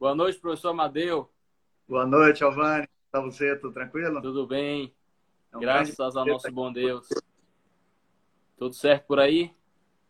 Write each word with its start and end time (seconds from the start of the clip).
Boa 0.00 0.14
noite, 0.14 0.38
professor 0.38 0.70
Amadeu. 0.70 1.30
Boa 1.86 2.06
noite, 2.06 2.42
Alvani. 2.42 2.88
Tá 3.12 3.20
você, 3.20 3.54
tudo 3.54 3.74
tranquilo? 3.74 4.22
Tudo 4.22 4.46
bem. 4.46 4.94
É 5.52 5.58
um 5.58 5.60
Graças 5.60 6.16
ao 6.16 6.24
nosso 6.24 6.50
bom 6.50 6.72
Deus. 6.72 7.06
Tudo 8.56 8.74
certo 8.74 9.04
por 9.04 9.20
aí? 9.20 9.52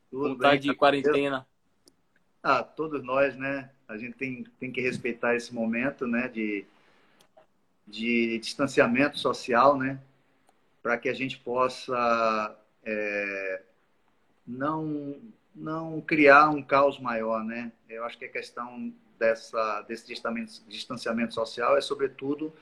Tudo 0.08 0.28
Vontade 0.28 0.52
bem, 0.52 0.60
de 0.60 0.68
tá 0.68 0.74
quarentena. 0.76 1.46
Ah, 2.40 2.62
todos 2.62 3.02
nós, 3.02 3.34
né? 3.34 3.68
A 3.88 3.98
gente 3.98 4.16
tem, 4.16 4.44
tem 4.60 4.70
que 4.70 4.80
respeitar 4.80 5.34
esse 5.34 5.52
momento, 5.52 6.06
né? 6.06 6.28
De, 6.28 6.64
de 7.84 8.38
distanciamento 8.38 9.18
social, 9.18 9.76
né? 9.76 10.00
Para 10.80 10.98
que 10.98 11.08
a 11.08 11.14
gente 11.14 11.36
possa 11.36 12.56
é, 12.84 13.62
não, 14.46 15.16
não 15.52 16.00
criar 16.00 16.48
um 16.48 16.62
caos 16.62 17.00
maior, 17.00 17.42
né? 17.42 17.72
Eu 17.88 18.04
acho 18.04 18.16
que 18.16 18.26
a 18.26 18.30
questão 18.30 18.94
dessa, 19.20 19.82
desse 19.82 20.06
distanciamento 20.66 21.34
social 21.34 21.76
é, 21.76 21.80
sobretudo, 21.80 22.52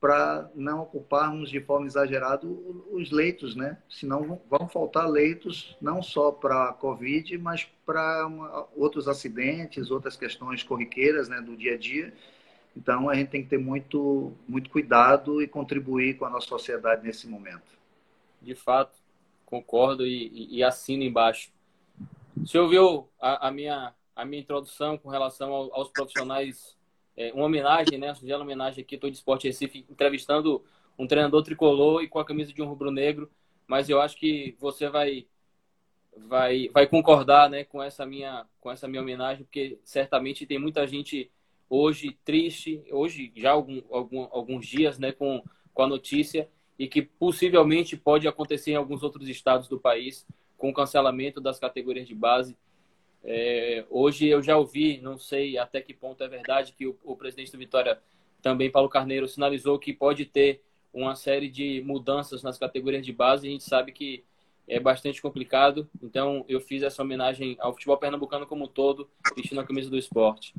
para 0.00 0.50
não 0.54 0.80
ocuparmos 0.80 1.50
de 1.50 1.60
forma 1.60 1.86
exagerada 1.86 2.46
os 2.46 3.10
leitos, 3.10 3.54
né? 3.54 3.78
Senão 3.88 4.40
vão 4.48 4.68
faltar 4.68 5.08
leitos 5.08 5.76
não 5.80 6.02
só 6.02 6.32
para 6.32 6.70
a 6.70 6.72
Covid, 6.72 7.36
mas 7.38 7.68
para 7.84 8.26
outros 8.74 9.06
acidentes, 9.06 9.90
outras 9.90 10.16
questões 10.16 10.62
corriqueiras 10.62 11.28
né, 11.28 11.40
do 11.40 11.56
dia 11.56 11.74
a 11.74 11.78
dia. 11.78 12.12
Então 12.76 13.08
a 13.08 13.14
gente 13.14 13.28
tem 13.28 13.42
que 13.42 13.50
ter 13.50 13.58
muito, 13.58 14.32
muito 14.48 14.70
cuidado 14.70 15.40
e 15.40 15.46
contribuir 15.46 16.16
com 16.16 16.24
a 16.24 16.30
nossa 16.30 16.48
sociedade 16.48 17.04
nesse 17.04 17.28
momento. 17.28 17.78
De 18.40 18.56
fato, 18.56 18.98
concordo 19.46 20.04
e, 20.04 20.48
e 20.50 20.64
assino 20.64 21.04
embaixo. 21.04 21.52
Você 22.36 22.58
ouviu 22.58 23.08
a, 23.20 23.48
a, 23.48 23.50
minha, 23.52 23.94
a 24.14 24.24
minha 24.24 24.42
introdução 24.42 24.98
com 24.98 25.08
relação 25.08 25.52
ao, 25.52 25.74
aos 25.74 25.90
profissionais 25.90 26.76
é, 27.16 27.32
uma 27.32 27.44
homenagem, 27.44 27.98
né? 27.98 28.12
Uma 28.22 28.38
homenagem 28.38 28.82
aqui, 28.82 28.94
estou 28.94 29.10
de 29.10 29.16
Esporte 29.16 29.46
Recife, 29.46 29.84
entrevistando 29.90 30.64
um 30.98 31.06
treinador 31.06 31.42
tricolor 31.42 32.02
e 32.02 32.08
com 32.08 32.18
a 32.18 32.24
camisa 32.24 32.52
de 32.52 32.62
um 32.62 32.66
rubro-negro, 32.66 33.30
mas 33.66 33.88
eu 33.88 34.00
acho 34.00 34.16
que 34.16 34.56
você 34.58 34.88
vai 34.88 35.26
vai 36.16 36.68
vai 36.68 36.86
concordar, 36.86 37.48
né, 37.48 37.64
com 37.64 37.82
essa 37.82 38.04
minha 38.04 38.46
com 38.60 38.70
essa 38.70 38.86
minha 38.86 39.02
homenagem, 39.02 39.44
porque 39.44 39.78
certamente 39.82 40.46
tem 40.46 40.58
muita 40.58 40.86
gente 40.86 41.30
hoje 41.68 42.18
triste, 42.24 42.84
hoje 42.90 43.32
já 43.34 43.52
algum, 43.52 43.82
algum 43.90 44.28
alguns 44.30 44.66
dias, 44.66 44.98
né, 44.98 45.12
com 45.12 45.42
com 45.72 45.82
a 45.82 45.86
notícia 45.86 46.48
e 46.78 46.86
que 46.86 47.00
possivelmente 47.00 47.96
pode 47.96 48.28
acontecer 48.28 48.72
em 48.72 48.76
alguns 48.76 49.02
outros 49.02 49.28
estados 49.28 49.68
do 49.68 49.80
país 49.80 50.26
com 50.58 50.70
o 50.70 50.74
cancelamento 50.74 51.40
das 51.40 51.58
categorias 51.58 52.06
de 52.06 52.14
base 52.14 52.56
é, 53.24 53.84
hoje 53.88 54.26
eu 54.26 54.42
já 54.42 54.56
ouvi, 54.56 55.00
não 55.00 55.16
sei 55.16 55.56
até 55.56 55.80
que 55.80 55.94
ponto 55.94 56.22
é 56.22 56.28
verdade, 56.28 56.72
que 56.72 56.86
o, 56.86 56.96
o, 57.04 57.16
presidente 57.16 57.52
do 57.52 57.58
Vitória, 57.58 58.00
também 58.40 58.70
Paulo 58.70 58.88
Carneiro, 58.88 59.28
sinalizou 59.28 59.78
que 59.78 59.92
pode 59.92 60.24
ter 60.24 60.62
uma 60.92 61.14
série 61.14 61.48
de 61.48 61.82
mudanças 61.86 62.42
nas 62.42 62.58
categorias 62.58 63.06
de 63.06 63.12
base. 63.12 63.46
A 63.46 63.50
gente 63.50 63.64
sabe 63.64 63.92
que 63.92 64.24
é 64.68 64.80
bastante 64.80 65.22
complicado. 65.22 65.88
Então 66.02 66.44
eu 66.48 66.60
fiz 66.60 66.82
essa 66.82 67.02
homenagem 67.02 67.56
ao 67.60 67.72
futebol 67.72 67.96
pernambucano 67.96 68.46
como 68.46 68.64
um 68.64 68.68
todo, 68.68 69.08
vestindo 69.36 69.60
a 69.60 69.66
camisa 69.66 69.88
do 69.88 69.96
esporte. 69.96 70.54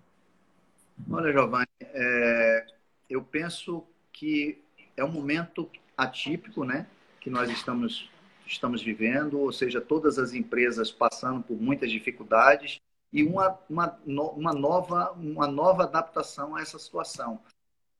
Olha, 1.11 1.31
Giovanni, 1.31 1.67
é, 1.81 2.65
eu 3.09 3.21
penso 3.23 3.85
que 4.11 4.61
é 4.95 5.03
um 5.03 5.11
momento 5.11 5.69
atípico, 5.97 6.63
né? 6.63 6.87
Que 7.19 7.29
nós 7.29 7.49
estamos 7.49 8.09
estamos 8.53 8.81
vivendo, 8.81 9.39
ou 9.39 9.51
seja, 9.51 9.81
todas 9.81 10.17
as 10.17 10.33
empresas 10.33 10.91
passando 10.91 11.43
por 11.43 11.59
muitas 11.59 11.91
dificuldades 11.91 12.79
e 13.11 13.23
uma, 13.23 13.59
uma, 13.69 13.99
uma, 14.05 14.53
nova, 14.53 15.11
uma 15.11 15.47
nova 15.47 15.83
adaptação 15.83 16.55
a 16.55 16.61
essa 16.61 16.79
situação. 16.79 17.39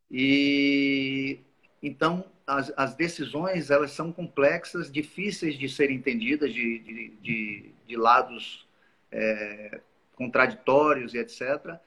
E 0.10 1.40
então 1.82 2.26
as, 2.48 2.72
as 2.76 2.96
decisões 2.96 3.70
elas 3.70 3.92
são 3.92 4.12
complexas, 4.12 4.92
difíceis 4.92 5.58
de 5.58 5.68
serem 5.70 5.98
entendidas 5.98 6.54
de, 6.54 6.80
de, 6.80 7.10
de, 7.22 7.72
de 7.86 7.96
lados 7.96 8.68
é, 9.12 9.82
contraditórios 10.16 11.14
e 11.14 11.20
etc. 11.20 11.78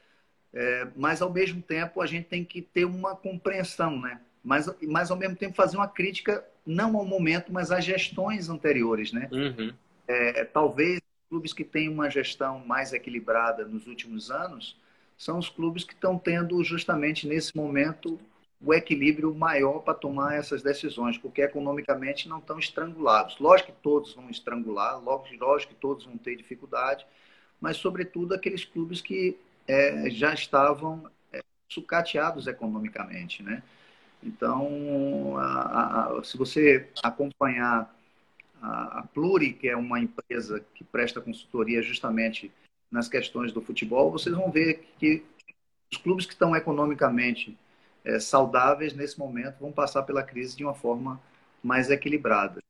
É, 0.52 0.88
mas 0.96 1.20
ao 1.20 1.32
mesmo 1.32 1.60
tempo 1.60 2.00
a 2.00 2.06
gente 2.06 2.28
tem 2.28 2.44
que 2.44 2.62
ter 2.62 2.84
uma 2.84 3.14
compreensão, 3.14 4.00
né? 4.00 4.20
Mas, 4.42 4.72
mas 4.82 5.10
ao 5.10 5.16
mesmo 5.16 5.36
tempo 5.36 5.56
fazer 5.56 5.76
uma 5.76 5.88
crítica 5.88 6.44
não 6.66 6.96
ao 6.96 7.04
momento, 7.04 7.52
mas 7.52 7.70
às 7.70 7.84
gestões 7.84 8.48
anteriores, 8.48 9.12
né? 9.12 9.28
Uhum. 9.30 9.72
É, 10.08 10.44
talvez 10.44 11.00
clubes 11.28 11.52
que 11.52 11.64
têm 11.64 11.88
uma 11.88 12.10
gestão 12.10 12.64
mais 12.64 12.92
equilibrada 12.92 13.64
nos 13.64 13.86
últimos 13.86 14.30
anos 14.30 14.76
são 15.16 15.38
os 15.38 15.48
clubes 15.48 15.84
que 15.84 15.94
estão 15.94 16.18
tendo 16.18 16.62
justamente 16.62 17.26
nesse 17.26 17.56
momento 17.56 18.18
o 18.60 18.72
equilíbrio 18.72 19.34
maior 19.34 19.80
para 19.80 19.94
tomar 19.94 20.34
essas 20.34 20.62
decisões, 20.62 21.18
porque 21.18 21.42
economicamente 21.42 22.28
não 22.28 22.38
estão 22.38 22.58
estrangulados. 22.58 23.38
Lógico 23.38 23.72
que 23.72 23.78
todos 23.82 24.14
vão 24.14 24.30
estrangular, 24.30 25.00
lógico 25.02 25.74
que 25.74 25.80
todos 25.80 26.04
vão 26.04 26.16
ter 26.16 26.36
dificuldade, 26.36 27.06
mas 27.60 27.76
sobretudo 27.76 28.34
aqueles 28.34 28.64
clubes 28.64 29.00
que 29.00 29.38
é, 29.68 30.08
já 30.10 30.32
estavam 30.32 31.10
é, 31.32 31.40
sucateados 31.68 32.46
economicamente, 32.46 33.42
né? 33.42 33.62
Então, 34.22 35.36
a, 35.38 36.18
a, 36.18 36.24
se 36.24 36.36
você 36.36 36.88
acompanhar 37.02 37.94
a, 38.60 39.00
a 39.00 39.02
Pluri, 39.02 39.52
que 39.52 39.68
é 39.68 39.76
uma 39.76 40.00
empresa 40.00 40.64
que 40.74 40.84
presta 40.84 41.20
consultoria 41.20 41.82
justamente 41.82 42.50
nas 42.90 43.08
questões 43.08 43.52
do 43.52 43.60
futebol, 43.60 44.10
vocês 44.10 44.34
vão 44.34 44.50
ver 44.50 44.86
que 44.98 45.24
os 45.90 45.98
clubes 45.98 46.26
que 46.26 46.32
estão 46.32 46.54
economicamente 46.56 47.56
é, 48.04 48.18
saudáveis 48.18 48.94
nesse 48.94 49.18
momento 49.18 49.58
vão 49.60 49.72
passar 49.72 50.02
pela 50.02 50.22
crise 50.22 50.56
de 50.56 50.64
uma 50.64 50.74
forma 50.74 51.20
mais 51.62 51.90
equilibrada. 51.90 52.62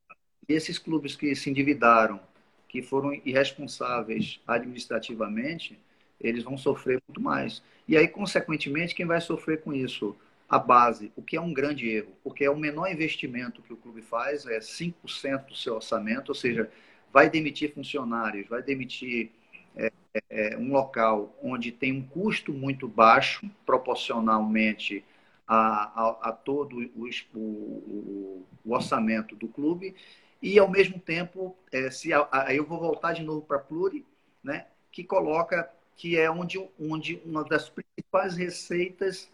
E 0.48 0.52
esses 0.52 0.78
clubes 0.78 1.14
que 1.14 1.34
se 1.34 1.50
endividaram, 1.50 2.20
que 2.68 2.82
foram 2.82 3.12
irresponsáveis 3.24 4.40
administrativamente, 4.46 5.78
eles 6.20 6.44
vão 6.44 6.56
sofrer 6.56 7.00
muito 7.06 7.20
mais. 7.20 7.62
E 7.86 7.96
aí, 7.96 8.08
consequentemente, 8.08 8.94
quem 8.94 9.06
vai 9.06 9.20
sofrer 9.20 9.62
com 9.62 9.72
isso? 9.72 10.16
A 10.48 10.58
base, 10.58 11.12
o 11.16 11.22
que 11.22 11.36
é 11.36 11.40
um 11.40 11.52
grande 11.52 11.88
erro, 11.88 12.12
porque 12.22 12.44
é 12.44 12.50
o 12.50 12.56
menor 12.56 12.90
investimento 12.90 13.62
que 13.62 13.72
o 13.72 13.76
clube 13.76 14.02
faz, 14.02 14.46
é 14.46 14.58
5% 14.58 15.46
do 15.46 15.56
seu 15.56 15.74
orçamento, 15.74 16.28
ou 16.28 16.34
seja, 16.34 16.70
vai 17.12 17.28
demitir 17.28 17.74
funcionários, 17.74 18.48
vai 18.48 18.62
demitir 18.62 19.32
é, 19.76 19.90
é, 20.30 20.56
um 20.56 20.72
local 20.72 21.36
onde 21.42 21.72
tem 21.72 21.92
um 21.92 22.02
custo 22.02 22.52
muito 22.52 22.88
baixo 22.88 23.48
proporcionalmente 23.64 25.04
a, 25.46 25.56
a, 25.56 26.28
a 26.28 26.32
todo 26.32 26.78
o, 26.94 27.08
o, 27.34 28.46
o, 28.64 28.72
orçamento 28.72 29.36
do 29.36 29.48
clube 29.48 29.94
e 30.40 30.58
ao 30.58 30.68
mesmo 30.68 30.98
tempo 30.98 31.56
é, 31.70 31.90
se 31.90 32.10
aí 32.30 32.56
eu 32.56 32.64
vou 32.64 32.80
voltar 32.80 33.12
de 33.12 33.22
novo 33.22 33.42
para 33.42 33.58
a 33.58 33.60
Pluri, 33.60 34.04
né, 34.42 34.66
que 34.90 35.04
coloca 35.04 35.70
que 35.94 36.18
é 36.18 36.30
onde, 36.30 36.58
onde 36.78 37.20
uma 37.24 37.44
das 37.44 37.68
principais 37.68 38.36
receitas 38.36 39.30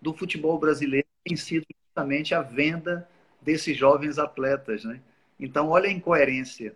do 0.00 0.14
futebol 0.14 0.58
brasileiro 0.58 1.06
tem 1.24 1.36
sido 1.36 1.66
justamente 1.86 2.34
a 2.34 2.42
venda 2.42 3.08
desses 3.40 3.76
jovens 3.76 4.18
atletas, 4.18 4.84
né? 4.84 5.00
Então, 5.38 5.68
olha 5.68 5.88
a 5.88 5.92
incoerência, 5.92 6.74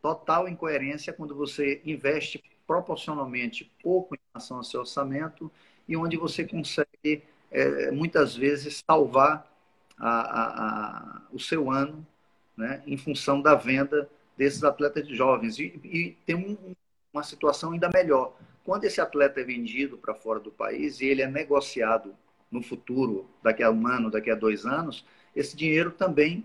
total 0.00 0.48
incoerência 0.48 1.12
quando 1.12 1.34
você 1.34 1.80
investe 1.84 2.42
proporcionalmente 2.66 3.70
pouco 3.82 4.14
em 4.14 4.18
relação 4.32 4.58
ao 4.58 4.64
seu 4.64 4.80
orçamento 4.80 5.50
e 5.88 5.96
onde 5.96 6.16
você 6.16 6.44
consegue, 6.44 7.22
é, 7.50 7.90
muitas 7.90 8.36
vezes, 8.36 8.82
salvar 8.88 9.50
a, 9.98 10.08
a, 10.08 10.66
a, 10.66 11.22
o 11.32 11.40
seu 11.40 11.70
ano 11.70 12.06
né, 12.56 12.82
em 12.86 12.96
função 12.96 13.40
da 13.40 13.54
venda 13.54 14.08
desses 14.36 14.62
atletas 14.62 15.08
jovens. 15.08 15.58
E, 15.58 15.80
e 15.82 16.16
tem 16.26 16.36
um, 16.36 16.74
uma 17.12 17.22
situação 17.22 17.72
ainda 17.72 17.90
melhor. 17.92 18.36
Quando 18.64 18.84
esse 18.84 19.00
atleta 19.00 19.40
é 19.40 19.44
vendido 19.44 19.96
para 19.96 20.14
fora 20.14 20.38
do 20.38 20.52
país 20.52 21.00
e 21.00 21.06
ele 21.06 21.22
é 21.22 21.26
negociado 21.26 22.14
no 22.50 22.62
futuro, 22.62 23.28
daqui 23.42 23.62
a 23.62 23.70
um 23.70 23.86
ano, 23.86 24.10
daqui 24.10 24.30
a 24.30 24.34
dois 24.34 24.64
anos, 24.64 25.04
esse 25.34 25.56
dinheiro 25.56 25.90
também 25.90 26.44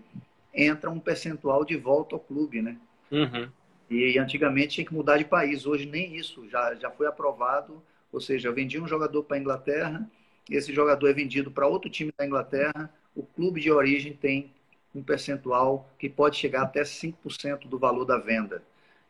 entra 0.52 0.90
um 0.90 1.00
percentual 1.00 1.64
de 1.64 1.76
volta 1.76 2.14
ao 2.14 2.20
clube, 2.20 2.62
né? 2.62 2.76
Uhum. 3.10 3.48
E 3.90 4.18
antigamente 4.18 4.74
tinha 4.74 4.86
que 4.86 4.94
mudar 4.94 5.18
de 5.18 5.24
país, 5.24 5.66
hoje 5.66 5.86
nem 5.86 6.16
isso, 6.16 6.48
já, 6.48 6.74
já 6.74 6.90
foi 6.90 7.06
aprovado, 7.06 7.82
ou 8.12 8.20
seja, 8.20 8.48
eu 8.48 8.54
vendi 8.54 8.80
um 8.80 8.86
jogador 8.86 9.24
para 9.24 9.36
a 9.36 9.40
Inglaterra, 9.40 10.08
esse 10.50 10.72
jogador 10.72 11.08
é 11.08 11.12
vendido 11.12 11.50
para 11.50 11.66
outro 11.66 11.90
time 11.90 12.12
da 12.16 12.26
Inglaterra, 12.26 12.92
o 13.14 13.22
clube 13.22 13.60
de 13.60 13.70
origem 13.70 14.12
tem 14.12 14.52
um 14.94 15.02
percentual 15.02 15.90
que 15.98 16.08
pode 16.08 16.36
chegar 16.36 16.62
até 16.62 16.82
5% 16.82 17.66
do 17.66 17.78
valor 17.78 18.04
da 18.04 18.18
venda. 18.18 18.62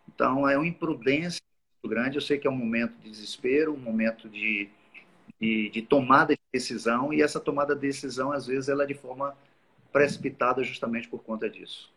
Então, 0.08 0.48
é 0.48 0.56
uma 0.56 0.66
imprudência 0.66 1.40
muito 1.82 1.94
grande. 1.94 2.16
Eu 2.16 2.22
sei 2.22 2.38
que 2.38 2.46
é 2.46 2.50
um 2.50 2.56
momento 2.56 2.96
de 2.98 3.10
desespero, 3.10 3.74
um 3.74 3.78
momento 3.78 4.28
de, 4.28 4.68
de, 5.40 5.70
de 5.70 5.82
tomada 5.82 6.34
de 6.34 6.40
decisão, 6.52 7.12
e 7.12 7.22
essa 7.22 7.40
tomada 7.40 7.74
de 7.74 7.80
decisão, 7.82 8.32
às 8.32 8.46
vezes, 8.46 8.68
ela 8.68 8.84
é 8.84 8.86
de 8.86 8.94
forma 8.94 9.36
precipitada 9.92 10.64
justamente 10.64 11.08
por 11.08 11.22
conta 11.22 11.48
disso. 11.48 11.92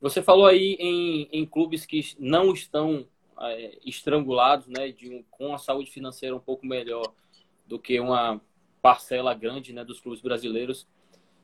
Você 0.00 0.22
falou 0.22 0.46
aí 0.46 0.76
em, 0.78 1.28
em 1.32 1.46
clubes 1.46 1.86
que 1.86 2.00
não 2.18 2.52
estão 2.52 3.06
é, 3.40 3.78
estrangulados, 3.84 4.66
né, 4.66 4.92
de 4.92 5.10
um, 5.10 5.22
com 5.30 5.54
a 5.54 5.58
saúde 5.58 5.90
financeira 5.90 6.36
um 6.36 6.40
pouco 6.40 6.66
melhor 6.66 7.12
do 7.66 7.78
que 7.78 7.98
uma 7.98 8.40
parcela 8.80 9.34
grande 9.34 9.72
né, 9.72 9.84
dos 9.84 10.00
clubes 10.00 10.20
brasileiros. 10.20 10.86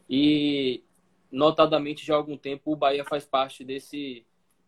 E, 0.09 0.83
notadamente, 1.31 2.05
já 2.05 2.15
há 2.15 2.17
algum 2.17 2.37
tempo, 2.37 2.73
o 2.73 2.77
Bahia 2.77 3.05
faz 3.05 3.25
parte 3.25 3.65
desse, 3.65 4.25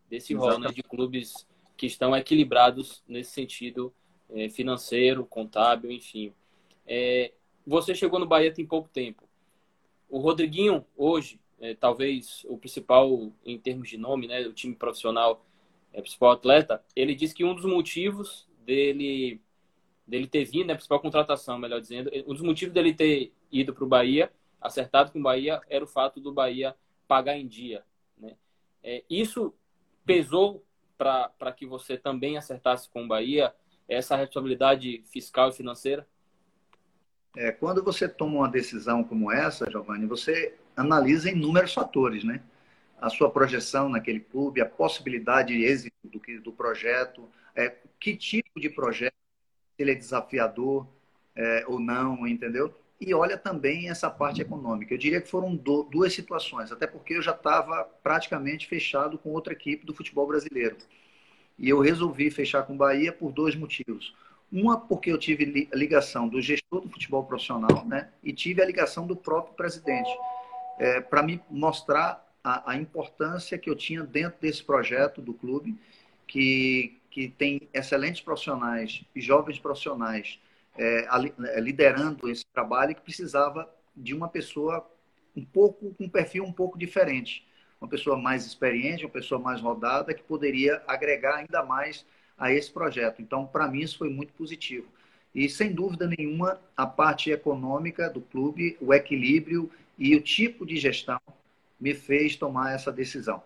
desse 0.09 0.33
rol 0.33 0.59
né, 0.59 0.69
de 0.69 0.83
clubes 0.83 1.47
que 1.77 1.85
estão 1.85 2.15
equilibrados 2.15 3.03
nesse 3.07 3.31
sentido 3.31 3.93
é, 4.29 4.49
financeiro, 4.49 5.25
contábil, 5.25 5.91
enfim. 5.91 6.33
É, 6.87 7.31
você 7.65 7.95
chegou 7.95 8.19
no 8.19 8.25
Bahia 8.25 8.53
tem 8.53 8.65
pouco 8.65 8.89
tempo. 8.89 9.23
O 10.09 10.19
Rodriguinho, 10.19 10.85
hoje, 10.95 11.39
é, 11.59 11.73
talvez 11.73 12.45
o 12.45 12.57
principal 12.57 13.31
em 13.45 13.57
termos 13.57 13.89
de 13.89 13.97
nome, 13.97 14.27
né, 14.27 14.41
o 14.41 14.53
time 14.53 14.75
profissional, 14.75 15.45
é, 15.93 16.01
principal 16.01 16.31
atleta, 16.31 16.83
ele 16.95 17.15
disse 17.15 17.33
que 17.33 17.43
um 17.43 17.55
dos 17.55 17.65
motivos 17.65 18.47
dele 18.65 19.41
dele 20.07 20.27
ter 20.27 20.45
vindo, 20.45 20.67
né, 20.67 20.75
principal 20.75 20.99
contratação, 20.99 21.57
melhor 21.57 21.81
dizendo, 21.81 22.11
um 22.27 22.33
dos 22.33 22.43
motivos 22.43 22.71
dele 22.73 22.93
ter 22.93 23.33
ido 23.51 23.73
para 23.73 23.83
o 23.83 23.87
Bahia, 23.87 24.31
acertado 24.61 25.11
com 25.11 25.19
o 25.19 25.23
Bahia, 25.23 25.59
era 25.67 25.83
o 25.83 25.87
fato 25.87 26.19
do 26.19 26.31
Bahia 26.31 26.75
pagar 27.07 27.37
em 27.37 27.47
dia. 27.47 27.83
Né? 28.15 28.35
É, 28.83 29.03
isso 29.09 29.51
pesou 30.05 30.63
para 30.97 31.51
que 31.55 31.65
você 31.65 31.97
também 31.97 32.37
acertasse 32.37 32.87
com 32.89 33.03
o 33.03 33.07
Bahia 33.07 33.53
essa 33.87 34.15
responsabilidade 34.15 35.03
fiscal 35.11 35.49
e 35.49 35.53
financeira? 35.53 36.07
É, 37.35 37.51
quando 37.51 37.83
você 37.83 38.07
toma 38.07 38.35
uma 38.35 38.49
decisão 38.49 39.03
como 39.03 39.31
essa, 39.31 39.69
Giovanni, 39.69 40.05
você 40.05 40.55
analisa 40.75 41.29
inúmeros 41.29 41.73
fatores, 41.73 42.23
né? 42.23 42.41
A 42.99 43.09
sua 43.09 43.29
projeção 43.29 43.89
naquele 43.89 44.21
clube, 44.21 44.61
a 44.61 44.65
possibilidade 44.65 45.53
de 45.53 45.63
êxito 45.63 45.93
do, 46.03 46.41
do 46.41 46.51
projeto, 46.53 47.29
é, 47.53 47.75
que 47.99 48.15
tipo 48.15 48.59
de 48.59 48.69
projeto, 48.69 49.13
se 49.75 49.83
ele 49.83 49.91
é 49.91 49.95
desafiador 49.95 50.87
é, 51.35 51.65
ou 51.67 51.79
não, 51.79 52.25
entendeu? 52.25 52.73
E 52.99 53.13
olha 53.13 53.37
também 53.37 53.89
essa 53.89 54.09
parte 54.09 54.41
econômica. 54.41 54.93
Eu 54.93 54.97
diria 54.97 55.19
que 55.19 55.27
foram 55.27 55.53
do, 55.53 55.83
duas 55.83 56.13
situações, 56.13 56.71
até 56.71 56.87
porque 56.87 57.15
eu 57.15 57.21
já 57.21 57.31
estava 57.31 57.83
praticamente 58.01 58.67
fechado 58.67 59.17
com 59.17 59.31
outra 59.31 59.51
equipe 59.51 59.85
do 59.85 59.93
futebol 59.93 60.25
brasileiro. 60.25 60.77
E 61.57 61.69
eu 61.69 61.79
resolvi 61.79 62.29
fechar 62.29 62.63
com 62.63 62.73
o 62.73 62.77
Bahia 62.77 63.11
por 63.11 63.31
dois 63.31 63.55
motivos. 63.55 64.13
Uma, 64.51 64.79
porque 64.79 65.11
eu 65.11 65.17
tive 65.17 65.69
ligação 65.73 66.27
do 66.27 66.41
gestor 66.41 66.81
do 66.81 66.89
futebol 66.89 67.23
profissional, 67.23 67.85
né? 67.85 68.09
E 68.23 68.31
tive 68.31 68.61
a 68.61 68.65
ligação 68.65 69.07
do 69.07 69.15
próprio 69.15 69.55
presidente, 69.55 70.09
é, 70.77 71.01
para 71.01 71.23
me 71.23 71.41
mostrar 71.49 72.25
a, 72.43 72.71
a, 72.71 72.75
importância 72.77 73.57
que 73.57 73.69
eu 73.69 73.75
tinha 73.75 74.03
dentro 74.03 74.39
desse 74.39 74.63
projeto 74.63 75.21
do 75.21 75.33
clube, 75.33 75.75
que, 76.27 76.97
que 77.09 77.29
tem 77.29 77.67
excelentes 77.73 78.21
profissionais 78.21 79.03
e 79.15 79.21
jovens 79.21 79.57
profissionais 79.57 80.39
é, 80.77 81.07
é 81.55 81.59
liderando 81.59 82.29
esse 82.29 82.45
trabalho 82.53 82.91
e 82.91 82.95
que 82.95 83.01
precisava 83.01 83.69
de 83.95 84.13
uma 84.13 84.27
pessoa 84.27 84.85
um 85.35 85.43
pouco 85.43 85.93
com 85.95 86.05
um 86.05 86.09
perfil 86.09 86.43
um 86.43 86.51
pouco 86.51 86.77
diferente, 86.77 87.45
uma 87.85 87.89
pessoa 87.89 88.17
mais 88.17 88.45
experiente, 88.45 89.05
uma 89.05 89.11
pessoa 89.11 89.39
mais 89.39 89.61
rodada 89.61 90.13
que 90.13 90.23
poderia 90.23 90.81
agregar 90.87 91.35
ainda 91.35 91.63
mais 91.63 92.05
a 92.37 92.51
esse 92.51 92.71
projeto. 92.71 93.21
Então, 93.21 93.45
para 93.45 93.67
mim, 93.67 93.81
isso 93.81 93.97
foi 93.97 94.09
muito 94.09 94.33
positivo. 94.33 94.87
E, 95.33 95.47
sem 95.47 95.71
dúvida 95.71 96.07
nenhuma, 96.07 96.59
a 96.75 96.85
parte 96.85 97.29
econômica 97.29 98.09
do 98.09 98.21
clube, 98.21 98.77
o 98.81 98.93
equilíbrio 98.93 99.71
e 99.97 100.15
o 100.15 100.21
tipo 100.21 100.65
de 100.65 100.77
gestão 100.77 101.19
me 101.79 101.93
fez 101.93 102.35
tomar 102.35 102.73
essa 102.73 102.91
decisão. 102.91 103.41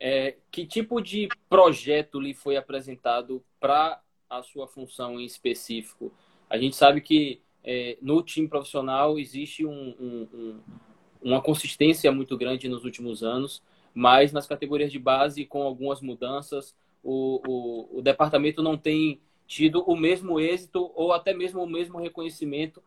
É, 0.00 0.34
que 0.50 0.66
tipo 0.66 1.00
de 1.00 1.28
projeto 1.48 2.18
lhe 2.18 2.34
foi 2.34 2.56
apresentado 2.56 3.44
para 3.60 4.00
a 4.28 4.42
sua 4.42 4.66
função 4.66 5.20
em 5.20 5.24
específico? 5.24 6.12
A 6.48 6.58
gente 6.58 6.74
sabe 6.74 7.00
que 7.00 7.40
é, 7.62 7.96
no 8.02 8.22
time 8.22 8.48
profissional 8.48 9.18
existe 9.18 9.64
um, 9.64 9.94
um, 10.00 10.28
um, 10.34 10.60
uma 11.22 11.40
consistência 11.40 12.10
muito 12.10 12.36
grande 12.36 12.68
nos 12.68 12.84
últimos 12.84 13.22
anos, 13.22 13.62
mas 13.94 14.32
nas 14.32 14.46
categorias 14.46 14.90
de 14.90 14.98
base, 14.98 15.44
com 15.44 15.62
algumas 15.62 16.00
mudanças, 16.00 16.74
o, 17.02 17.40
o, 17.46 17.98
o 17.98 18.02
departamento 18.02 18.62
não 18.62 18.76
tem 18.76 19.20
tido 19.46 19.82
o 19.82 19.96
mesmo 19.96 20.40
êxito 20.40 20.90
ou 20.94 21.12
até 21.12 21.34
mesmo 21.34 21.62
o 21.62 21.66
mesmo 21.66 21.98
reconhecimento 21.98 22.82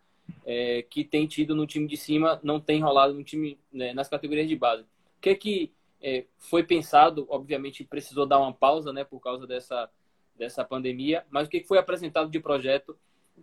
é, 0.45 0.83
que 0.89 1.03
tem 1.03 1.27
tido 1.27 1.55
no 1.55 1.67
time 1.67 1.87
de 1.87 1.97
cima, 1.97 2.39
não 2.43 2.59
tem 2.59 2.81
rolado 2.81 3.13
no 3.13 3.23
time 3.23 3.57
né, 3.71 3.93
nas 3.93 4.09
categorias 4.09 4.47
de 4.47 4.55
base. 4.55 4.83
O 4.83 5.21
que 5.21 5.29
é 5.29 5.35
que 5.35 5.71
é, 6.01 6.25
foi 6.37 6.63
pensado? 6.63 7.25
Obviamente 7.29 7.83
precisou 7.83 8.25
dar 8.25 8.39
uma 8.39 8.53
pausa, 8.53 8.91
né, 8.91 9.03
por 9.03 9.19
causa 9.19 9.45
dessa 9.45 9.89
dessa 10.37 10.63
pandemia, 10.63 11.25
mas 11.29 11.47
o 11.47 11.49
que 11.49 11.63
foi 11.63 11.77
apresentado 11.77 12.29
de 12.29 12.39
projeto 12.39 12.97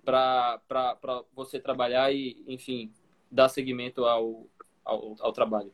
para 0.05 0.61
você 1.35 1.59
trabalhar 1.59 2.13
e, 2.15 2.43
enfim, 2.47 2.93
dar 3.31 3.49
seguimento 3.49 4.05
ao, 4.05 4.47
ao, 4.85 5.17
ao 5.21 5.33
trabalho? 5.33 5.73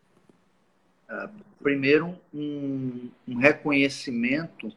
Uh, 1.08 1.30
primeiro, 1.62 2.18
um, 2.32 3.10
um 3.26 3.36
reconhecimento 3.36 4.72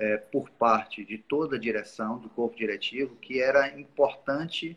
é, 0.00 0.16
por 0.16 0.48
parte 0.50 1.04
de 1.04 1.18
toda 1.18 1.56
a 1.56 1.58
direção, 1.58 2.18
do 2.18 2.28
corpo 2.30 2.56
diretivo, 2.56 3.14
que 3.16 3.40
era 3.40 3.78
importante 3.78 4.76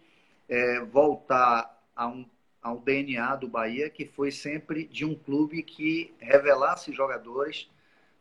é, 0.50 0.82
voltar 0.82 1.82
a 1.96 2.08
um, 2.08 2.26
ao 2.62 2.78
DNA 2.78 3.38
do 3.38 3.48
Bahia, 3.48 3.90
que 3.90 4.06
foi 4.06 4.32
sempre 4.32 4.86
de 4.86 5.06
um 5.06 5.16
clube 5.16 5.64
que 5.64 6.14
revelasse 6.20 6.92
jogadores 6.94 7.70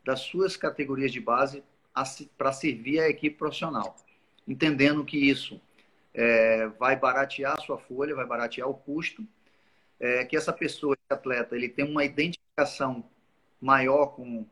das 0.05 0.21
suas 0.21 0.57
categorias 0.57 1.13
de 1.13 1.21
base 1.21 1.63
para 2.39 2.53
servir 2.53 3.01
a 3.01 3.09
equipe 3.09 3.37
profissional. 3.37 3.97
Entendendo 4.47 5.05
que 5.05 5.19
isso 5.19 5.61
é, 6.15 6.69
vai 6.79 6.97
baratear 6.97 7.55
a 7.55 7.61
sua 7.61 7.79
folha, 7.79 8.15
vai 8.15 8.27
baratear 8.27 8.69
o 8.69 8.75
custo, 8.75 9.27
é, 10.03 10.25
que 10.25 10.37
essa 10.37 10.53
pessoa, 10.53 10.95
esse 10.95 11.13
atleta, 11.17 11.55
ele 11.55 11.69
tem 11.69 11.85
uma 11.85 12.05
identificação 12.05 13.05
maior 13.61 14.07
com, 14.07 14.45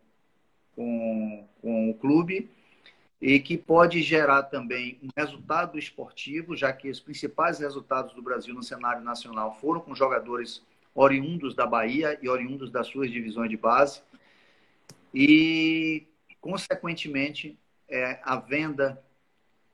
com, 0.77 1.49
com 1.61 1.91
o 1.91 1.95
clube 1.95 2.49
e 3.21 3.41
que 3.41 3.59
pode 3.59 4.01
gerar 4.01 4.45
também 4.45 5.01
um 5.03 5.09
resultado 5.17 5.77
esportivo, 5.77 6.57
já 6.57 6.73
que 6.73 6.89
os 6.89 7.01
principais 7.01 7.59
resultados 7.59 8.15
do 8.15 8.23
Brasil 8.23 8.55
no 8.55 8.63
cenário 8.63 9.03
nacional 9.03 9.53
foram 9.61 9.81
com 9.81 9.93
jogadores 9.93 10.63
oriundos 10.95 11.53
da 11.53 11.67
Bahia 11.67 12.17
e 12.23 12.29
oriundos 12.29 12.71
das 12.71 12.87
suas 12.87 13.11
divisões 13.11 13.51
de 13.51 13.57
base. 13.57 14.03
E, 15.13 16.07
consequentemente, 16.41 17.59
é, 17.89 18.21
a 18.23 18.37
venda, 18.37 19.03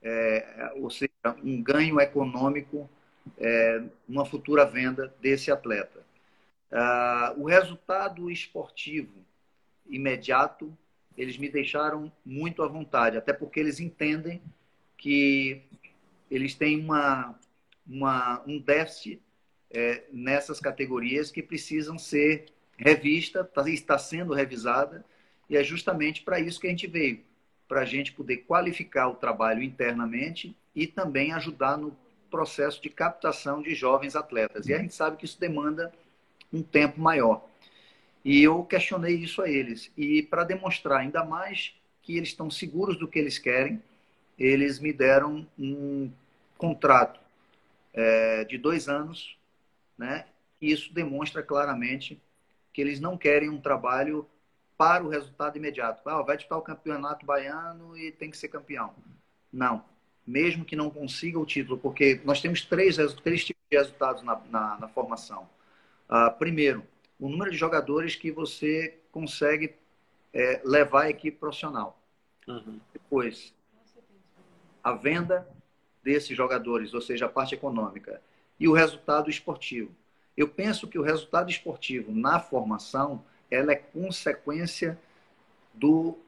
é, 0.03 0.73
ou 0.77 0.89
seja, 0.89 1.11
um 1.45 1.63
ganho 1.63 2.01
econômico, 2.01 2.89
é, 3.39 3.83
uma 4.09 4.25
futura 4.25 4.65
venda 4.65 5.13
desse 5.21 5.51
atleta. 5.51 6.05
Ah, 6.71 7.35
o 7.37 7.45
resultado 7.45 8.31
esportivo 8.31 9.25
imediato, 9.89 10.77
eles 11.17 11.39
me 11.39 11.49
deixaram 11.49 12.13
muito 12.25 12.63
à 12.63 12.69
vontade, 12.69 13.17
até 13.17 13.33
porque 13.33 13.61
eles 13.61 13.81
entendem 13.81 14.43
que 14.99 15.63
eles 16.31 16.55
têm 16.55 16.81
uma, 16.81 17.39
uma 17.87 18.43
um 18.47 18.59
déficit 18.59 19.21
é, 19.71 20.05
nessas 20.13 20.61
categorias 20.61 21.31
que 21.31 21.43
precisam 21.43 21.99
ser 21.99 22.47
revista, 22.77 23.45
tá, 23.45 23.69
está 23.69 23.99
sendo 23.99 24.35
revisada, 24.35 25.05
e 25.49 25.57
é 25.57 25.63
justamente 25.63 26.23
para 26.23 26.41
isso 26.41 26.61
que 26.61 26.67
a 26.67 26.71
gente 26.71 26.87
veio, 26.87 27.21
para 27.69 27.81
a 27.81 27.85
gente 27.85 28.13
poder 28.13 28.39
qualificar 28.39 29.09
o 29.09 29.15
trabalho 29.15 29.63
internamente 29.63 30.57
e 30.75 30.87
também 30.87 31.33
ajudar 31.33 31.77
no 31.77 31.97
processo 32.37 32.83
de 32.83 32.91
captação 32.91 33.63
de 33.63 33.75
jovens 33.75 34.15
atletas. 34.15 34.67
E 34.67 34.75
a 34.75 34.79
gente 34.79 34.93
sabe 34.93 35.17
que 35.17 35.25
isso 35.25 35.41
demanda 35.41 35.91
um 36.53 36.63
tempo 36.63 37.01
maior. 37.01 37.43
E 38.23 38.43
eu 38.43 38.63
questionei 38.63 39.15
isso 39.15 39.41
a 39.41 39.49
eles. 39.49 39.91
E 39.97 40.23
para 40.23 40.45
demonstrar 40.45 41.01
ainda 41.01 41.25
mais 41.25 41.75
que 42.03 42.19
eles 42.19 42.29
estão 42.29 42.51
seguros 42.51 42.99
do 42.99 43.09
que 43.09 43.19
eles 43.19 43.39
querem, 43.39 43.83
eles 44.39 44.79
me 44.79 44.93
deram 44.93 45.47
um 45.59 46.11
contrato 46.59 47.19
é, 47.95 48.45
de 48.45 48.59
dois 48.59 48.87
anos, 48.87 49.39
né? 49.97 50.27
E 50.61 50.71
isso 50.71 50.93
demonstra 50.93 51.43
claramente 51.43 52.21
que 52.71 52.83
eles 52.83 53.01
não 53.01 53.17
querem 53.17 53.49
um 53.49 53.61
trabalho 53.61 54.29
para 54.77 55.03
o 55.03 55.09
resultado 55.09 55.57
imediato. 55.57 56.07
Ah, 56.07 56.21
vai 56.21 56.37
disputar 56.37 56.59
o 56.59 56.63
campeonato 56.63 57.25
baiano 57.25 57.97
e 57.97 58.13
tem 58.13 58.31
que 58.31 58.37
ser 58.37 58.49
campeão. 58.49 58.95
Não. 59.51 59.83
Mesmo 60.27 60.65
que 60.65 60.75
não 60.75 60.91
consiga 60.91 61.39
o 61.39 61.47
título, 61.47 61.79
porque 61.79 62.21
nós 62.25 62.41
temos 62.41 62.63
três, 62.63 62.97
três 63.23 63.45
tipos 63.45 63.63
de 63.71 63.77
resultados 63.77 64.23
na, 64.23 64.41
na, 64.51 64.79
na 64.81 64.89
formação. 64.89 65.49
Ah, 66.09 66.31
primeiro, 66.31 66.85
o 67.19 67.29
número 67.29 67.51
de 67.51 67.57
jogadores 67.57 68.17
que 68.17 68.31
você 68.31 68.99
consegue 69.13 69.75
é, 70.33 70.61
levar 70.65 71.05
a 71.05 71.11
equipe 71.11 71.37
profissional. 71.39 71.99
Uhum. 72.47 72.81
Depois, 72.93 73.55
a 74.83 74.93
venda 74.93 75.49
desses 76.03 76.37
jogadores, 76.37 76.95
ou 76.95 77.01
seja, 77.01 77.27
a 77.27 77.29
parte 77.29 77.55
econômica, 77.55 78.21
e 78.59 78.69
o 78.69 78.73
resultado 78.73 79.29
esportivo. 79.29 79.91
Eu 80.37 80.49
penso 80.49 80.87
que 80.87 80.99
o 80.99 81.03
resultado 81.03 81.51
esportivo 81.51 82.13
na 82.13 82.39
formação 82.39 83.25
ela 83.51 83.73
é 83.73 83.77
consequência 83.77 84.99
do 85.73 86.19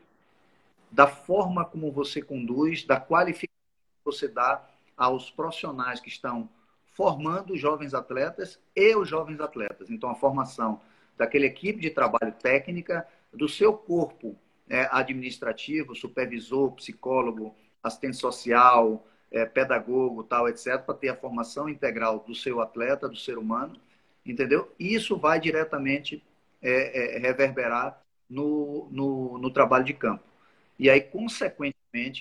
da 0.91 1.07
forma 1.07 1.67
como 1.67 1.93
você 1.93 2.23
conduz, 2.23 2.83
da 2.83 2.99
qualificação 2.99 3.58
você 4.13 4.27
dá 4.29 4.67
aos 4.97 5.31
profissionais 5.31 6.01
que 6.01 6.09
estão 6.09 6.49
formando 6.93 7.53
os 7.53 7.61
jovens 7.61 7.95
atletas 7.95 8.59
e 8.75 8.97
os 8.97 9.09
jovens 9.09 9.41
atletas. 9.41 9.91
Então, 9.91 10.11
a 10.11 10.15
formação 10.15 10.81
daquela 11.17 11.45
equipe 11.45 11.81
de 11.81 11.91
trabalho 11.91 12.33
técnica, 12.33 13.07
do 13.33 13.49
seu 13.49 13.73
corpo 13.73 14.37
é, 14.69 14.89
administrativo, 14.91 15.95
supervisor, 15.95 16.73
psicólogo, 16.73 17.55
assistente 17.83 18.17
social, 18.17 19.07
é, 19.31 19.45
pedagogo, 19.45 20.25
tal, 20.25 20.49
etc., 20.49 20.79
para 20.79 20.95
ter 20.95 21.09
a 21.11 21.17
formação 21.17 21.69
integral 21.69 22.21
do 22.21 22.35
seu 22.35 22.61
atleta, 22.61 23.09
do 23.09 23.17
ser 23.17 23.39
humano, 23.39 23.79
entendeu? 24.25 24.73
E 24.79 24.95
isso 24.95 25.17
vai 25.17 25.39
diretamente 25.39 26.23
é, 26.63 27.17
é, 27.17 27.19
reverberar 27.19 28.03
no, 28.29 28.89
no, 28.91 29.39
no 29.39 29.51
trabalho 29.51 29.85
de 29.85 29.95
campo. 29.95 30.25
E 30.79 30.89
aí, 30.91 31.01
consequentemente, 31.01 31.78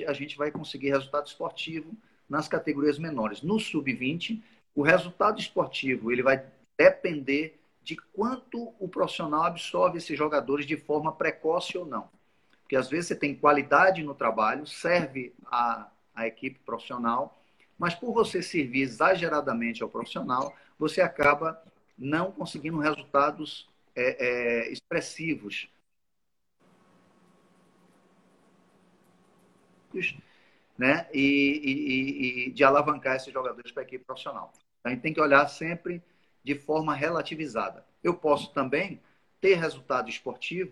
a 0.08 0.14
gente 0.14 0.38
vai 0.38 0.52
conseguir 0.52 0.90
resultado 0.90 1.28
esportivo 1.28 1.92
nas 2.30 2.48
categorias 2.48 2.98
menores. 2.98 3.42
No 3.42 3.60
sub-20, 3.60 4.42
o 4.76 4.82
resultado 4.82 5.40
esportivo 5.40 6.12
ele 6.12 6.24
vai 6.24 6.46
depender 6.78 7.60
de 7.84 7.96
quanto 7.96 8.74
o 8.80 8.88
profissional 8.88 9.44
absorve 9.44 9.98
esses 9.98 10.18
jogadores 10.18 10.66
de 10.66 10.78
forma 10.78 11.12
precoce 11.12 11.78
ou 11.78 11.86
não. 11.86 12.10
Porque 12.62 12.76
às 12.76 12.90
vezes 12.90 13.08
você 13.08 13.16
tem 13.16 13.34
qualidade 13.34 14.04
no 14.04 14.14
trabalho, 14.14 14.68
serve 14.68 15.34
a, 15.46 15.90
a 16.14 16.28
equipe 16.28 16.60
profissional, 16.66 17.42
mas 17.78 17.96
por 17.96 18.14
você 18.14 18.42
servir 18.42 18.82
exageradamente 18.82 19.84
ao 19.84 19.90
profissional, 19.90 20.54
você 20.78 21.00
acaba 21.00 21.62
não 21.98 22.32
conseguindo 22.32 22.80
resultados 22.80 23.70
é, 23.96 24.66
é, 24.68 24.72
expressivos. 24.72 25.70
Né? 30.78 31.08
E, 31.14 31.22
e, 31.64 32.48
e, 32.48 32.52
de 32.52 32.64
alavancar 32.64 33.16
esses 33.16 33.34
jogadores 33.34 33.72
para 33.72 33.82
a 33.84 33.86
equipe 33.86 34.06
profissional. 34.06 34.54
A 34.84 34.90
gente 34.90 35.02
tem 35.02 35.14
que 35.14 35.22
olhar 35.22 35.48
sempre 35.48 36.04
de 36.44 36.56
forma 36.56 36.94
relativizada. 36.94 37.84
Eu 38.04 38.14
posso 38.14 38.54
também 38.54 39.02
ter 39.42 39.56
resultado 39.56 40.10
esportivo, 40.10 40.72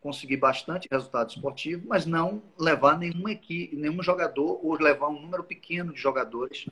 conseguir 0.00 0.36
bastante 0.36 0.88
resultado 0.90 1.30
esportivo, 1.30 1.86
mas 1.86 2.04
não 2.04 2.42
levar 2.58 2.98
nenhum, 2.98 3.28
equipe, 3.28 3.76
nenhum 3.76 4.02
jogador 4.02 4.60
ou 4.64 4.74
levar 4.74 5.08
um 5.08 5.20
número 5.20 5.44
pequeno 5.44 5.92
de 5.92 6.00
jogadores 6.00 6.66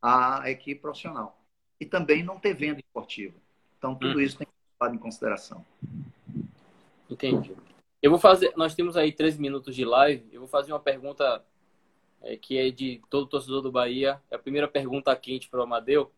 à 0.00 0.50
equipe 0.50 0.80
profissional. 0.80 1.38
E 1.80 1.86
também 1.86 2.22
não 2.22 2.38
ter 2.38 2.54
venda 2.54 2.80
esportiva. 2.80 3.34
Então, 3.78 3.94
tudo 3.94 4.18
hum. 4.18 4.20
isso 4.20 4.38
tem 4.38 4.46
que 4.46 4.52
ser 4.52 4.74
levado 4.80 4.94
em 4.94 4.98
consideração. 4.98 5.64
Entendi. 7.08 7.54
Eu 8.02 8.10
vou 8.10 8.18
fazer. 8.18 8.52
Nós 8.56 8.74
temos 8.74 8.96
aí 8.96 9.12
13 9.12 9.40
minutos 9.40 9.74
de 9.74 9.84
live. 9.84 10.28
Eu 10.32 10.40
vou 10.40 10.48
fazer 10.48 10.72
uma 10.72 10.80
pergunta 10.80 11.44
é, 12.22 12.36
que 12.36 12.58
é 12.58 12.70
de 12.70 13.00
todo 13.08 13.26
torcedor 13.26 13.62
do 13.62 13.72
Bahia. 13.72 14.20
É 14.30 14.36
a 14.36 14.38
primeira 14.38 14.68
pergunta 14.68 15.14
quente 15.16 15.48
para 15.48 15.60
o 15.60 15.62
Amadeu. 15.62 16.12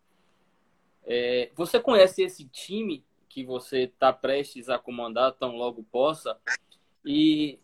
É, 1.05 1.51
você 1.55 1.81
conhece 1.81 2.23
esse 2.23 2.45
time 2.47 3.05
que 3.29 3.45
você 3.45 3.85
está 3.85 4.13
prestes 4.13 4.69
a 4.69 4.79
comandar, 4.79 5.33
tão 5.33 5.57
logo 5.57 5.83
possa? 5.85 6.39
E 7.05 7.59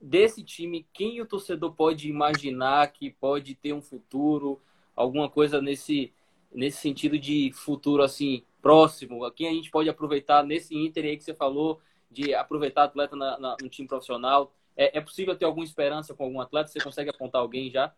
desse 0.00 0.42
time, 0.42 0.86
quem 0.92 1.20
o 1.20 1.26
torcedor 1.26 1.72
pode 1.74 2.08
imaginar 2.08 2.90
que 2.92 3.10
pode 3.10 3.54
ter 3.54 3.72
um 3.72 3.82
futuro, 3.82 4.60
alguma 4.96 5.28
coisa 5.28 5.60
nesse, 5.60 6.12
nesse 6.52 6.78
sentido 6.78 7.18
de 7.18 7.52
futuro 7.52 8.02
assim 8.02 8.44
próximo? 8.62 9.30
Quem 9.32 9.48
a 9.48 9.52
gente 9.52 9.70
pode 9.70 9.88
aproveitar 9.88 10.44
nesse 10.44 10.76
Inter 10.76 11.04
aí 11.04 11.16
que 11.16 11.24
você 11.24 11.34
falou, 11.34 11.80
de 12.10 12.34
aproveitar 12.34 12.84
atleta 12.84 13.14
na, 13.14 13.38
na, 13.38 13.56
no 13.60 13.68
time 13.68 13.86
profissional? 13.86 14.52
É, 14.76 14.98
é 14.98 15.00
possível 15.00 15.36
ter 15.36 15.44
alguma 15.44 15.64
esperança 15.64 16.14
com 16.14 16.24
algum 16.24 16.40
atleta? 16.40 16.68
Você 16.68 16.80
consegue 16.80 17.10
apontar 17.10 17.40
alguém 17.40 17.70
já? 17.70 17.92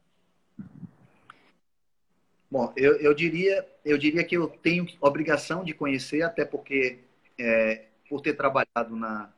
Bom, 2.50 2.70
eu, 2.76 2.96
eu, 2.96 3.14
diria, 3.14 3.66
eu 3.82 3.96
diria 3.96 4.22
que 4.22 4.36
eu 4.36 4.46
tenho 4.46 4.86
obrigação 5.00 5.64
de 5.64 5.72
conhecer, 5.72 6.22
até 6.22 6.44
porque, 6.44 6.98
é, 7.38 7.86
por 8.08 8.20
ter 8.20 8.34
trabalhado 8.34 8.94
na, 8.94 9.32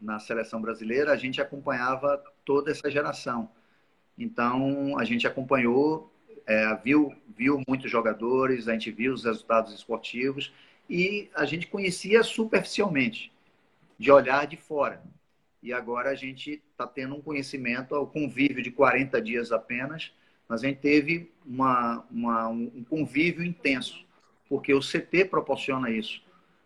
na 0.00 0.18
seleção 0.18 0.60
brasileira, 0.62 1.12
a 1.12 1.16
gente 1.16 1.42
acompanhava 1.42 2.22
toda 2.46 2.70
essa 2.70 2.90
geração. 2.90 3.50
Então, 4.16 4.98
a 4.98 5.04
gente 5.04 5.26
acompanhou, 5.26 6.10
é, 6.46 6.74
viu, 6.76 7.14
viu 7.36 7.62
muitos 7.68 7.90
jogadores, 7.90 8.66
a 8.66 8.72
gente 8.72 8.90
viu 8.90 9.12
os 9.12 9.24
resultados 9.24 9.74
esportivos 9.74 10.52
e 10.88 11.28
a 11.34 11.44
gente 11.44 11.66
conhecia 11.66 12.22
superficialmente, 12.22 13.30
de 13.98 14.10
olhar 14.10 14.46
de 14.46 14.56
fora. 14.56 15.02
E 15.62 15.72
agora 15.72 16.10
a 16.10 16.14
gente 16.14 16.62
está 16.70 16.86
tendo 16.86 17.16
um 17.16 17.20
conhecimento, 17.20 17.94
o 17.94 18.06
convívio 18.06 18.62
de 18.62 18.70
40 18.70 19.20
dias 19.20 19.50
apenas, 19.50 20.12
mas 20.48 20.62
a 20.62 20.68
gente 20.68 20.78
teve 20.78 21.32
uma, 21.44 22.06
uma, 22.10 22.48
um 22.48 22.84
convívio 22.84 23.44
intenso, 23.44 24.06
porque 24.48 24.72
o 24.72 24.80
CT 24.80 25.26
proporciona 25.26 25.90
isso. 25.90 26.22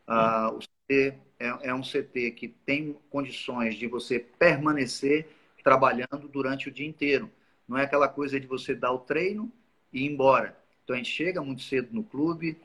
Ah, 0.06 0.52
o 0.52 0.58
CT 0.58 1.18
é, 1.38 1.68
é, 1.68 1.74
um 1.74 1.82
CT 1.82 2.32
que 2.32 2.48
tem 2.48 2.96
condições 3.10 3.74
de 3.74 3.86
você 3.86 4.20
permanecer 4.20 5.28
trabalhando 5.64 6.28
durante 6.28 6.68
o 6.68 6.72
dia 6.72 6.86
inteiro. 6.86 7.30
Não 7.66 7.78
é 7.78 7.84
aquela 7.84 8.08
coisa 8.08 8.38
de 8.38 8.46
você 8.46 8.74
dar 8.74 8.92
o 8.92 8.98
treino 8.98 9.50
e 9.92 10.02
ir 10.02 10.12
embora. 10.12 10.56
Então 10.84 10.94
a 10.94 10.96
gente 10.96 11.10
chega 11.10 11.42
muito 11.42 11.62
cedo 11.62 11.88
no 11.92 12.04
clube, 12.04 12.60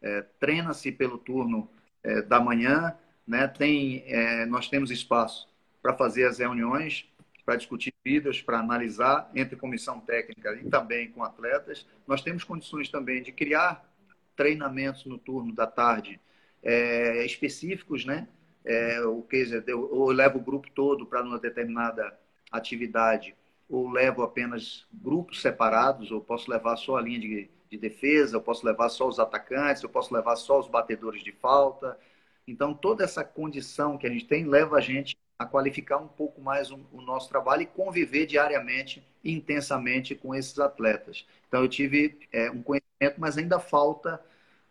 é, 0.00 0.22
treina-se 0.38 0.92
pelo 0.92 1.18
turno 1.18 1.68
é, 2.02 2.22
da 2.22 2.40
manhã, 2.40 2.96
né? 3.26 3.46
tem, 3.48 4.04
é, 4.06 4.46
nós 4.46 4.68
temos 4.68 4.90
espaço 4.90 5.48
para 5.82 5.94
fazer 5.94 6.24
as 6.24 6.38
reuniões 6.38 7.08
para 7.48 7.56
discutir 7.56 7.94
vídeos, 8.04 8.42
para 8.42 8.58
analisar 8.58 9.30
entre 9.34 9.56
comissão 9.56 10.00
técnica 10.00 10.52
e 10.62 10.68
também 10.68 11.10
com 11.10 11.24
atletas. 11.24 11.86
Nós 12.06 12.20
temos 12.20 12.44
condições 12.44 12.90
também 12.90 13.22
de 13.22 13.32
criar 13.32 13.90
treinamentos 14.36 15.06
no 15.06 15.16
turno 15.16 15.54
da 15.54 15.66
tarde 15.66 16.20
é, 16.62 17.24
específicos, 17.24 18.04
né? 18.04 18.28
É, 18.66 19.00
o 19.00 19.22
que 19.22 19.46
ou 19.72 20.10
levo 20.10 20.38
o 20.38 20.42
grupo 20.42 20.70
todo 20.72 21.06
para 21.06 21.22
uma 21.22 21.38
determinada 21.38 22.18
atividade, 22.52 23.34
ou 23.66 23.90
levo 23.90 24.22
apenas 24.22 24.86
grupos 24.92 25.40
separados, 25.40 26.10
ou 26.10 26.20
posso 26.20 26.50
levar 26.50 26.76
só 26.76 26.98
a 26.98 27.00
linha 27.00 27.18
de, 27.18 27.50
de 27.70 27.76
defesa, 27.76 28.36
eu 28.36 28.40
posso 28.40 28.64
levar 28.64 28.88
só 28.88 29.06
os 29.06 29.18
atacantes, 29.18 29.82
eu 29.82 29.88
posso 29.88 30.14
levar 30.14 30.36
só 30.36 30.58
os 30.58 30.68
batedores 30.68 31.22
de 31.22 31.32
falta. 31.32 31.98
Então, 32.46 32.72
toda 32.72 33.04
essa 33.04 33.22
condição 33.22 33.98
que 33.98 34.06
a 34.06 34.10
gente 34.10 34.24
tem 34.24 34.44
leva 34.44 34.76
a 34.76 34.80
gente 34.80 35.16
a 35.38 35.46
qualificar 35.46 35.98
um 35.98 36.08
pouco 36.08 36.40
mais 36.40 36.70
o, 36.70 36.78
nosso 36.92 37.28
trabalho 37.28 37.62
e 37.62 37.66
conviver 37.66 38.26
diariamente, 38.26 39.06
intensamente 39.24 40.14
com 40.14 40.34
esses 40.34 40.58
atletas. 40.58 41.26
Então, 41.46 41.62
eu 41.62 41.68
tive 41.68 42.18
é, 42.32 42.50
um 42.50 42.62
conhecimento, 42.62 43.18
mas 43.18 43.38
ainda 43.38 43.60
falta 43.60 44.20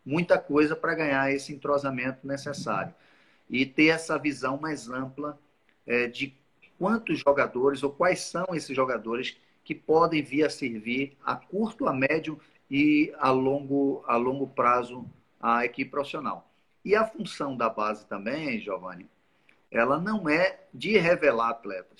muita 0.05 0.37
coisa 0.37 0.75
para 0.75 0.95
ganhar 0.95 1.31
esse 1.31 1.53
entrosamento 1.53 2.25
necessário. 2.27 2.93
E 3.49 3.65
ter 3.65 3.87
essa 3.87 4.17
visão 4.17 4.57
mais 4.57 4.89
ampla 4.89 5.39
é, 5.85 6.07
de 6.07 6.35
quantos 6.77 7.19
jogadores 7.19 7.83
ou 7.83 7.91
quais 7.91 8.19
são 8.21 8.47
esses 8.53 8.75
jogadores 8.75 9.37
que 9.63 9.75
podem 9.75 10.21
vir 10.21 10.43
a 10.43 10.49
servir 10.49 11.17
a 11.23 11.35
curto, 11.35 11.87
a 11.87 11.93
médio 11.93 12.39
e 12.69 13.13
a 13.17 13.31
longo, 13.31 14.03
a 14.07 14.17
longo 14.17 14.47
prazo 14.47 15.05
à 15.39 15.65
equipe 15.65 15.91
profissional. 15.91 16.49
E 16.83 16.95
a 16.95 17.05
função 17.05 17.55
da 17.55 17.69
base 17.69 18.05
também, 18.05 18.59
Giovanni, 18.59 19.09
ela 19.69 19.99
não 19.99 20.29
é 20.29 20.59
de 20.73 20.97
revelar 20.97 21.49
atletas, 21.49 21.99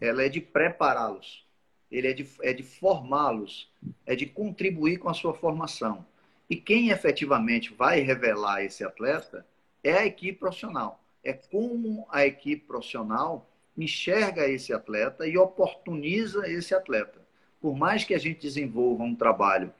ela 0.00 0.22
é 0.22 0.28
de 0.28 0.40
prepará-los, 0.40 1.46
ele 1.90 2.08
é 2.08 2.12
de, 2.12 2.28
é 2.40 2.52
de 2.52 2.62
formá-los, 2.62 3.70
é 4.06 4.14
de 4.14 4.26
contribuir 4.26 4.98
com 4.98 5.08
a 5.08 5.14
sua 5.14 5.34
formação. 5.34 6.06
E 6.48 6.56
quem 6.56 6.90
efetivamente 6.90 7.72
vai 7.72 8.00
revelar 8.00 8.62
esse 8.64 8.84
atleta 8.84 9.46
é 9.82 9.92
a 9.92 10.06
equipe 10.06 10.38
profissional. 10.38 11.02
É 11.24 11.32
como 11.32 12.06
a 12.10 12.26
equipe 12.26 12.66
profissional 12.66 13.48
enxerga 13.76 14.46
esse 14.48 14.72
atleta 14.72 15.26
e 15.26 15.38
oportuniza 15.38 16.48
esse 16.48 16.74
atleta. 16.74 17.21
Por 17.62 17.76
mais 17.76 18.04
que 18.04 18.12
a 18.12 18.18
gente 18.18 18.40
desenvolva 18.40 19.04
um 19.04 19.14
trabalho 19.14 19.72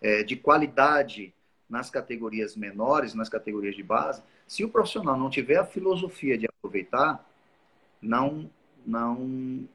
é, 0.00 0.22
de 0.22 0.36
qualidade 0.36 1.34
nas 1.68 1.90
categorias 1.90 2.56
menores, 2.56 3.14
nas 3.14 3.28
categorias 3.28 3.74
de 3.74 3.82
base, 3.82 4.22
se 4.46 4.64
o 4.64 4.68
profissional 4.68 5.18
não 5.18 5.28
tiver 5.28 5.56
a 5.56 5.64
filosofia 5.64 6.38
de 6.38 6.46
aproveitar, 6.46 7.28
não 8.00 8.48
não 8.86 9.68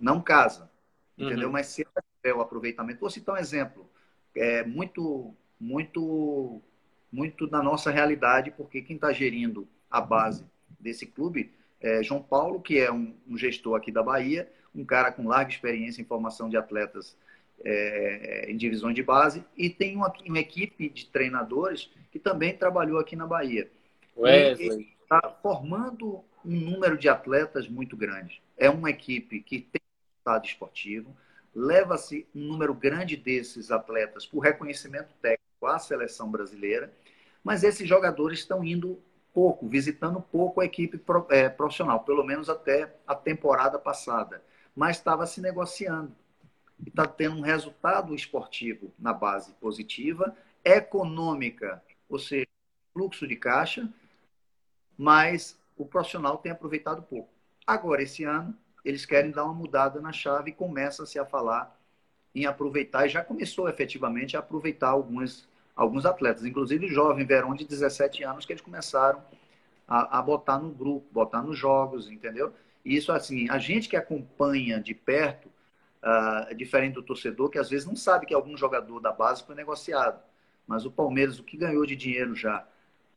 não 0.00 0.20
casa, 0.20 0.70
entendeu? 1.18 1.48
Uhum. 1.48 1.52
Mas 1.52 1.66
se 1.66 1.86
tiver 2.16 2.34
o 2.34 2.40
aproveitamento, 2.40 3.00
vou 3.00 3.10
citar 3.10 3.34
um 3.34 3.38
exemplo, 3.38 3.86
é 4.34 4.64
muito 4.64 5.34
muito 5.60 6.62
muito 7.12 7.46
da 7.46 7.62
nossa 7.62 7.90
realidade, 7.90 8.50
porque 8.50 8.82
quem 8.82 8.96
está 8.96 9.12
gerindo 9.12 9.68
a 9.90 10.00
base 10.00 10.44
desse 10.80 11.06
clube 11.06 11.52
é 11.80 12.02
João 12.02 12.22
Paulo, 12.22 12.60
que 12.60 12.78
é 12.78 12.90
um, 12.90 13.14
um 13.28 13.36
gestor 13.36 13.76
aqui 13.76 13.92
da 13.92 14.02
Bahia, 14.02 14.50
um 14.74 14.84
cara 14.84 15.12
com 15.12 15.28
larga 15.28 15.50
experiência 15.50 16.02
em 16.02 16.04
formação 16.04 16.48
de 16.48 16.56
atletas 16.56 17.16
é, 17.64 18.46
em 18.48 18.56
divisões 18.56 18.94
de 18.94 19.02
base, 19.02 19.44
e 19.56 19.70
tem 19.70 19.96
uma, 19.96 20.12
uma, 20.26 20.38
equipe 20.38 20.88
de 20.88 21.06
treinadores 21.06 21.90
que 22.10 22.18
também 22.18 22.56
trabalhou 22.56 22.98
aqui 22.98 23.16
na 23.16 23.26
Bahia. 23.26 23.70
Wesley. 24.16 24.94
Está 25.02 25.30
formando 25.42 26.24
um 26.44 26.56
número 26.56 26.96
de 26.96 27.08
atletas 27.08 27.68
muito 27.68 27.96
grande. 27.96 28.42
É 28.56 28.68
uma 28.68 28.90
equipe 28.90 29.40
que 29.40 29.60
tem 29.60 29.80
estado 30.18 30.46
esportivo, 30.46 31.14
leva-se 31.54 32.26
um 32.34 32.40
número 32.40 32.74
grande 32.74 33.16
desses 33.16 33.70
atletas 33.70 34.26
por 34.26 34.40
reconhecimento 34.40 35.14
técnico 35.20 35.66
à 35.66 35.78
seleção 35.78 36.30
brasileira, 36.30 36.92
mas 37.42 37.62
esses 37.62 37.88
jogadores 37.88 38.40
estão 38.40 38.64
indo 38.64 38.98
pouco, 39.32 39.68
visitando 39.68 40.20
pouco 40.20 40.60
a 40.60 40.64
equipe 40.64 41.00
é, 41.30 41.48
profissional, 41.48 42.00
pelo 42.00 42.24
menos 42.24 42.48
até 42.48 42.94
a 43.06 43.14
temporada 43.14 43.78
passada. 43.78 44.42
Mas 44.74 44.96
estava 44.96 45.26
se 45.26 45.40
negociando. 45.40 46.12
E 46.84 46.88
está 46.88 47.06
tendo 47.06 47.36
um 47.36 47.42
resultado 47.42 48.14
esportivo 48.14 48.92
na 48.98 49.12
base 49.12 49.52
positiva, 49.54 50.36
econômica, 50.64 51.82
ou 52.08 52.18
seja, 52.18 52.46
fluxo 52.92 53.26
de 53.26 53.36
caixa, 53.36 53.88
mas 54.96 55.58
o 55.76 55.84
profissional 55.84 56.38
tem 56.38 56.52
aproveitado 56.52 57.02
pouco. 57.02 57.28
Agora, 57.66 58.02
esse 58.02 58.24
ano, 58.24 58.56
eles 58.84 59.06
querem 59.06 59.30
dar 59.30 59.44
uma 59.44 59.54
mudada 59.54 60.00
na 60.00 60.12
chave 60.12 60.50
e 60.50 60.54
começa-se 60.54 61.18
a 61.18 61.24
falar 61.24 61.78
em 62.34 62.46
aproveitar, 62.46 63.06
e 63.06 63.08
já 63.08 63.22
começou 63.22 63.68
efetivamente 63.68 64.36
a 64.36 64.40
aproveitar 64.40 64.88
alguns, 64.88 65.48
alguns 65.74 66.04
atletas, 66.04 66.44
inclusive 66.44 66.88
jovem 66.88 67.24
Verão 67.24 67.54
de 67.54 67.64
17 67.64 68.24
anos, 68.24 68.44
que 68.44 68.52
eles 68.52 68.62
começaram 68.62 69.22
a, 69.86 70.18
a 70.18 70.22
botar 70.22 70.58
no 70.58 70.70
grupo, 70.70 71.06
botar 71.12 71.42
nos 71.42 71.56
jogos, 71.56 72.10
entendeu? 72.10 72.52
E 72.84 72.96
isso, 72.96 73.12
assim, 73.12 73.48
a 73.48 73.58
gente 73.58 73.88
que 73.88 73.96
acompanha 73.96 74.80
de 74.80 74.94
perto, 74.94 75.48
uh, 76.02 76.54
diferente 76.54 76.94
do 76.94 77.02
torcedor, 77.02 77.48
que 77.48 77.58
às 77.58 77.70
vezes 77.70 77.86
não 77.86 77.96
sabe 77.96 78.26
que 78.26 78.34
algum 78.34 78.56
jogador 78.56 79.00
da 79.00 79.12
base 79.12 79.42
foi 79.42 79.54
negociado. 79.54 80.20
Mas 80.66 80.84
o 80.84 80.90
Palmeiras, 80.90 81.38
o 81.38 81.44
que 81.44 81.56
ganhou 81.56 81.84
de 81.86 81.96
dinheiro 81.96 82.34
já 82.34 82.66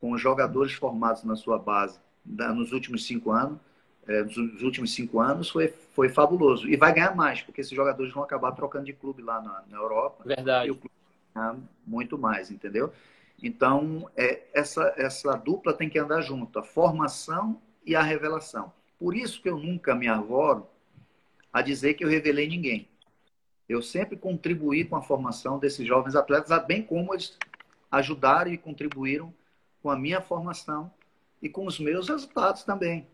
com 0.00 0.12
os 0.12 0.20
jogadores 0.20 0.72
formados 0.72 1.24
na 1.24 1.36
sua 1.36 1.58
base 1.58 1.98
nos 2.24 2.72
últimos 2.72 3.06
cinco 3.06 3.30
anos, 3.30 3.58
é, 4.06 4.22
nos 4.22 4.62
últimos 4.62 4.94
cinco 4.94 5.20
anos 5.20 5.50
foi, 5.50 5.68
foi 5.94 6.08
fabuloso. 6.08 6.68
E 6.68 6.76
vai 6.76 6.92
ganhar 6.94 7.14
mais, 7.14 7.42
porque 7.42 7.60
esses 7.60 7.72
jogadores 7.72 8.12
vão 8.12 8.22
acabar 8.22 8.52
trocando 8.52 8.86
de 8.86 8.92
clube 8.92 9.22
lá 9.22 9.40
na, 9.40 9.64
na 9.68 9.76
Europa. 9.76 10.24
Verdade. 10.24 10.68
E 10.68 10.70
o 10.70 10.76
clube 10.76 10.94
vai 11.34 11.42
ganhar 11.42 11.58
muito 11.86 12.18
mais, 12.18 12.50
entendeu? 12.50 12.92
Então, 13.42 14.10
é, 14.16 14.42
essa, 14.52 14.94
essa 14.96 15.36
dupla 15.36 15.72
tem 15.72 15.88
que 15.88 15.98
andar 15.98 16.22
junto, 16.22 16.58
a 16.58 16.62
formação 16.62 17.60
e 17.84 17.94
a 17.94 18.02
revelação. 18.02 18.72
Por 18.98 19.16
isso 19.16 19.40
que 19.40 19.48
eu 19.48 19.58
nunca 19.58 19.94
me 19.94 20.08
arvoro 20.08 20.66
a 21.52 21.62
dizer 21.62 21.94
que 21.94 22.04
eu 22.04 22.08
revelei 22.08 22.48
ninguém. 22.48 22.88
Eu 23.68 23.82
sempre 23.82 24.16
contribuí 24.16 24.84
com 24.84 24.96
a 24.96 25.02
formação 25.02 25.58
desses 25.58 25.86
jovens 25.86 26.16
atletas, 26.16 26.66
bem 26.66 26.82
como 26.82 27.14
eles 27.14 27.36
ajudaram 27.90 28.52
e 28.52 28.58
contribuíram 28.58 29.32
com 29.82 29.90
a 29.90 29.96
minha 29.96 30.20
formação 30.20 30.90
e 31.40 31.48
com 31.48 31.66
os 31.66 31.78
meus 31.78 32.08
resultados 32.08 32.64
também. 32.64 33.06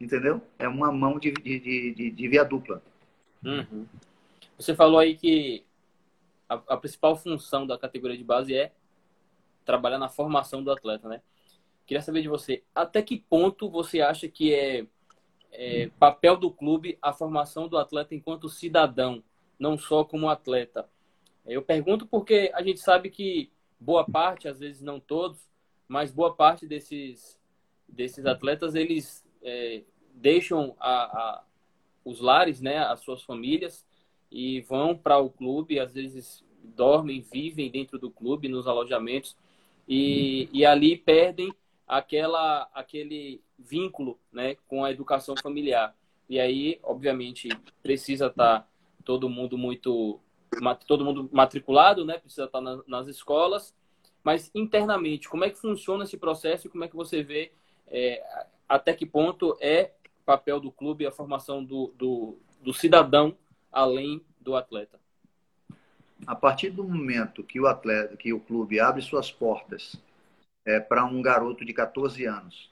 Entendeu? 0.00 0.40
É 0.58 0.68
uma 0.68 0.90
mão 0.92 1.18
de, 1.18 1.32
de, 1.32 1.92
de, 1.94 2.10
de 2.10 2.28
via 2.28 2.44
dupla. 2.44 2.82
Uhum. 3.44 3.86
Você 4.56 4.74
falou 4.74 4.98
aí 4.98 5.16
que 5.16 5.64
a, 6.48 6.54
a, 6.68 6.76
principal 6.76 7.16
função 7.16 7.66
da 7.66 7.78
categoria 7.78 8.16
de 8.16 8.24
base 8.24 8.54
é 8.54 8.72
trabalhar 9.64 9.98
na 9.98 10.08
formação 10.08 10.62
do 10.62 10.70
atleta, 10.72 11.08
né? 11.08 11.20
Queria 11.86 12.02
saber 12.02 12.22
de 12.22 12.28
você, 12.28 12.62
até 12.74 13.02
que 13.02 13.18
ponto 13.18 13.70
você 13.70 14.00
acha 14.00 14.28
que 14.28 14.52
é, 14.52 14.86
é 15.52 15.90
papel 15.98 16.36
do 16.36 16.50
clube 16.50 16.98
a 17.00 17.12
formação 17.12 17.68
do 17.68 17.78
atleta 17.78 18.14
enquanto 18.14 18.48
cidadão, 18.48 19.22
não 19.58 19.76
só 19.78 20.04
como 20.04 20.28
atleta? 20.28 20.88
Eu 21.46 21.62
pergunto 21.62 22.06
porque 22.06 22.50
a 22.54 22.62
gente 22.62 22.80
sabe 22.80 23.10
que 23.10 23.50
boa 23.80 24.04
parte, 24.04 24.48
às 24.48 24.58
vezes 24.58 24.82
não 24.82 25.00
todos, 25.00 25.48
mas 25.86 26.12
boa 26.12 26.34
parte 26.34 26.66
desses, 26.66 27.38
desses 27.88 28.26
atletas, 28.26 28.74
eles 28.74 29.24
é, 29.42 29.82
deixam 30.14 30.76
a, 30.78 31.04
a, 31.04 31.44
os 32.04 32.20
lares, 32.20 32.60
né, 32.60 32.78
as 32.78 33.00
suas 33.00 33.22
famílias, 33.22 33.86
e 34.30 34.60
vão 34.62 34.96
para 34.96 35.18
o 35.18 35.30
clube, 35.30 35.80
às 35.80 35.92
vezes 35.92 36.44
dormem, 36.62 37.20
vivem 37.20 37.70
dentro 37.70 37.98
do 37.98 38.10
clube, 38.10 38.48
nos 38.48 38.66
alojamentos, 38.66 39.36
e, 39.88 40.50
e 40.52 40.66
ali 40.66 40.96
perdem 40.96 41.50
aquela, 41.86 42.68
aquele 42.74 43.40
vínculo 43.58 44.18
né, 44.32 44.56
com 44.66 44.84
a 44.84 44.90
educação 44.90 45.34
familiar. 45.42 45.94
E 46.28 46.38
aí, 46.38 46.78
obviamente, 46.82 47.48
precisa 47.82 48.26
estar 48.26 48.60
tá 48.60 48.68
todo 49.04 49.28
mundo 49.28 49.56
muito 49.56 50.20
todo 50.86 51.04
mundo 51.04 51.28
matriculado, 51.30 52.04
né? 52.04 52.18
Precisa 52.18 52.44
estar 52.44 52.62
tá 52.62 52.82
nas 52.86 53.06
escolas, 53.06 53.74
mas 54.24 54.50
internamente, 54.54 55.28
como 55.28 55.44
é 55.44 55.50
que 55.50 55.58
funciona 55.58 56.04
esse 56.04 56.16
processo 56.16 56.66
e 56.66 56.70
como 56.70 56.84
é 56.84 56.88
que 56.88 56.96
você 56.96 57.22
vê 57.22 57.52
é, 57.86 58.22
até 58.68 58.92
que 58.92 59.06
ponto 59.06 59.56
é 59.60 59.92
papel 60.24 60.60
do 60.60 60.70
clube 60.70 61.06
a 61.06 61.12
formação 61.12 61.64
do, 61.64 61.92
do, 61.96 62.38
do 62.62 62.72
cidadão 62.72 63.36
além 63.72 64.22
do 64.40 64.56
atleta? 64.56 64.98
A 66.26 66.34
partir 66.34 66.70
do 66.70 66.84
momento 66.84 67.44
que 67.44 67.60
o 67.60 67.66
atleta, 67.66 68.16
que 68.16 68.32
o 68.32 68.40
clube 68.40 68.80
abre 68.80 69.00
suas 69.00 69.30
portas 69.30 69.96
é, 70.66 70.80
para 70.80 71.04
um 71.04 71.22
garoto 71.22 71.64
de 71.64 71.72
14 71.72 72.26
anos, 72.26 72.70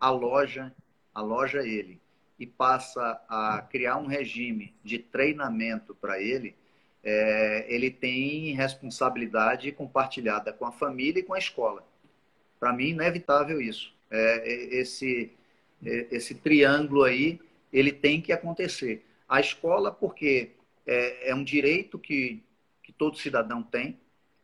aloja, 0.00 0.74
aloja 1.14 1.66
ele 1.66 2.00
e 2.38 2.46
passa 2.46 3.20
a 3.28 3.62
criar 3.62 3.96
um 3.96 4.06
regime 4.06 4.74
de 4.84 4.98
treinamento 4.98 5.94
para 5.94 6.20
ele, 6.20 6.54
é, 7.02 7.66
ele 7.68 7.90
tem 7.90 8.54
responsabilidade 8.54 9.72
compartilhada 9.72 10.52
com 10.52 10.64
a 10.64 10.72
família 10.72 11.20
e 11.20 11.22
com 11.22 11.34
a 11.34 11.38
escola. 11.38 11.84
Para 12.60 12.72
mim, 12.72 12.88
inevitável 12.88 13.60
isso. 13.60 13.94
É, 14.10 14.76
esse, 14.76 15.32
é, 15.84 16.08
esse 16.10 16.34
triângulo 16.34 17.04
aí, 17.04 17.40
ele 17.72 17.92
tem 17.92 18.20
que 18.20 18.32
acontecer. 18.32 19.04
A 19.28 19.40
escola, 19.40 19.92
porque 19.92 20.52
é, 20.86 21.30
é 21.30 21.34
um 21.34 21.44
direito 21.44 21.98
que, 21.98 22.42
que 22.82 22.92
todo 22.92 23.18
cidadão 23.18 23.62
tem, 23.62 23.98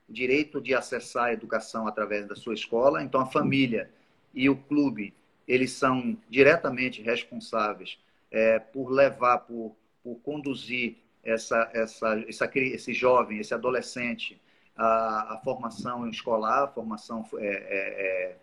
direito 0.09 0.61
de 0.61 0.75
acessar 0.75 1.27
a 1.27 1.33
educação 1.33 1.87
através 1.87 2.27
da 2.27 2.37
sua 2.37 2.55
escola. 2.55 3.03
Então, 3.03 3.21
a 3.21 3.27
família 3.27 3.91
e 4.35 4.49
o 4.51 4.57
clube, 4.57 5.15
eles 5.47 5.73
são 5.73 6.17
diretamente 6.29 7.03
responsáveis 7.03 7.99
é, 8.31 8.59
por 8.59 8.91
levar, 8.91 9.39
por, 9.39 9.77
por 10.03 10.17
conduzir 10.17 10.97
essa, 11.23 11.71
essa, 11.73 12.25
essa, 12.29 12.51
esse 12.55 12.93
jovem, 12.93 13.39
esse 13.39 13.55
adolescente, 13.55 14.41
a 14.77 15.41
formação 15.45 16.09
escolar, 16.09 16.65
a 16.65 16.69
formação 16.69 17.25
é, 17.39 17.47
é, 17.47 18.37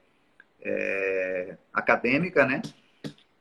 é, 0.62 1.58
acadêmica, 1.74 2.46
né? 2.46 2.62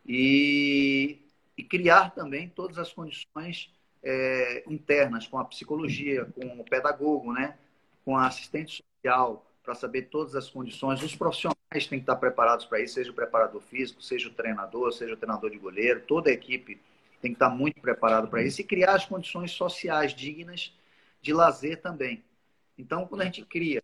E, 0.06 1.18
e, 1.56 1.62
criar 1.62 2.10
também 2.10 2.48
todas 2.48 2.78
as 2.78 2.92
condições 2.92 3.70
é, 4.02 4.64
internas, 4.66 5.28
com 5.28 5.38
a 5.38 5.44
psicologia, 5.44 6.24
com 6.24 6.60
o 6.60 6.64
pedagogo, 6.64 7.32
né? 7.32 7.56
Com 8.04 8.16
a 8.16 8.26
assistente 8.26 8.82
social, 8.82 9.46
para 9.62 9.74
saber 9.74 10.02
todas 10.02 10.34
as 10.34 10.48
condições. 10.48 11.02
Os 11.02 11.14
profissionais 11.14 11.59
têm 11.70 11.80
que 11.80 11.96
estar 11.98 12.16
preparados 12.16 12.64
para 12.64 12.80
isso, 12.80 12.94
seja 12.94 13.12
o 13.12 13.14
preparador 13.14 13.60
físico, 13.60 14.02
seja 14.02 14.28
o 14.28 14.32
treinador, 14.32 14.92
seja 14.92 15.14
o 15.14 15.16
treinador 15.16 15.50
de 15.50 15.58
goleiro, 15.58 16.00
toda 16.00 16.28
a 16.28 16.32
equipe 16.32 16.80
tem 17.20 17.30
que 17.30 17.36
estar 17.36 17.48
muito 17.48 17.80
preparado 17.80 18.26
para 18.28 18.42
isso 18.42 18.60
e 18.60 18.64
criar 18.64 18.94
as 18.94 19.04
condições 19.04 19.52
sociais 19.52 20.12
dignas 20.12 20.74
de 21.22 21.32
lazer 21.32 21.80
também. 21.80 22.24
Então, 22.76 23.06
quando 23.06 23.20
a 23.20 23.24
gente 23.24 23.44
cria 23.44 23.80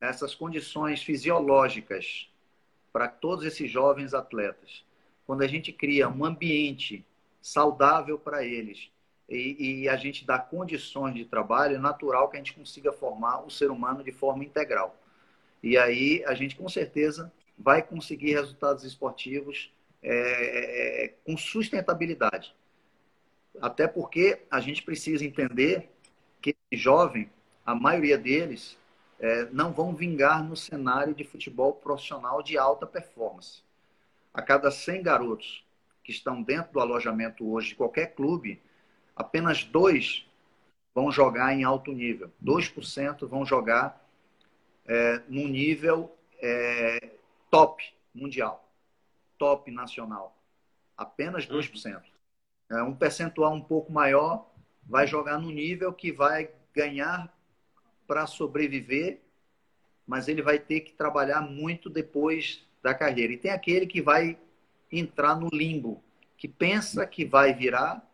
essas 0.00 0.34
condições 0.34 1.02
fisiológicas 1.02 2.30
para 2.90 3.06
todos 3.06 3.44
esses 3.44 3.70
jovens 3.70 4.14
atletas, 4.14 4.82
quando 5.26 5.42
a 5.42 5.46
gente 5.46 5.72
cria 5.72 6.08
um 6.08 6.24
ambiente 6.24 7.04
saudável 7.42 8.18
para 8.18 8.44
eles 8.44 8.90
e, 9.28 9.82
e, 9.82 9.88
a 9.88 9.96
gente 9.96 10.24
dá 10.24 10.38
condições 10.38 11.14
de 11.14 11.24
trabalho, 11.24 11.76
é 11.76 11.78
natural 11.78 12.28
que 12.28 12.36
a 12.36 12.40
gente 12.40 12.54
consiga 12.54 12.92
formar 12.92 13.44
o 13.44 13.50
ser 13.50 13.70
humano 13.70 14.02
de 14.02 14.10
forma 14.10 14.42
integral. 14.42 14.96
E 15.62 15.76
aí 15.76 16.24
a 16.26 16.34
gente 16.34 16.56
com 16.56 16.68
certeza 16.68 17.32
vai 17.58 17.82
conseguir 17.82 18.34
resultados 18.34 18.84
esportivos 18.84 19.72
é, 20.02 21.04
é 21.04 21.08
com 21.24 21.36
sustentabilidade. 21.36 22.54
Até 23.60 23.86
porque 23.86 24.42
a 24.50 24.60
gente 24.60 24.82
precisa 24.82 25.24
entender 25.24 25.90
que 26.40 26.56
jovem, 26.72 27.30
a 27.66 27.74
maioria 27.74 28.16
deles, 28.16 28.78
é, 29.18 29.44
não 29.52 29.72
vão 29.72 29.94
vingar 29.94 30.42
no 30.42 30.56
cenário 30.56 31.14
de 31.14 31.24
futebol 31.24 31.74
profissional 31.74 32.42
de 32.42 32.56
alta 32.56 32.86
performance. 32.86 33.62
A 34.32 34.40
cada 34.40 34.70
100 34.70 35.02
garotos 35.02 35.64
que 36.02 36.10
estão 36.10 36.42
dentro 36.42 36.72
do 36.72 36.80
alojamento 36.80 37.46
hoje 37.52 37.68
de 37.68 37.74
qualquer 37.74 38.14
clube, 38.14 38.60
apenas 39.14 39.62
dois 39.64 40.26
vão 40.94 41.12
jogar 41.12 41.52
em 41.52 41.64
alto 41.64 41.92
nível. 41.92 42.30
2% 42.42 43.28
vão 43.28 43.44
jogar 43.44 43.99
é, 44.86 45.22
num 45.28 45.48
nível 45.48 46.16
é, 46.40 47.12
top 47.50 47.84
mundial, 48.14 48.68
top 49.38 49.70
nacional. 49.70 50.36
Apenas 50.96 51.46
2%. 51.46 52.02
É, 52.70 52.82
um 52.82 52.94
percentual 52.94 53.52
um 53.52 53.60
pouco 53.60 53.92
maior 53.92 54.48
vai 54.86 55.06
jogar 55.06 55.38
no 55.38 55.50
nível 55.50 55.92
que 55.92 56.12
vai 56.12 56.50
ganhar 56.74 57.32
para 58.06 58.26
sobreviver, 58.26 59.20
mas 60.06 60.28
ele 60.28 60.42
vai 60.42 60.58
ter 60.58 60.80
que 60.80 60.92
trabalhar 60.92 61.40
muito 61.40 61.88
depois 61.88 62.66
da 62.82 62.94
carreira. 62.94 63.32
E 63.32 63.38
tem 63.38 63.50
aquele 63.50 63.86
que 63.86 64.02
vai 64.02 64.38
entrar 64.90 65.36
no 65.36 65.48
limbo, 65.48 66.02
que 66.36 66.48
pensa 66.48 67.06
que 67.06 67.24
vai 67.24 67.54
virar, 67.54 68.04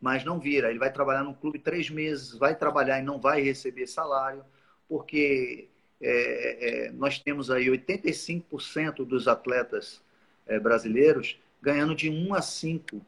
mas 0.00 0.24
não 0.24 0.38
vira. 0.38 0.70
Ele 0.70 0.78
vai 0.78 0.92
trabalhar 0.92 1.24
no 1.24 1.34
clube 1.34 1.58
três 1.58 1.90
meses, 1.90 2.32
vai 2.32 2.54
trabalhar 2.54 3.00
e 3.00 3.02
não 3.02 3.20
vai 3.20 3.42
receber 3.42 3.86
salário, 3.86 4.44
porque 4.88 5.68
é, 6.00 6.86
é, 6.86 6.92
nós 6.92 7.18
temos 7.18 7.50
aí 7.50 7.66
85% 7.66 9.04
dos 9.04 9.28
atletas 9.28 10.02
é, 10.46 10.58
brasileiros 10.58 11.38
ganhando 11.62 11.94
de 11.94 12.10
1 12.10 12.34
a 12.34 12.42
5 12.42 13.00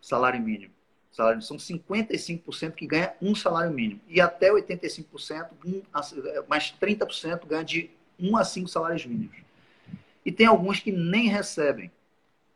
salário 0.00 0.40
mínimo. 0.40 0.72
Salário, 1.10 1.40
são 1.40 1.56
55% 1.56 2.72
que 2.72 2.86
ganha 2.86 3.14
um 3.22 3.34
salário 3.34 3.72
mínimo. 3.72 4.00
E 4.06 4.20
até 4.20 4.50
85%, 4.50 5.48
um, 5.64 5.82
mais 6.46 6.74
30% 6.78 7.46
ganha 7.46 7.64
de 7.64 7.90
1 8.20 8.36
a 8.36 8.44
5 8.44 8.68
salários 8.68 9.06
mínimos. 9.06 9.38
E 10.24 10.30
tem 10.30 10.46
alguns 10.46 10.80
que 10.80 10.92
nem 10.92 11.28
recebem. 11.28 11.90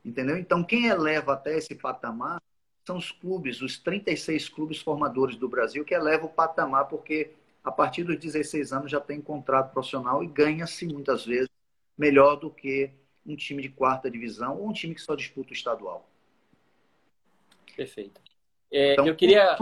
Entendeu? 0.05 0.37
Então, 0.37 0.63
quem 0.63 0.87
eleva 0.87 1.33
até 1.33 1.57
esse 1.57 1.75
patamar 1.75 2.41
são 2.85 2.97
os 2.97 3.13
clubes, 3.13 3.63
os 3.63 3.79
36 3.79 4.49
clubes 4.49 4.81
formadores 4.81 5.37
do 5.37 5.49
Brasil, 5.49 5.85
que 5.85 5.95
elevam 5.95 6.27
o 6.27 6.33
patamar, 6.33 6.87
porque 6.87 7.31
a 7.63 7.71
partir 7.71 8.05
dos 8.05 8.19
16 8.19 8.73
anos 8.73 8.91
já 8.91 9.01
tem 9.01 9.21
contrato 9.21 9.73
profissional 9.73 10.23
e 10.23 10.27
ganha-se 10.27 10.87
muitas 10.87 11.25
vezes 11.25 11.49
melhor 11.97 12.37
do 12.37 12.51
que 12.51 12.91
um 13.27 13.37
time 13.37 13.63
de 13.63 13.69
quarta 13.69 14.11
divisão 14.11 14.59
ou 14.59 14.69
um 14.69 14.73
time 14.73 14.95
que 14.95 15.01
só 15.01 15.15
disputa 15.15 15.51
o 15.51 15.53
estadual. 15.53 16.09
Perfeito. 17.77 18.21
É, 18.71 18.93
então, 18.93 19.07
eu 19.07 19.15
queria. 19.15 19.59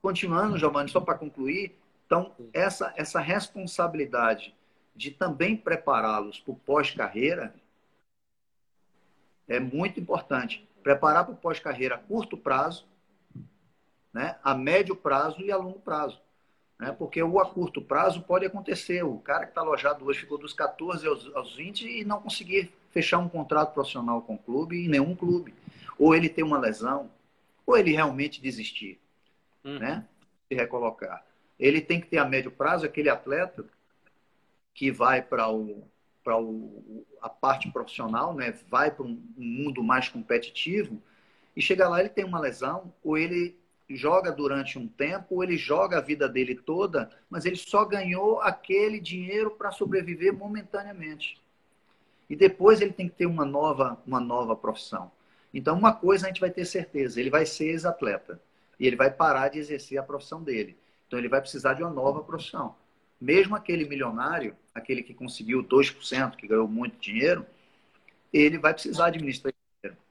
Continuando, 0.00 0.58
Giovanni, 0.58 0.90
só 0.90 1.00
para 1.00 1.16
concluir, 1.16 1.78
então, 2.06 2.34
essa, 2.52 2.92
essa 2.94 3.18
responsabilidade 3.20 4.54
de 4.94 5.10
também 5.10 5.56
prepará-los 5.56 6.38
para 6.38 6.52
o 6.52 6.56
pós-carreira 6.56 7.54
é 9.48 9.58
muito 9.58 9.98
importante. 9.98 10.68
Preparar 10.82 11.24
para 11.24 11.34
o 11.34 11.36
pós-carreira 11.36 11.94
a 11.94 11.98
curto 11.98 12.36
prazo, 12.36 12.86
né, 14.12 14.38
a 14.44 14.54
médio 14.54 14.94
prazo 14.94 15.40
e 15.40 15.50
a 15.50 15.56
longo 15.56 15.80
prazo. 15.80 16.20
Né? 16.78 16.92
Porque 16.92 17.22
o 17.22 17.38
a 17.38 17.46
curto 17.46 17.80
prazo 17.80 18.22
pode 18.22 18.44
acontecer. 18.46 19.04
O 19.04 19.18
cara 19.18 19.44
que 19.44 19.50
está 19.50 19.60
alojado 19.60 20.04
hoje 20.04 20.20
ficou 20.20 20.38
dos 20.38 20.52
14 20.52 21.06
aos, 21.06 21.34
aos 21.34 21.56
20 21.56 22.00
e 22.00 22.04
não 22.04 22.20
conseguir 22.20 22.72
fechar 22.90 23.18
um 23.18 23.28
contrato 23.28 23.72
profissional 23.72 24.22
com 24.22 24.34
o 24.34 24.38
clube, 24.38 24.84
em 24.84 24.88
nenhum 24.88 25.14
clube. 25.14 25.54
Ou 25.98 26.14
ele 26.14 26.28
tem 26.28 26.44
uma 26.44 26.58
lesão, 26.58 27.10
ou 27.66 27.76
ele 27.76 27.92
realmente 27.92 28.40
desistir, 28.40 29.00
hum. 29.64 29.78
né? 29.78 30.06
Se 30.48 30.54
recolocar. 30.54 31.24
Ele 31.58 31.80
tem 31.80 32.00
que 32.00 32.08
ter 32.08 32.18
a 32.18 32.24
médio 32.24 32.50
prazo 32.50 32.84
aquele 32.84 33.08
atleta 33.08 33.64
que 34.74 34.90
vai 34.90 35.22
para 35.22 35.48
o 35.48 35.88
para 36.24 36.36
a 37.20 37.28
parte 37.28 37.70
profissional, 37.70 38.34
né? 38.34 38.58
Vai 38.70 38.90
para 38.90 39.04
um 39.04 39.22
mundo 39.36 39.84
mais 39.84 40.08
competitivo 40.08 41.02
e 41.54 41.60
chega 41.60 41.86
lá 41.86 42.00
ele 42.00 42.08
tem 42.08 42.24
uma 42.24 42.40
lesão 42.40 42.92
ou 43.04 43.18
ele 43.18 43.54
joga 43.96 44.30
durante 44.30 44.78
um 44.78 44.86
tempo, 44.86 45.42
ele 45.42 45.56
joga 45.56 45.98
a 45.98 46.00
vida 46.00 46.28
dele 46.28 46.54
toda, 46.54 47.10
mas 47.28 47.44
ele 47.44 47.56
só 47.56 47.84
ganhou 47.84 48.40
aquele 48.40 49.00
dinheiro 49.00 49.50
para 49.50 49.70
sobreviver 49.70 50.32
momentaneamente. 50.32 51.40
E 52.28 52.36
depois 52.36 52.80
ele 52.80 52.92
tem 52.92 53.08
que 53.08 53.14
ter 53.14 53.26
uma 53.26 53.44
nova, 53.44 54.00
uma 54.06 54.20
nova 54.20 54.56
profissão. 54.56 55.10
Então, 55.52 55.78
uma 55.78 55.92
coisa 55.92 56.26
a 56.26 56.28
gente 56.28 56.40
vai 56.40 56.50
ter 56.50 56.64
certeza: 56.64 57.20
ele 57.20 57.30
vai 57.30 57.46
ser 57.46 57.66
ex-atleta. 57.66 58.40
E 58.78 58.86
ele 58.86 58.96
vai 58.96 59.10
parar 59.10 59.48
de 59.48 59.58
exercer 59.58 59.98
a 59.98 60.02
profissão 60.02 60.42
dele. 60.42 60.76
Então, 61.06 61.18
ele 61.18 61.28
vai 61.28 61.40
precisar 61.40 61.74
de 61.74 61.82
uma 61.82 61.92
nova 61.92 62.24
profissão. 62.24 62.74
Mesmo 63.20 63.54
aquele 63.54 63.88
milionário, 63.88 64.56
aquele 64.74 65.02
que 65.02 65.14
conseguiu 65.14 65.62
2%, 65.62 66.34
que 66.34 66.48
ganhou 66.48 66.66
muito 66.66 66.98
dinheiro, 66.98 67.46
ele 68.32 68.58
vai 68.58 68.74
precisar 68.74 69.06
administrar 69.06 69.54
dinheiro. 69.80 70.02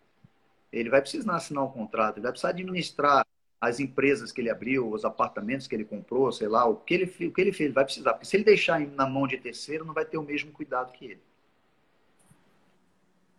Ele 0.72 0.89
vai 0.89 1.02
precisar 1.02 1.36
assinar 1.36 1.65
um 1.65 1.69
contrato, 1.69 2.17
ele 2.17 2.24
vai 2.24 2.32
precisar 2.32 2.50
administrar 2.50 3.26
as 3.63 3.80
empresas 3.80 4.30
que 4.30 4.41
ele 4.41 4.49
abriu, 4.49 4.91
os 4.91 5.06
apartamentos 5.06 5.67
que 5.67 5.73
ele 5.73 5.86
comprou, 5.86 6.30
sei 6.34 6.49
lá, 6.49 6.65
o 6.65 6.76
que 6.76 6.93
ele, 6.93 7.06
o 7.06 7.32
que 7.32 7.39
ele 7.39 7.54
fez, 7.54 7.67
ele 7.67 7.73
vai 7.73 7.86
precisar. 7.86 8.12
Porque 8.12 8.26
se 8.26 8.36
ele 8.36 8.43
deixar 8.43 8.78
na 8.82 9.08
mão 9.08 9.26
de 9.26 9.38
terceiro, 9.38 9.86
não 9.86 9.93
vai 9.93 10.04
ter 10.04 10.17
o 10.17 10.21
mesmo 10.21 10.52
cuidado 10.52 10.91
que 10.91 11.06
ele. 11.06 11.21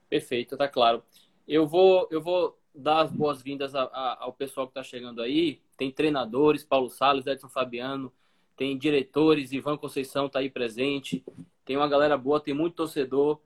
Perfeito, 0.08 0.56
tá 0.56 0.66
claro. 0.66 1.02
Eu 1.46 1.66
vou, 1.66 2.08
eu 2.10 2.22
vou 2.22 2.58
dar 2.74 3.02
as 3.02 3.10
boas-vindas 3.10 3.74
ao 3.74 4.32
pessoal 4.32 4.66
que 4.66 4.70
está 4.70 4.82
chegando 4.82 5.20
aí. 5.20 5.60
Tem 5.76 5.90
treinadores, 5.90 6.64
Paulo 6.64 6.88
Salles, 6.88 7.26
Edson 7.26 7.50
Fabiano, 7.50 8.10
tem 8.56 8.78
diretores, 8.78 9.52
Ivan 9.52 9.76
Conceição 9.76 10.24
está 10.24 10.38
aí 10.38 10.48
presente. 10.48 11.22
Tem 11.66 11.76
uma 11.76 11.88
galera 11.88 12.16
boa, 12.16 12.40
tem 12.40 12.54
muito 12.54 12.76
torcedor. 12.76 13.40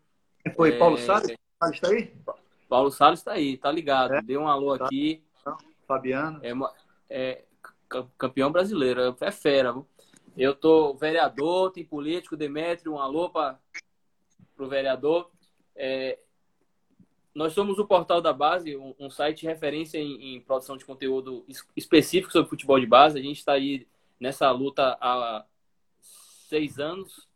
Foi 0.54 0.76
é... 0.76 0.78
Paulo 0.78 0.96
Salles? 0.96 1.36
Paulo 1.58 1.74
está 1.74 1.88
aí? 1.88 2.14
Paulo 2.68 2.90
Salles 2.92 3.18
está 3.18 3.32
aí, 3.32 3.56
tá 3.56 3.72
ligado. 3.72 4.14
É? 4.14 4.22
Deu 4.22 4.42
um 4.42 4.46
alô 4.48 4.78
tá. 4.78 4.84
aqui. 4.84 5.24
Fabiano. 5.88 6.40
É, 6.44 6.52
é 7.08 7.44
campeão 8.18 8.52
brasileiro, 8.52 9.16
é 9.18 9.32
fera. 9.32 9.74
Eu 10.36 10.54
tô 10.54 10.94
vereador, 10.94 11.72
tem 11.72 11.84
político, 11.84 12.36
Demetrio, 12.36 12.92
um 12.92 13.00
alô 13.00 13.30
para 13.30 13.58
o 14.58 14.68
vereador. 14.68 15.30
É, 15.74 16.18
nós 17.34 17.54
somos 17.54 17.78
o 17.78 17.86
Portal 17.86 18.20
da 18.20 18.32
Base, 18.32 18.76
um, 18.76 18.94
um 19.00 19.10
site 19.10 19.40
de 19.40 19.46
referência 19.46 19.98
em, 19.98 20.36
em, 20.36 20.40
produção 20.40 20.76
de 20.76 20.84
conteúdo 20.84 21.44
específico 21.74 22.30
sobre 22.30 22.50
futebol 22.50 22.78
de 22.78 22.86
base. 22.86 23.18
A 23.18 23.22
gente 23.22 23.38
está 23.38 23.52
aí 23.52 23.86
nessa 24.20 24.50
luta 24.50 24.98
há 25.00 25.44
seis 26.00 26.78
anos, 26.78 27.26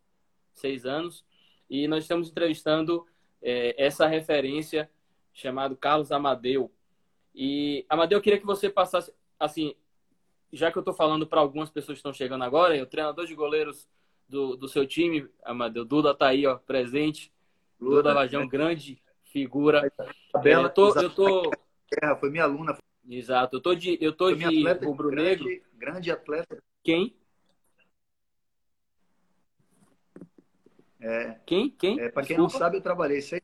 seis 0.52 0.84
anos, 0.84 1.24
e 1.70 1.88
nós 1.88 2.04
estamos 2.04 2.28
entrevistando 2.28 3.06
é, 3.40 3.74
essa 3.82 4.06
referência 4.06 4.90
chamado 5.32 5.76
Carlos 5.76 6.12
Amadeu. 6.12 6.70
E 7.34 7.86
Amadeu, 7.88 8.18
eu 8.18 8.22
queria 8.22 8.38
que 8.38 8.46
você 8.46 8.68
passasse, 8.68 9.12
assim, 9.38 9.74
já 10.52 10.70
que 10.70 10.78
eu 10.78 10.82
estou 10.82 10.94
falando 10.94 11.26
para 11.26 11.40
algumas 11.40 11.70
pessoas 11.70 11.96
que 11.96 12.00
estão 12.00 12.12
chegando 12.12 12.44
agora, 12.44 12.80
o 12.82 12.86
treinador 12.86 13.26
de 13.26 13.34
goleiros 13.34 13.88
do, 14.28 14.56
do 14.56 14.68
seu 14.68 14.86
time, 14.86 15.28
Amadeu, 15.42 15.84
Duda 15.84 16.10
está 16.10 16.28
aí, 16.28 16.46
ó, 16.46 16.56
presente. 16.56 17.32
Duda, 17.78 17.96
Duda 17.96 18.14
Vajão, 18.14 18.46
grande 18.46 19.02
figura. 19.24 19.90
Bela, 20.42 20.64
eu 20.64 20.70
tô, 20.70 21.00
eu 21.00 21.10
tô... 21.10 21.50
Foi 22.20 22.30
minha 22.30 22.44
aluna. 22.44 22.76
Exato. 23.08 23.56
Eu 23.56 23.60
tô 23.60 23.74
de, 23.74 23.98
eu 24.00 24.12
tô 24.12 24.32
de 24.32 24.44
rubro-negro. 24.84 25.44
Grande, 25.44 25.62
grande 25.74 26.10
atleta. 26.10 26.62
Quem? 26.82 27.16
É, 31.00 31.36
quem? 31.44 31.70
Quem? 31.70 32.00
É, 32.00 32.08
Para 32.10 32.24
quem 32.24 32.38
não 32.38 32.48
sabe, 32.48 32.76
eu 32.76 32.80
trabalhei 32.80 33.20
seis. 33.20 33.41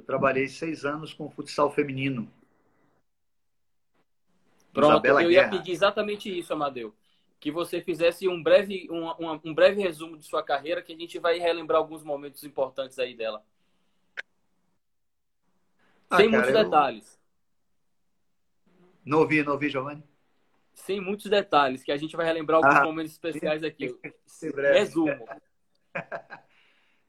Eu 0.00 0.06
trabalhei 0.06 0.48
seis 0.48 0.86
anos 0.86 1.12
com 1.12 1.28
futsal 1.28 1.70
feminino. 1.70 2.26
Pronto, 4.72 4.92
Isabela 4.92 5.22
eu 5.22 5.30
ia 5.30 5.46
pedir 5.50 5.72
exatamente 5.72 6.38
isso, 6.38 6.54
Amadeu. 6.54 6.94
Que 7.38 7.50
você 7.50 7.82
fizesse 7.82 8.26
um 8.26 8.42
breve, 8.42 8.88
um, 8.90 9.10
um, 9.44 9.54
breve 9.54 9.82
resumo 9.82 10.16
de 10.16 10.24
sua 10.24 10.42
carreira, 10.42 10.80
que 10.80 10.94
a 10.94 10.96
gente 10.96 11.18
vai 11.18 11.38
relembrar 11.38 11.78
alguns 11.78 12.02
momentos 12.02 12.44
importantes 12.44 12.98
aí 12.98 13.14
dela. 13.14 13.44
Ah, 16.08 16.16
Sem 16.16 16.30
cara, 16.30 16.44
muitos 16.46 16.64
detalhes. 16.64 17.20
Não 19.04 19.18
ouvi, 19.18 19.42
não 19.42 19.52
ouvi, 19.52 19.68
Giovanni. 19.68 20.02
Sem 20.72 20.98
muitos 20.98 21.26
detalhes, 21.26 21.82
que 21.82 21.92
a 21.92 21.96
gente 21.98 22.16
vai 22.16 22.24
relembrar 22.24 22.56
alguns 22.56 22.76
ah, 22.76 22.84
momentos 22.84 23.12
especiais 23.12 23.62
aqui. 23.62 23.94
Resumo. 24.72 25.28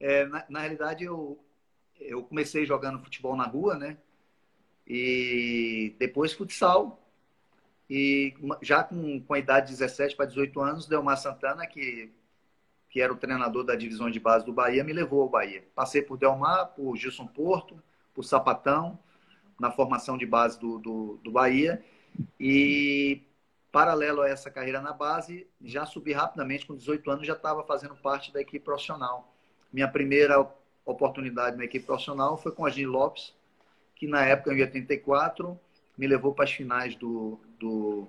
É, 0.03 0.25
na, 0.25 0.43
na 0.49 0.59
realidade, 0.61 1.03
eu, 1.03 1.39
eu 2.01 2.23
comecei 2.23 2.65
jogando 2.65 3.03
futebol 3.03 3.35
na 3.35 3.45
rua, 3.45 3.75
né? 3.75 3.97
E 4.87 5.95
depois 5.99 6.33
futsal. 6.33 6.99
E 7.89 8.33
já 8.61 8.83
com, 8.83 9.21
com 9.21 9.33
a 9.33 9.39
idade 9.39 9.67
de 9.67 9.73
17 9.73 10.15
para 10.15 10.25
18 10.25 10.61
anos, 10.61 10.87
Delmar 10.87 11.17
Santana, 11.17 11.67
que, 11.67 12.11
que 12.89 13.01
era 13.01 13.11
o 13.11 13.17
treinador 13.17 13.63
da 13.63 13.75
divisão 13.75 14.09
de 14.09 14.19
base 14.19 14.45
do 14.45 14.53
Bahia, 14.53 14.83
me 14.83 14.93
levou 14.93 15.21
ao 15.21 15.29
Bahia. 15.29 15.63
Passei 15.75 16.01
por 16.01 16.17
Delmar, 16.17 16.67
por 16.67 16.95
Gilson 16.95 17.27
Porto, 17.27 17.81
por 18.13 18.23
Sapatão, 18.23 18.97
na 19.59 19.71
formação 19.71 20.17
de 20.17 20.25
base 20.25 20.59
do, 20.59 20.79
do, 20.79 21.19
do 21.23 21.31
Bahia. 21.31 21.83
E, 22.39 23.21
paralelo 23.71 24.21
a 24.21 24.29
essa 24.29 24.51
carreira 24.51 24.81
na 24.81 24.93
base, 24.93 25.47
já 25.61 25.85
subi 25.85 26.11
rapidamente, 26.11 26.65
com 26.65 26.75
18 26.75 27.09
anos, 27.11 27.27
já 27.27 27.33
estava 27.33 27.63
fazendo 27.63 27.95
parte 27.95 28.31
da 28.33 28.41
equipe 28.41 28.63
profissional. 28.63 29.33
Minha 29.71 29.87
primeira 29.87 30.45
oportunidade 30.85 31.57
na 31.57 31.65
equipe 31.65 31.85
profissional 31.85 32.37
foi 32.37 32.51
com 32.51 32.65
a 32.65 32.69
Gil 32.69 32.89
Lopes, 32.89 33.33
que 33.95 34.07
na 34.07 34.25
época, 34.25 34.53
em 34.53 34.61
84, 34.61 35.59
me 35.97 36.07
levou 36.07 36.33
para 36.33 36.45
as 36.45 36.51
finais 36.51 36.95
do, 36.95 37.39
do, 37.59 38.07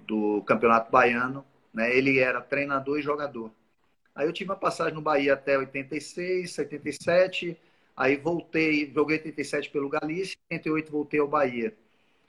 do 0.00 0.42
Campeonato 0.42 0.90
Baiano. 0.90 1.44
Né? 1.74 1.94
Ele 1.96 2.18
era 2.18 2.40
treinador 2.40 2.98
e 2.98 3.02
jogador. 3.02 3.50
Aí 4.14 4.26
eu 4.26 4.32
tive 4.32 4.50
uma 4.50 4.56
passagem 4.56 4.94
no 4.94 5.00
Bahia 5.00 5.34
até 5.34 5.56
86, 5.58 6.52
77, 6.52 7.56
Aí 8.00 8.16
voltei, 8.16 8.90
joguei 8.94 9.18
87 9.18 9.68
pelo 9.68 9.90
Galícia, 9.90 10.34
88 10.50 10.90
voltei 10.90 11.20
ao 11.20 11.28
Bahia. 11.28 11.76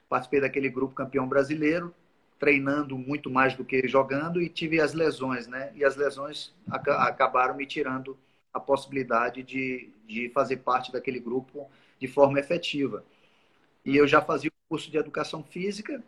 Participei 0.09 0.41
daquele 0.41 0.67
grupo 0.67 0.93
campeão 0.93 1.25
brasileiro, 1.25 1.95
treinando 2.37 2.97
muito 2.97 3.29
mais 3.29 3.55
do 3.55 3.63
que 3.63 3.87
jogando 3.87 4.41
e 4.41 4.49
tive 4.49 4.81
as 4.81 4.93
lesões, 4.93 5.47
né? 5.47 5.71
E 5.73 5.85
as 5.85 5.95
lesões 5.95 6.53
acabaram 6.69 7.55
me 7.55 7.65
tirando 7.65 8.17
a 8.53 8.59
possibilidade 8.59 9.43
de, 9.43 9.89
de 10.05 10.29
fazer 10.29 10.57
parte 10.57 10.91
daquele 10.91 11.19
grupo 11.19 11.69
de 11.99 12.07
forma 12.07 12.39
efetiva. 12.39 13.03
E 13.85 13.95
eu 13.95 14.07
já 14.07 14.21
fazia 14.21 14.49
o 14.49 14.69
curso 14.69 14.91
de 14.91 14.97
educação 14.97 15.43
física, 15.43 16.03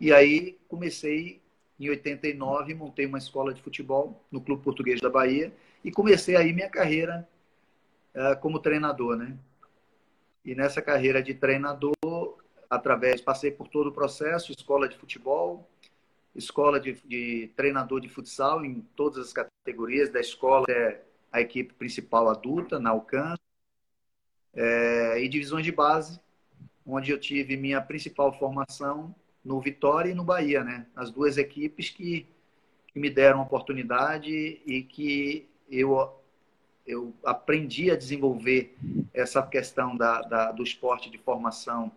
e 0.00 0.12
aí 0.12 0.58
comecei 0.68 1.40
em 1.78 1.88
89, 1.88 2.74
montei 2.74 3.06
uma 3.06 3.18
escola 3.18 3.52
de 3.52 3.62
futebol 3.62 4.22
no 4.30 4.40
Clube 4.40 4.62
Português 4.62 5.00
da 5.00 5.10
Bahia 5.10 5.52
e 5.82 5.90
comecei 5.90 6.36
aí 6.36 6.52
minha 6.52 6.68
carreira 6.68 7.28
uh, 8.14 8.38
como 8.40 8.60
treinador, 8.60 9.16
né? 9.16 9.36
E 10.44 10.54
nessa 10.54 10.80
carreira 10.82 11.22
de 11.22 11.34
treinador, 11.34 11.94
através, 12.68 13.20
passei 13.20 13.50
por 13.50 13.66
todo 13.68 13.88
o 13.88 13.92
processo, 13.92 14.52
escola 14.52 14.88
de 14.88 14.96
futebol, 14.96 15.68
escola 16.34 16.78
de, 16.78 17.00
de 17.04 17.50
treinador 17.56 18.00
de 18.00 18.08
futsal 18.08 18.64
em 18.64 18.80
todas 18.94 19.18
as 19.18 19.32
categorias 19.32 20.10
da 20.10 20.20
escola 20.20 20.64
até 20.64 21.02
a 21.34 21.40
equipe 21.40 21.74
principal 21.74 22.28
adulta, 22.28 22.78
na 22.78 22.94
UCAN, 22.94 23.34
é, 24.54 25.20
e 25.20 25.28
divisões 25.28 25.64
de 25.64 25.72
base, 25.72 26.20
onde 26.86 27.10
eu 27.10 27.18
tive 27.18 27.56
minha 27.56 27.80
principal 27.80 28.32
formação 28.38 29.12
no 29.44 29.60
Vitória 29.60 30.12
e 30.12 30.14
no 30.14 30.22
Bahia, 30.22 30.62
né? 30.62 30.86
As 30.94 31.10
duas 31.10 31.36
equipes 31.36 31.90
que, 31.90 32.24
que 32.86 33.00
me 33.00 33.10
deram 33.10 33.42
oportunidade 33.42 34.30
e 34.64 34.84
que 34.84 35.48
eu 35.68 36.20
eu 36.86 37.14
aprendi 37.24 37.90
a 37.90 37.96
desenvolver 37.96 38.76
essa 39.14 39.42
questão 39.42 39.96
da, 39.96 40.20
da, 40.20 40.52
do 40.52 40.62
esporte 40.62 41.08
de 41.08 41.16
formação 41.16 41.90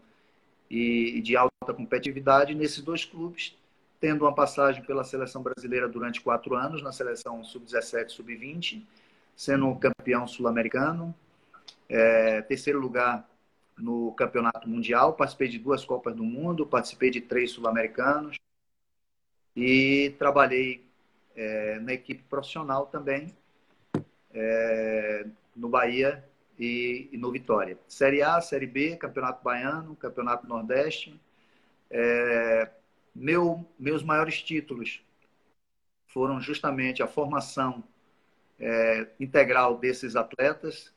e 0.69 1.19
de 1.21 1.35
alta 1.35 1.73
competitividade 1.75 2.55
nesses 2.55 2.81
dois 2.81 3.03
clubes, 3.03 3.53
tendo 3.99 4.23
uma 4.23 4.33
passagem 4.33 4.81
pela 4.85 5.03
seleção 5.03 5.43
brasileira 5.43 5.89
durante 5.89 6.21
quatro 6.21 6.55
anos, 6.55 6.81
na 6.81 6.93
seleção 6.93 7.43
sub-17 7.43 8.11
sub-20, 8.11 8.81
sendo 9.37 9.73
campeão 9.75 10.27
sul-americano, 10.27 11.13
é, 11.87 12.41
terceiro 12.41 12.79
lugar 12.79 13.29
no 13.77 14.11
campeonato 14.13 14.67
mundial, 14.67 15.13
participei 15.13 15.47
de 15.47 15.59
duas 15.59 15.85
Copas 15.85 16.15
do 16.15 16.23
Mundo, 16.23 16.65
participei 16.65 17.11
de 17.11 17.21
três 17.21 17.51
sul-americanos 17.51 18.35
e 19.55 20.15
trabalhei 20.17 20.83
é, 21.35 21.79
na 21.79 21.93
equipe 21.93 22.23
profissional 22.23 22.87
também, 22.87 23.31
é, 24.33 25.27
no 25.55 25.69
Bahia 25.69 26.27
e, 26.57 27.07
e, 27.11 27.17
no 27.17 27.31
Vitória. 27.31 27.77
Série 27.87 28.23
A, 28.23 28.41
Série 28.41 28.65
B, 28.65 28.95
Campeonato 28.95 29.43
Baiano, 29.43 29.95
Campeonato 29.95 30.47
Nordeste. 30.47 31.19
É, 31.91 32.71
meu, 33.13 33.63
meus 33.77 34.01
maiores 34.01 34.41
títulos 34.41 35.01
foram 36.07 36.41
justamente 36.41 37.03
a 37.03 37.07
formação 37.07 37.83
é, 38.59 39.07
integral 39.19 39.77
desses 39.77 40.15
atletas 40.15 40.91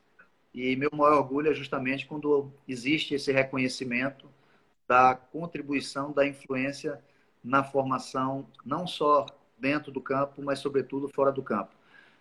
e 0.52 0.74
meu 0.76 0.90
maior 0.92 1.18
orgulho 1.18 1.50
é 1.50 1.54
justamente 1.54 2.06
quando 2.06 2.50
existe 2.66 3.14
esse 3.14 3.30
reconhecimento 3.30 4.28
da 4.88 5.14
contribuição, 5.14 6.12
da 6.12 6.26
influência 6.26 7.00
na 7.42 7.62
formação, 7.62 8.46
não 8.64 8.86
só 8.86 9.26
dentro 9.58 9.92
do 9.92 10.00
campo, 10.00 10.42
mas 10.42 10.58
sobretudo 10.58 11.08
fora 11.08 11.30
do 11.30 11.42
campo. 11.42 11.70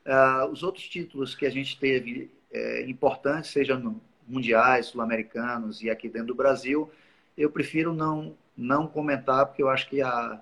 Uh, 0.05 0.45
os 0.51 0.63
outros 0.63 0.87
títulos 0.87 1.33
que 1.33 1.45
a 1.45 1.49
gente 1.49 1.79
teve 1.79 2.31
é, 2.51 2.87
importantes, 2.89 3.51
sejam 3.51 3.99
mundiais, 4.27 4.87
sul-americanos 4.87 5.81
e 5.81 5.89
aqui 5.89 6.07
dentro 6.07 6.27
do 6.27 6.35
Brasil, 6.35 6.89
eu 7.37 7.49
prefiro 7.49 7.93
não, 7.93 8.35
não 8.55 8.87
comentar, 8.87 9.45
porque 9.47 9.63
eu 9.63 9.69
acho 9.69 9.89
que 9.89 10.01
a, 10.01 10.41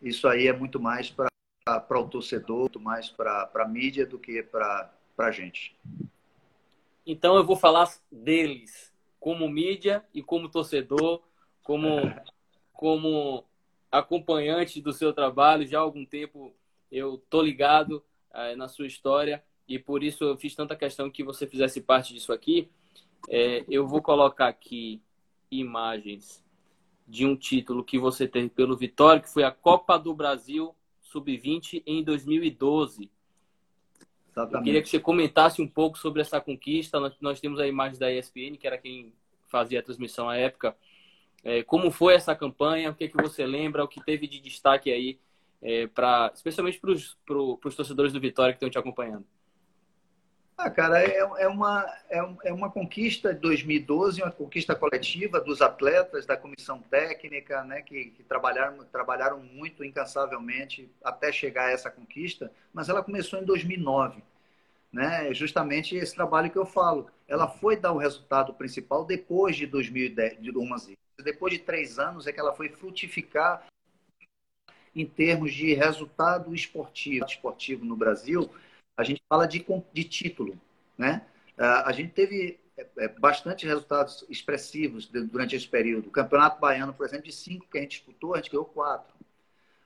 isso 0.00 0.26
aí 0.26 0.46
é 0.46 0.52
muito 0.52 0.80
mais 0.80 1.10
para 1.10 1.29
o 1.78 2.08
torcedor, 2.08 2.70
mais 2.78 3.08
para 3.08 3.50
a 3.54 3.68
mídia 3.68 4.06
do 4.06 4.18
que 4.18 4.42
para 4.42 4.90
a 5.18 5.30
gente. 5.30 5.76
Então 7.06 7.36
eu 7.36 7.44
vou 7.44 7.56
falar 7.56 7.88
deles 8.10 8.92
como 9.18 9.48
mídia 9.48 10.04
e 10.14 10.22
como 10.22 10.48
torcedor, 10.48 11.22
como, 11.62 11.88
como 12.72 13.44
acompanhante 13.90 14.80
do 14.80 14.92
seu 14.92 15.12
trabalho. 15.12 15.66
Já 15.66 15.78
há 15.78 15.82
algum 15.82 16.04
tempo 16.04 16.54
eu 16.90 17.18
tô 17.28 17.42
ligado 17.42 18.02
é, 18.32 18.56
na 18.56 18.68
sua 18.68 18.86
história 18.86 19.42
e 19.68 19.78
por 19.78 20.02
isso 20.02 20.24
eu 20.24 20.36
fiz 20.36 20.54
tanta 20.54 20.74
questão 20.74 21.10
que 21.10 21.22
você 21.22 21.46
fizesse 21.46 21.80
parte 21.80 22.14
disso 22.14 22.32
aqui. 22.32 22.70
É, 23.28 23.64
eu 23.68 23.86
vou 23.86 24.00
colocar 24.00 24.48
aqui 24.48 25.02
imagens 25.50 26.42
de 27.06 27.26
um 27.26 27.36
título 27.36 27.84
que 27.84 27.98
você 27.98 28.26
teve 28.26 28.48
pelo 28.48 28.76
Vitória, 28.76 29.20
que 29.20 29.28
foi 29.28 29.42
a 29.42 29.50
Copa 29.50 29.98
do 29.98 30.14
Brasil 30.14 30.74
Sub-20 31.10 31.82
em 31.86 32.02
2012. 32.02 33.10
Exatamente. 34.30 34.54
Eu 34.54 34.62
queria 34.62 34.82
que 34.82 34.88
você 34.88 35.00
comentasse 35.00 35.60
um 35.60 35.68
pouco 35.68 35.98
sobre 35.98 36.22
essa 36.22 36.40
conquista. 36.40 37.00
Nós, 37.00 37.14
nós, 37.20 37.40
temos 37.40 37.58
a 37.58 37.66
imagem 37.66 37.98
da 37.98 38.12
ESPN, 38.12 38.56
que 38.56 38.66
era 38.66 38.78
quem 38.78 39.12
fazia 39.48 39.80
a 39.80 39.82
transmissão 39.82 40.28
à 40.28 40.36
época. 40.36 40.76
É, 41.42 41.62
como 41.62 41.90
foi 41.90 42.14
essa 42.14 42.34
campanha? 42.34 42.90
O 42.90 42.94
que, 42.94 43.04
é 43.04 43.08
que 43.08 43.16
você 43.16 43.44
lembra? 43.44 43.82
O 43.82 43.88
que 43.88 44.04
teve 44.04 44.26
de 44.26 44.40
destaque 44.40 44.92
aí 44.92 45.18
é, 45.60 45.86
para, 45.88 46.30
especialmente 46.34 46.78
para 46.78 46.92
os 46.92 47.18
pro, 47.26 47.56
torcedores 47.56 48.12
do 48.12 48.20
Vitória 48.20 48.52
que 48.52 48.56
estão 48.56 48.70
te 48.70 48.78
acompanhando? 48.78 49.26
Ah, 50.62 50.68
cara, 50.68 51.02
é, 51.02 51.16
é, 51.16 51.48
uma, 51.48 51.86
é, 52.10 52.18
é 52.44 52.52
uma 52.52 52.70
conquista 52.70 53.32
de 53.32 53.40
2012, 53.40 54.20
uma 54.20 54.30
conquista 54.30 54.74
coletiva 54.74 55.40
dos 55.40 55.62
atletas, 55.62 56.26
da 56.26 56.36
comissão 56.36 56.82
técnica, 56.82 57.64
né, 57.64 57.80
que, 57.80 58.10
que 58.10 58.22
trabalharam, 58.22 58.84
trabalharam 58.84 59.40
muito 59.40 59.82
incansavelmente 59.82 60.90
até 61.02 61.32
chegar 61.32 61.68
a 61.68 61.70
essa 61.70 61.90
conquista, 61.90 62.52
mas 62.74 62.90
ela 62.90 63.02
começou 63.02 63.38
em 63.40 63.44
2009. 63.46 64.22
Né? 64.92 65.32
Justamente 65.32 65.96
esse 65.96 66.14
trabalho 66.14 66.50
que 66.50 66.58
eu 66.58 66.66
falo. 66.66 67.06
Ela 67.26 67.48
foi 67.48 67.76
dar 67.76 67.92
o 67.92 67.98
resultado 67.98 68.52
principal 68.52 69.06
depois 69.06 69.56
de 69.56 69.64
2011. 69.66 70.98
Depois 71.24 71.54
de 71.54 71.60
três 71.60 71.98
anos 71.98 72.26
é 72.26 72.32
que 72.32 72.40
ela 72.40 72.52
foi 72.52 72.68
frutificar 72.68 73.66
em 74.94 75.06
termos 75.06 75.54
de 75.54 75.72
resultado 75.72 76.54
esportivo, 76.54 77.24
esportivo 77.24 77.82
no 77.82 77.96
Brasil, 77.96 78.50
a 79.00 79.04
gente 79.04 79.22
fala 79.28 79.46
de, 79.46 79.64
de 79.92 80.04
título. 80.04 80.60
Né? 80.96 81.22
Ah, 81.58 81.88
a 81.88 81.92
gente 81.92 82.12
teve 82.12 82.58
é, 82.76 82.86
é, 82.98 83.08
bastante 83.08 83.66
resultados 83.66 84.24
expressivos 84.28 85.06
durante 85.06 85.56
esse 85.56 85.68
período. 85.68 86.08
O 86.08 86.10
Campeonato 86.10 86.60
Baiano, 86.60 86.94
por 86.94 87.06
exemplo, 87.06 87.26
de 87.26 87.32
cinco 87.32 87.66
que 87.70 87.78
a 87.78 87.80
gente 87.80 87.92
disputou, 87.92 88.34
a 88.34 88.38
gente 88.38 88.50
ganhou 88.50 88.64
quatro. 88.64 89.14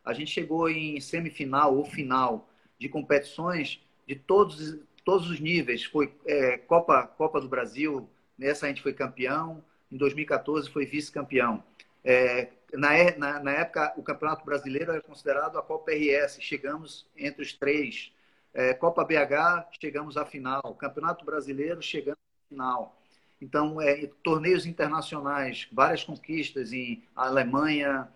A 0.05 0.13
gente 0.13 0.31
chegou 0.31 0.69
em 0.69 1.01
semifinal 1.01 1.77
ou 1.77 1.85
final 1.85 2.49
de 2.79 2.89
competições 2.89 3.81
de 4.07 4.15
todos, 4.15 4.79
todos 5.05 5.31
os 5.31 5.41
níveis. 5.41 5.85
Foi 5.85 6.13
é, 6.27 6.59
Copa, 6.59 7.07
Copa 7.07 7.41
do 7.41 7.49
Brasil, 7.49 8.09
nessa 8.37 8.67
a 8.67 8.69
gente 8.69 8.83
foi 8.83 8.93
campeão. 8.93 9.65
Em 9.91 9.97
2014 9.97 10.71
foi 10.71 10.85
vice-campeão. 10.85 11.63
É, 12.05 12.49
na, 12.73 12.91
na, 13.17 13.41
na, 13.41 13.53
época, 13.53 13.95
o 13.97 14.03
Campeonato 14.03 14.45
Brasileiro 14.45 14.93
era 14.93 15.01
considerado 15.01 15.59
a 15.59 15.63
Copa 15.63 15.93
RS. 15.93 16.39
Chegamos 16.41 17.07
entre 17.17 17.43
os 17.43 17.53
três. 17.53 18.13
É, 18.55 18.73
Copa 18.73 19.05
BH, 19.05 19.69
chegamos 19.81 20.17
à 20.17 20.25
final. 20.25 20.63
Campeonato 20.79 21.25
Brasileiro, 21.25 21.83
chegamos 21.83 22.19
à 22.19 22.49
final. 22.49 23.03
Então, 23.43 23.81
é, 23.81 24.09
torneios 24.23 24.65
internacionais, 24.65 25.69
várias 25.73 26.05
conquistas 26.05 26.73
em 26.73 27.03
Alemanha, 27.15 28.09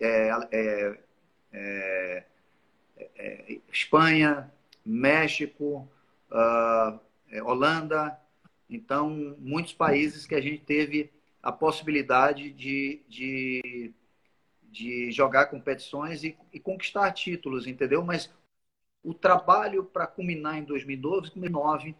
é, 0.00 0.30
é, 0.52 0.98
é, 1.52 2.24
é 3.16 3.58
Espanha, 3.70 4.50
México, 4.84 5.88
uh, 6.30 7.00
Holanda. 7.44 8.18
Então, 8.68 9.36
muitos 9.38 9.72
países 9.72 10.26
que 10.26 10.34
a 10.34 10.40
gente 10.40 10.64
teve 10.64 11.10
a 11.42 11.50
possibilidade 11.50 12.50
de, 12.50 13.00
de, 13.08 13.92
de 14.70 15.10
jogar 15.10 15.46
competições 15.46 16.22
e, 16.22 16.36
e, 16.52 16.60
conquistar 16.60 17.10
títulos, 17.12 17.66
entendeu? 17.66 18.04
Mas 18.04 18.30
o 19.02 19.14
trabalho 19.14 19.84
para 19.84 20.06
culminar 20.06 20.58
em 20.58 20.64
2012, 20.64 21.32
2009, 21.32 21.94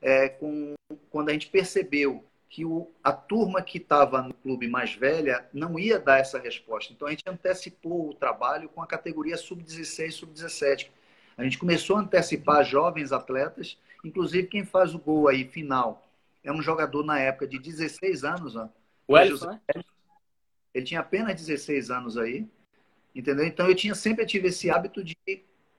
é, 0.00 0.28
com, 0.28 0.74
quando 1.10 1.28
a 1.28 1.32
gente 1.32 1.48
percebeu 1.48 2.24
que 2.48 2.64
o, 2.64 2.90
a 3.02 3.12
turma 3.12 3.60
que 3.60 3.78
estava 3.78 4.22
no 4.22 4.32
clube 4.32 4.68
mais 4.68 4.94
velha 4.94 5.46
não 5.52 5.78
ia 5.78 5.98
dar 5.98 6.18
essa 6.18 6.38
resposta. 6.38 6.92
Então 6.92 7.08
a 7.08 7.10
gente 7.10 7.24
antecipou 7.26 8.10
o 8.10 8.14
trabalho 8.14 8.68
com 8.68 8.80
a 8.80 8.86
categoria 8.86 9.36
sub-16, 9.36 10.12
sub-17. 10.12 10.88
A 11.36 11.44
gente 11.44 11.58
começou 11.58 11.96
a 11.96 12.00
antecipar 12.00 12.64
jovens 12.64 13.12
atletas, 13.12 13.78
inclusive 14.04 14.46
quem 14.46 14.64
faz 14.64 14.94
o 14.94 14.98
gol 14.98 15.28
aí 15.28 15.44
final 15.44 16.06
é 16.46 16.52
um 16.52 16.62
jogador 16.62 17.04
na 17.04 17.18
época 17.18 17.46
de 17.46 17.58
16 17.58 18.22
anos, 18.24 18.54
ó, 18.54 18.68
o 19.08 19.18
Ellison, 19.18 19.50
né? 19.50 19.60
Ele 20.72 20.84
tinha 20.84 21.00
apenas 21.00 21.34
16 21.34 21.90
anos 21.90 22.16
aí, 22.16 22.46
entendeu? 23.14 23.44
Então 23.44 23.68
eu 23.68 23.74
tinha 23.74 23.94
sempre 23.94 24.24
tive 24.24 24.48
esse 24.48 24.70
hábito 24.70 25.02
de 25.02 25.16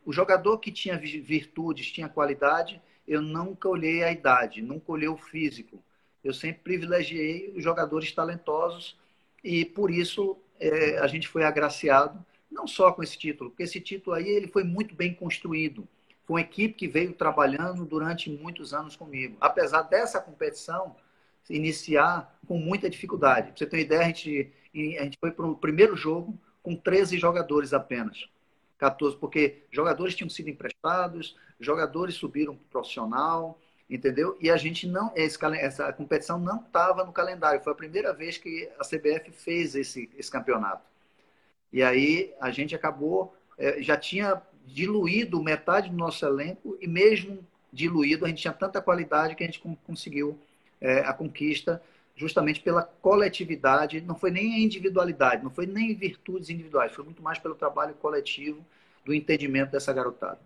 o 0.08 0.14
jogador 0.14 0.60
que 0.60 0.72
tinha 0.72 0.98
virtudes, 0.98 1.92
tinha 1.92 2.08
qualidade, 2.08 2.82
eu 3.06 3.22
nunca 3.22 3.68
olhei 3.68 4.06
a 4.06 4.10
idade, 4.10 4.62
nunca 4.62 4.90
olhei 4.90 5.10
o 5.10 5.18
físico. 5.18 5.84
Eu 6.24 6.34
sempre 6.34 6.62
privilegiei 6.64 7.54
os 7.54 7.62
jogadores 7.62 8.10
talentosos 8.14 8.98
e 9.44 9.66
por 9.66 9.92
isso 9.92 10.38
é, 10.62 10.98
a 11.00 11.08
gente 11.08 11.28
foi 11.28 11.44
agraciado 11.44 12.26
não 12.50 12.66
só 12.66 12.94
com 12.94 13.04
esse 13.04 13.18
título, 13.18 13.50
porque 13.50 13.64
esse 13.64 13.82
título 13.82 14.16
aí 14.16 14.30
ele 14.30 14.48
foi 14.48 14.64
muito 14.64 14.96
bem 14.96 15.14
construído. 15.14 15.86
foi 16.24 16.36
uma 16.36 16.42
equipe 16.42 16.74
que 16.76 16.88
veio 16.88 17.12
trabalhando 17.12 17.84
durante 17.84 18.30
muitos 18.30 18.74
anos 18.74 18.96
comigo. 18.96 19.36
Apesar 19.42 19.82
dessa 19.82 20.22
competição 20.22 20.96
iniciar 21.50 22.34
com 22.48 22.58
muita 22.58 22.90
dificuldade. 22.90 23.50
Pra 23.50 23.58
você 23.58 23.66
ter 23.66 23.76
uma 23.76 23.82
ideia, 23.82 24.02
a 24.04 24.06
gente, 24.06 24.54
a 24.74 25.04
gente 25.04 25.18
foi 25.20 25.32
para 25.32 25.46
o 25.46 25.58
primeiro 25.58 25.98
jogo 25.98 26.40
com 26.64 26.78
13 26.78 27.18
jogadores 27.18 27.74
apenas. 27.74 28.30
14, 28.78 29.18
porque 29.18 29.64
jogadores 29.72 30.16
tinham 30.16 30.30
sido 30.30 30.50
emprestados, 30.50 31.36
jogadores 31.60 32.16
subiram 32.16 32.56
para 32.56 32.64
o 32.64 32.70
profissional, 32.70 33.60
entendeu? 33.90 34.38
E 34.40 34.50
a 34.50 34.58
gente 34.58 34.88
não, 34.88 35.12
essa 35.16 35.92
competição 35.94 36.40
não 36.40 36.58
estava 36.62 37.04
no 37.04 37.12
calendário. 37.12 37.62
Foi 37.62 37.74
a 37.74 37.76
primeira 37.76 38.14
vez 38.14 38.38
que 38.38 38.70
a 38.80 38.84
CBF 38.84 39.32
fez 39.32 39.76
esse, 39.76 40.10
esse 40.18 40.30
campeonato. 40.30 40.84
E 41.72 41.82
aí 41.84 42.34
a 42.40 42.52
gente 42.52 42.76
acabou, 42.76 43.36
é, 43.58 43.82
já 43.82 43.98
tinha 43.98 44.42
diluído 44.66 45.42
metade 45.42 45.90
do 45.90 45.96
nosso 45.96 46.26
elenco 46.26 46.78
e 46.80 46.88
mesmo 46.88 47.46
diluído, 47.72 48.26
a 48.26 48.28
gente 48.30 48.42
tinha 48.42 48.54
tanta 48.54 48.82
qualidade 48.82 49.36
que 49.36 49.44
a 49.44 49.46
gente 49.46 49.62
conseguiu 49.86 50.40
é, 50.80 51.00
a 51.00 51.14
conquista 51.14 51.82
justamente 52.18 52.60
pela 52.60 52.82
coletividade, 52.82 54.02
não 54.02 54.16
foi 54.16 54.32
nem 54.32 54.56
a 54.56 54.60
individualidade, 54.60 55.44
não 55.44 55.52
foi 55.52 55.68
nem 55.68 55.96
virtudes 55.96 56.50
individuais, 56.50 56.92
foi 56.92 57.06
muito 57.06 57.22
mais 57.22 57.38
pelo 57.38 57.54
trabalho 57.54 57.94
coletivo 57.94 58.66
do 59.06 59.14
entendimento 59.14 59.72
dessa 59.72 59.94
garotada. 59.94 60.40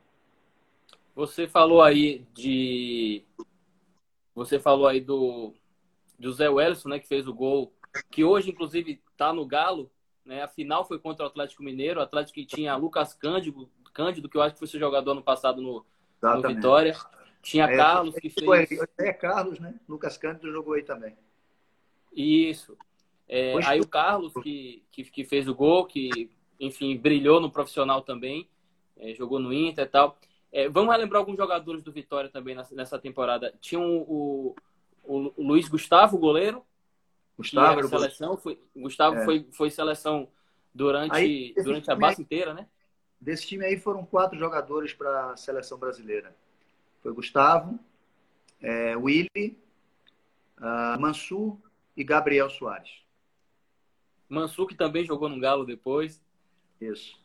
Você 1.15 1.47
falou 1.47 1.81
aí 1.81 2.25
de 2.33 3.23
você 4.35 4.59
falou 4.59 4.85
aí 4.85 4.99
do 4.99 5.53
do 6.19 6.31
Zé 6.31 6.49
Wellison, 6.49 6.89
né, 6.89 6.99
que 6.99 7.07
fez 7.07 7.27
o 7.27 7.33
gol, 7.33 7.73
que 8.11 8.23
hoje 8.23 8.51
inclusive 8.51 9.01
está 9.11 9.33
no 9.33 9.45
Galo, 9.45 9.89
né? 10.25 10.43
A 10.43 10.47
final 10.47 10.85
foi 10.85 10.99
contra 10.99 11.25
o 11.25 11.27
Atlético 11.27 11.63
Mineiro, 11.63 11.99
o 11.99 12.03
Atlético 12.03 12.35
que 12.35 12.45
tinha 12.45 12.75
Lucas 12.75 13.13
Cândido, 13.13 13.69
Cândido 13.93 14.29
que 14.29 14.37
eu 14.37 14.41
acho 14.41 14.53
que 14.53 14.59
foi 14.59 14.67
seu 14.67 14.79
jogador 14.79 15.13
no 15.13 15.23
passado 15.23 15.61
no, 15.61 15.85
no 16.21 16.41
Vitória. 16.47 16.95
Tinha 17.41 17.65
é, 17.65 17.75
Carlos 17.75 18.15
que 18.15 18.29
fez. 18.29 18.69
É 18.99 19.11
Carlos, 19.13 19.59
né? 19.59 19.73
Lucas 19.89 20.17
Cândido 20.17 20.51
jogou 20.51 20.75
aí 20.75 20.83
também. 20.83 21.15
Isso. 22.11 22.77
É, 23.27 23.53
aí 23.65 23.79
o 23.79 23.87
Carlos, 23.87 24.33
que, 24.43 24.83
que, 24.91 25.03
que, 25.05 25.23
fez 25.23 25.47
o 25.47 25.55
gol, 25.55 25.85
que, 25.85 26.29
enfim, 26.59 26.97
brilhou 26.97 27.39
no 27.39 27.49
profissional 27.49 28.01
também, 28.01 28.47
é, 28.97 29.13
jogou 29.15 29.39
no 29.39 29.53
Inter 29.53 29.85
e 29.85 29.87
tal. 29.87 30.17
É, 30.51 30.67
vamos 30.67 30.91
relembrar 30.91 31.21
alguns 31.21 31.37
jogadores 31.37 31.81
do 31.81 31.93
Vitória 31.93 32.29
também 32.29 32.57
nessa, 32.71 32.99
temporada. 32.99 33.53
Tinha 33.61 33.79
o, 33.79 34.55
o, 35.03 35.31
o, 35.37 35.43
Luiz 35.43 35.69
Gustavo, 35.69 36.17
goleiro. 36.17 36.61
Gustavo 37.37 37.79
era 37.79 37.87
seleção. 37.87 38.35
Foi, 38.35 38.59
Gustavo 38.75 39.15
é. 39.15 39.23
foi, 39.23 39.47
foi 39.51 39.69
seleção 39.69 40.27
durante, 40.73 41.15
aí, 41.15 41.53
durante 41.63 41.89
a 41.89 41.95
base 41.95 42.17
aí, 42.19 42.23
inteira, 42.23 42.53
né? 42.53 42.67
Desse 43.19 43.47
time 43.47 43.63
aí 43.63 43.79
foram 43.79 44.05
quatro 44.05 44.37
jogadores 44.37 44.93
para 44.93 45.31
a 45.31 45.37
seleção 45.37 45.77
brasileira. 45.77 46.35
Foi 47.01 47.13
Gustavo, 47.13 47.79
é, 48.59 48.97
Willy, 48.97 49.57
uh, 50.57 50.99
Mansur 50.99 51.57
e 52.01 52.03
Gabriel 52.03 52.49
Soares. 52.49 52.89
Mansur 54.27 54.67
que 54.67 54.75
também 54.75 55.05
jogou 55.05 55.29
no 55.29 55.39
Galo 55.39 55.65
depois. 55.65 56.21
Isso. 56.79 57.19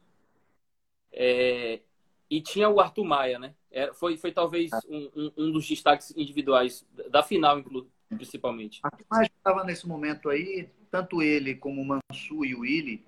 É, 1.10 1.80
e 2.28 2.42
tinha 2.42 2.68
o 2.68 2.78
Arthur 2.78 3.04
Maia, 3.04 3.38
né? 3.38 3.54
Era, 3.70 3.94
foi, 3.94 4.18
foi 4.18 4.32
talvez 4.32 4.70
ah. 4.72 4.80
um, 4.88 5.10
um, 5.16 5.32
um, 5.36 5.52
dos 5.52 5.66
destaques 5.66 6.12
individuais 6.14 6.86
da 7.10 7.22
final, 7.22 7.62
principalmente. 8.10 8.80
Arthur 8.82 9.06
Maia 9.10 9.30
estava 9.34 9.64
nesse 9.64 9.88
momento 9.88 10.28
aí, 10.28 10.68
tanto 10.90 11.22
ele 11.22 11.54
como 11.54 11.80
o 11.80 11.84
Mansur 11.84 12.44
e 12.44 12.54
o 12.54 12.60
Willy, 12.60 13.02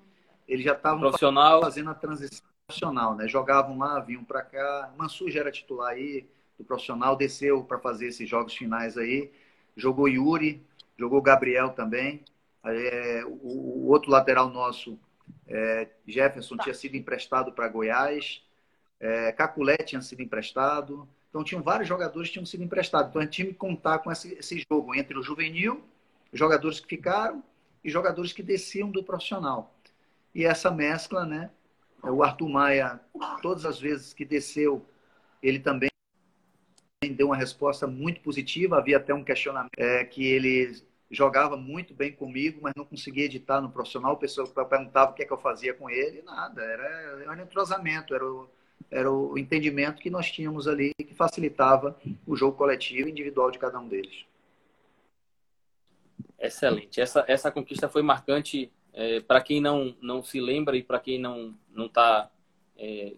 eles 0.46 0.64
já 0.64 0.72
estavam 0.72 1.12
fazendo 1.60 1.90
a 1.90 1.94
transição 1.94 2.46
profissional, 2.66 3.14
né? 3.14 3.28
Jogavam 3.28 3.76
lá, 3.76 4.00
vinham 4.00 4.24
para 4.24 4.42
cá. 4.42 4.94
Mansur 4.96 5.30
já 5.30 5.40
era 5.40 5.52
titular 5.52 5.90
aí, 5.90 6.26
do 6.58 6.64
profissional, 6.64 7.14
desceu 7.14 7.62
para 7.62 7.78
fazer 7.78 8.06
esses 8.06 8.26
jogos 8.26 8.54
finais 8.54 8.96
aí. 8.96 9.30
Jogou 9.76 10.08
Yuri, 10.08 10.66
jogou 10.98 11.22
Gabriel 11.22 11.70
também. 11.70 12.24
É, 12.64 13.22
o, 13.24 13.84
o, 13.84 13.86
outro 13.88 14.10
lateral 14.10 14.50
nosso, 14.50 14.98
é, 15.46 15.88
Jefferson, 16.06 16.56
tá. 16.56 16.64
tinha 16.64 16.74
sido 16.74 16.96
emprestado 16.96 17.52
para 17.52 17.68
Goiás. 17.68 18.42
É, 19.00 19.32
Caculé 19.32 19.76
tinha 19.76 20.02
sido 20.02 20.22
emprestado. 20.22 21.08
Então, 21.28 21.44
tinham 21.44 21.62
vários 21.62 21.88
jogadores 21.88 22.28
que 22.28 22.34
tinham 22.34 22.46
sido 22.46 22.64
emprestados. 22.64 23.10
Então, 23.10 23.20
a 23.20 23.24
gente 23.24 23.34
tinha 23.34 23.48
que 23.48 23.54
contar 23.54 24.00
com 24.00 24.10
esse, 24.10 24.34
esse 24.34 24.64
jogo 24.70 24.94
entre 24.94 25.16
o 25.16 25.22
juvenil, 25.22 25.84
jogadores 26.32 26.80
que 26.80 26.88
ficaram 26.88 27.42
e 27.84 27.90
jogadores 27.90 28.32
que 28.32 28.42
desciam 28.42 28.90
do 28.90 29.04
profissional. 29.04 29.74
E 30.34 30.44
essa 30.44 30.70
mescla, 30.70 31.24
né? 31.24 31.50
O 32.02 32.22
Arthur 32.22 32.48
Maia, 32.48 33.00
todas 33.42 33.64
as 33.64 33.80
vezes 33.80 34.12
que 34.12 34.24
desceu, 34.24 34.84
ele 35.42 35.58
também 35.58 35.90
deu 37.06 37.28
uma 37.28 37.36
resposta 37.36 37.86
muito 37.86 38.20
positiva. 38.20 38.78
Havia 38.78 38.96
até 38.96 39.14
um 39.14 39.22
questionamento 39.22 39.70
é, 39.76 40.04
que 40.04 40.26
ele 40.26 40.82
jogava 41.10 41.56
muito 41.56 41.94
bem 41.94 42.12
comigo, 42.12 42.58
mas 42.62 42.74
não 42.76 42.84
conseguia 42.84 43.24
editar 43.24 43.60
no 43.60 43.70
profissional. 43.70 44.14
O 44.14 44.18
pessoal 44.18 44.48
perguntava 44.48 45.12
o 45.12 45.14
que, 45.14 45.22
é 45.22 45.26
que 45.26 45.32
eu 45.32 45.38
fazia 45.38 45.72
com 45.72 45.88
ele. 45.88 46.22
Nada, 46.22 46.62
era, 46.62 47.22
era 47.22 47.30
um 47.30 47.40
entrosamento, 47.40 48.14
era 48.14 48.24
o, 48.24 48.48
era 48.90 49.10
o 49.10 49.38
entendimento 49.38 50.02
que 50.02 50.10
nós 50.10 50.30
tínhamos 50.30 50.66
ali 50.66 50.92
que 50.98 51.14
facilitava 51.14 51.96
o 52.26 52.34
jogo 52.34 52.56
coletivo 52.56 53.08
e 53.08 53.12
individual 53.12 53.50
de 53.50 53.58
cada 53.58 53.78
um 53.78 53.88
deles. 53.88 54.24
Excelente. 56.38 57.00
Essa, 57.00 57.24
essa 57.28 57.50
conquista 57.50 57.88
foi 57.88 58.02
marcante 58.02 58.72
é, 58.92 59.20
para 59.20 59.40
quem 59.40 59.60
não, 59.60 59.96
não 60.02 60.22
se 60.22 60.40
lembra 60.40 60.76
e 60.76 60.82
para 60.82 60.98
quem 60.98 61.18
não 61.18 61.54
está 61.76 62.30
é, 62.76 63.14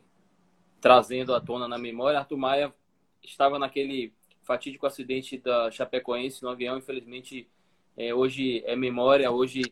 trazendo 0.81 1.35
à 1.35 1.40
tona 1.40 1.66
na 1.66 1.79
memória. 1.79 2.19
Arthur 2.19 2.37
Maia 2.37 2.75
estava 3.23 3.59
naquele 3.59 4.13
fatídico 4.43 4.87
acidente 4.87 5.39
da 5.39 5.71
Chapecoense 5.71 6.43
no 6.43 6.49
avião. 6.49 6.79
Infelizmente, 6.79 7.49
é, 7.97 8.15
hoje 8.15 8.63
é 8.67 8.75
memória, 8.75 9.31
hoje 9.31 9.63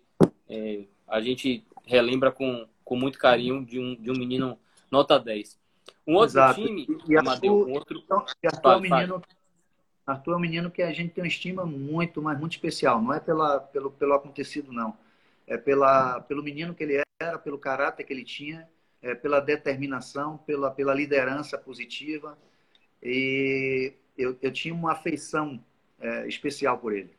é, 0.49 0.85
a 1.07 1.21
gente 1.21 1.65
relembra 1.85 2.31
com, 2.31 2.67
com 2.85 2.97
muito 2.97 3.19
carinho 3.19 3.65
de 3.65 3.79
um, 3.79 3.95
de 3.95 4.11
um 4.11 4.15
menino 4.15 4.59
nota 4.91 5.19
10. 5.19 5.59
Um 6.07 6.15
outro 6.15 6.39
Exato. 6.39 6.63
time, 6.63 6.87
e, 7.09 7.17
Amadeu, 7.17 7.67
um 7.67 7.73
outro... 7.73 7.99
Então, 8.05 8.25
e 8.43 8.47
Arthur, 8.47 8.73
é 8.73 8.77
um 8.77 8.81
menino, 8.81 9.23
Arthur 10.07 10.33
é 10.33 10.37
um 10.37 10.41
menino 10.41 10.71
que 10.71 10.83
a 10.83 10.93
gente 10.93 11.13
tem 11.13 11.23
uma 11.23 11.29
estima 11.29 11.67
muito, 11.67 12.23
mas 12.23 12.39
muito 12.39 12.53
especial. 12.53 13.03
Não 13.03 13.13
é 13.13 13.21
pela, 13.21 13.61
pelo, 13.61 13.91
pelo 13.91 14.15
acontecido, 14.15 14.73
não. 14.73 14.97
É 15.47 15.57
pela, 15.57 16.21
pelo 16.21 16.43
menino 16.43 16.75
que 16.75 16.83
ele 16.83 17.03
era, 17.21 17.39
pelo 17.39 17.59
caráter 17.59 18.05
que 18.05 18.13
ele 18.13 18.25
tinha, 18.25 18.69
é 19.03 19.15
pela 19.15 19.41
determinação, 19.41 20.39
pela, 20.39 20.71
pela 20.71 20.95
liderança 20.95 21.57
positiva 21.59 22.37
e 23.03 23.93
eu, 24.17 24.37
eu 24.43 24.53
tinha 24.53 24.75
uma 24.75 24.93
afeição 24.93 25.63
é, 26.01 26.27
especial 26.27 26.79
por 26.79 26.93
ele. 26.93 27.11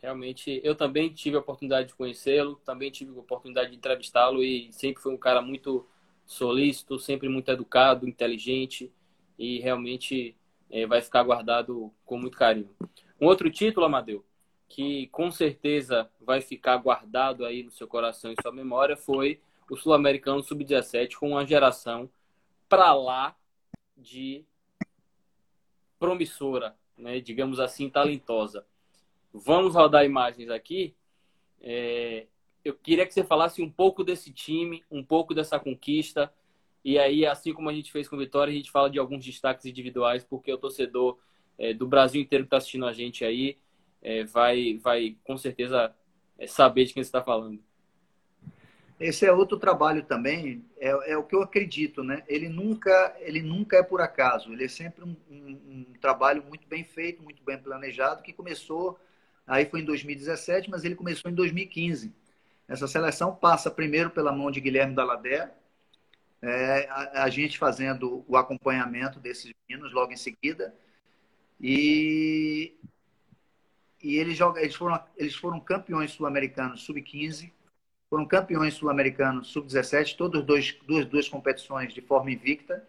Realmente, 0.00 0.60
eu 0.62 0.74
também 0.74 1.12
tive 1.12 1.36
a 1.36 1.40
oportunidade 1.40 1.88
de 1.88 1.94
conhecê-lo, 1.94 2.60
também 2.64 2.90
tive 2.90 3.10
a 3.16 3.20
oportunidade 3.20 3.70
de 3.70 3.76
entrevistá-lo 3.76 4.42
e 4.42 4.72
sempre 4.72 5.02
foi 5.02 5.12
um 5.12 5.18
cara 5.18 5.42
muito 5.42 5.86
solícito, 6.24 6.98
sempre 6.98 7.28
muito 7.28 7.50
educado, 7.50 8.08
inteligente 8.08 8.92
e 9.38 9.58
realmente 9.60 10.36
é, 10.70 10.86
vai 10.86 11.00
ficar 11.00 11.22
guardado 11.22 11.92
com 12.04 12.18
muito 12.18 12.36
carinho. 12.36 12.70
Um 13.20 13.26
outro 13.26 13.50
título, 13.50 13.86
Amadeu, 13.86 14.24
que 14.68 15.06
com 15.08 15.30
certeza 15.30 16.08
vai 16.20 16.40
ficar 16.40 16.76
guardado 16.76 17.44
aí 17.44 17.62
no 17.62 17.70
seu 17.70 17.86
coração 17.86 18.32
e 18.32 18.42
sua 18.42 18.52
memória 18.52 18.96
foi 18.96 19.40
o 19.70 19.76
Sul-Americano 19.76 20.42
Sub-17 20.42 21.16
com 21.16 21.30
uma 21.30 21.46
geração 21.46 22.08
para 22.68 22.92
lá 22.94 23.34
de 23.96 24.44
promissora, 25.98 26.76
né? 26.96 27.20
digamos 27.20 27.58
assim, 27.58 27.88
talentosa. 27.88 28.66
Vamos 29.32 29.74
rodar 29.74 30.04
imagens 30.04 30.50
aqui. 30.50 30.94
É, 31.60 32.26
eu 32.64 32.74
queria 32.74 33.06
que 33.06 33.14
você 33.14 33.24
falasse 33.24 33.62
um 33.62 33.70
pouco 33.70 34.02
desse 34.02 34.32
time, 34.32 34.84
um 34.90 35.02
pouco 35.04 35.34
dessa 35.34 35.58
conquista. 35.58 36.32
E 36.84 36.98
aí, 36.98 37.26
assim 37.26 37.52
como 37.52 37.68
a 37.68 37.72
gente 37.72 37.90
fez 37.90 38.08
com 38.08 38.16
Vitória, 38.16 38.52
a 38.52 38.56
gente 38.56 38.70
fala 38.70 38.88
de 38.90 38.98
alguns 38.98 39.24
destaques 39.24 39.66
individuais, 39.66 40.24
porque 40.24 40.52
o 40.52 40.58
torcedor 40.58 41.18
é, 41.58 41.72
do 41.72 41.86
Brasil 41.86 42.20
inteiro 42.20 42.44
que 42.44 42.48
está 42.48 42.58
assistindo 42.58 42.86
a 42.86 42.92
gente 42.92 43.24
aí 43.24 43.58
é, 44.02 44.24
vai, 44.24 44.78
vai 44.78 45.16
com 45.24 45.36
certeza 45.36 45.94
é, 46.38 46.46
saber 46.46 46.84
de 46.84 46.94
quem 46.94 47.02
você 47.02 47.08
está 47.08 47.22
falando. 47.22 47.60
Esse 48.98 49.26
é 49.26 49.32
outro 49.32 49.58
trabalho 49.58 50.02
também, 50.02 50.64
é, 50.78 51.12
é, 51.12 51.16
o 51.18 51.22
que 51.22 51.34
eu 51.34 51.42
acredito, 51.42 52.02
né? 52.02 52.22
Ele 52.26 52.48
nunca, 52.48 53.14
ele 53.20 53.42
nunca 53.42 53.76
é 53.76 53.82
por 53.82 54.00
acaso, 54.00 54.52
ele 54.52 54.64
é 54.64 54.68
sempre 54.68 55.04
um, 55.04 55.14
um, 55.30 55.50
um, 55.68 55.84
trabalho 56.00 56.42
muito 56.42 56.66
bem 56.66 56.82
feito, 56.82 57.22
muito 57.22 57.42
bem 57.44 57.58
planejado, 57.58 58.22
que 58.22 58.32
começou, 58.32 58.98
aí 59.46 59.66
foi 59.66 59.80
em 59.80 59.84
2017, 59.84 60.70
mas 60.70 60.82
ele 60.82 60.94
começou 60.94 61.30
em 61.30 61.34
2015. 61.34 62.10
Essa 62.66 62.88
seleção 62.88 63.34
passa 63.34 63.70
primeiro 63.70 64.08
pela 64.08 64.32
mão 64.32 64.50
de 64.50 64.60
Guilherme 64.62 64.94
Dalladé, 64.94 65.52
é, 66.40 66.88
a, 66.88 67.24
a, 67.24 67.28
gente 67.28 67.58
fazendo 67.58 68.24
o 68.26 68.34
acompanhamento 68.34 69.20
desses 69.20 69.52
meninos 69.68 69.92
logo 69.92 70.12
em 70.12 70.16
seguida, 70.16 70.74
e, 71.60 72.74
e 74.02 74.16
eles, 74.16 74.38
jogam, 74.38 74.62
eles, 74.62 74.74
foram, 74.74 75.04
eles 75.18 75.34
foram 75.34 75.60
campeões 75.60 76.12
sul-americanos 76.12 76.82
sub-15, 76.82 77.52
foram 78.08 78.26
campeões 78.26 78.74
sul-americanos 78.74 79.48
sub-17, 79.48 80.16
todas 80.16 80.44
dois, 80.44 80.76
duas, 80.86 81.06
duas 81.06 81.28
competições 81.28 81.92
de 81.92 82.00
forma 82.00 82.30
invicta. 82.30 82.86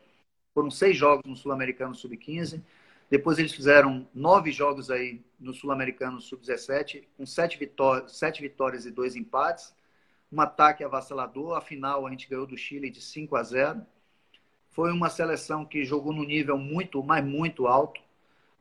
Foram 0.54 0.72
seis 0.72 0.98
jogos 0.98 1.24
no 1.26 1.36
Sul-Americano 1.36 1.94
Sub-15. 1.94 2.62
Depois 3.10 3.40
eles 3.40 3.54
fizeram 3.54 4.08
nove 4.14 4.52
jogos 4.52 4.92
aí 4.92 5.22
no 5.40 5.54
Sul-Americano 5.54 6.20
Sub-17, 6.20 7.04
com 7.16 7.26
sete, 7.26 7.58
vitó 7.58 8.08
sete 8.08 8.42
vitórias 8.42 8.86
e 8.86 8.92
dois 8.92 9.16
empates. 9.16 9.74
Um 10.32 10.42
ataque 10.42 10.84
avassalador. 10.84 11.56
A 11.56 11.62
final 11.62 12.06
a 12.06 12.10
gente 12.10 12.28
ganhou 12.28 12.46
do 12.46 12.58
Chile 12.58 12.90
de 12.90 13.02
5 13.02 13.36
a 13.36 13.44
0. 13.44 13.86
Foi 14.72 14.92
uma 14.92 15.10
seleção 15.10 15.66
que 15.66 15.86
jogou 15.86 16.14
no 16.14 16.24
nível 16.24 16.58
muito, 16.58 17.02
mas 17.04 17.24
muito 17.24 17.66
alto, 17.66 18.02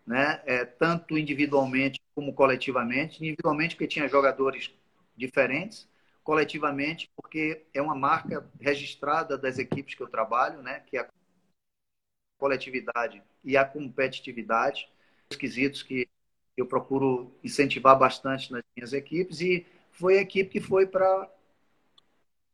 né? 0.06 0.40
É, 0.46 0.64
tanto 0.64 1.18
individualmente 1.18 2.00
como 2.14 2.32
coletivamente. 2.32 3.18
Individualmente 3.22 3.74
porque 3.74 3.88
tinha 3.88 4.08
jogadores 4.08 4.70
diferentes, 5.16 5.88
coletivamente 6.26 7.08
porque 7.14 7.64
é 7.72 7.80
uma 7.80 7.94
marca 7.94 8.50
registrada 8.60 9.38
das 9.38 9.60
equipes 9.60 9.94
que 9.94 10.02
eu 10.02 10.08
trabalho, 10.08 10.60
né? 10.60 10.80
Que 10.80 10.96
é 10.96 11.02
a 11.02 11.08
coletividade 12.36 13.22
e 13.44 13.56
a 13.56 13.64
competitividade, 13.64 14.90
os 15.30 15.36
quesitos 15.36 15.84
que 15.84 16.08
eu 16.56 16.66
procuro 16.66 17.32
incentivar 17.44 17.96
bastante 17.96 18.50
nas 18.50 18.64
minhas 18.76 18.92
equipes 18.92 19.40
e 19.40 19.64
foi 19.92 20.18
a 20.18 20.22
equipe 20.22 20.50
que 20.50 20.60
foi 20.60 20.84
para 20.84 21.30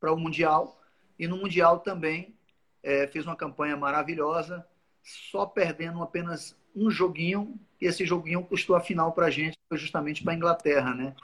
o 0.02 0.16
mundial 0.18 0.78
e 1.18 1.26
no 1.26 1.38
mundial 1.38 1.80
também 1.80 2.36
é, 2.82 3.06
fez 3.06 3.24
uma 3.24 3.36
campanha 3.36 3.74
maravilhosa, 3.74 4.66
só 5.02 5.46
perdendo 5.46 6.02
apenas 6.02 6.54
um 6.76 6.90
joguinho 6.90 7.58
e 7.80 7.86
esse 7.86 8.04
joguinho 8.04 8.44
custou 8.44 8.76
a 8.76 8.80
final 8.80 9.12
para 9.12 9.26
a 9.26 9.30
gente, 9.30 9.56
foi 9.66 9.78
justamente 9.78 10.22
para 10.22 10.34
a 10.34 10.36
Inglaterra, 10.36 10.94
né? 10.94 11.16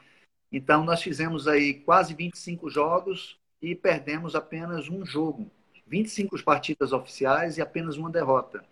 Então 0.52 0.84
nós 0.84 1.02
fizemos 1.02 1.46
aí 1.46 1.74
quase 1.74 2.14
25 2.14 2.70
jogos 2.70 3.38
e 3.60 3.74
perdemos 3.74 4.34
apenas 4.34 4.88
um 4.88 5.04
jogo, 5.04 5.50
25 5.86 6.42
partidas 6.42 6.92
oficiais 6.92 7.58
e 7.58 7.62
apenas 7.62 7.96
uma 7.96 8.10
derrota. 8.10 8.64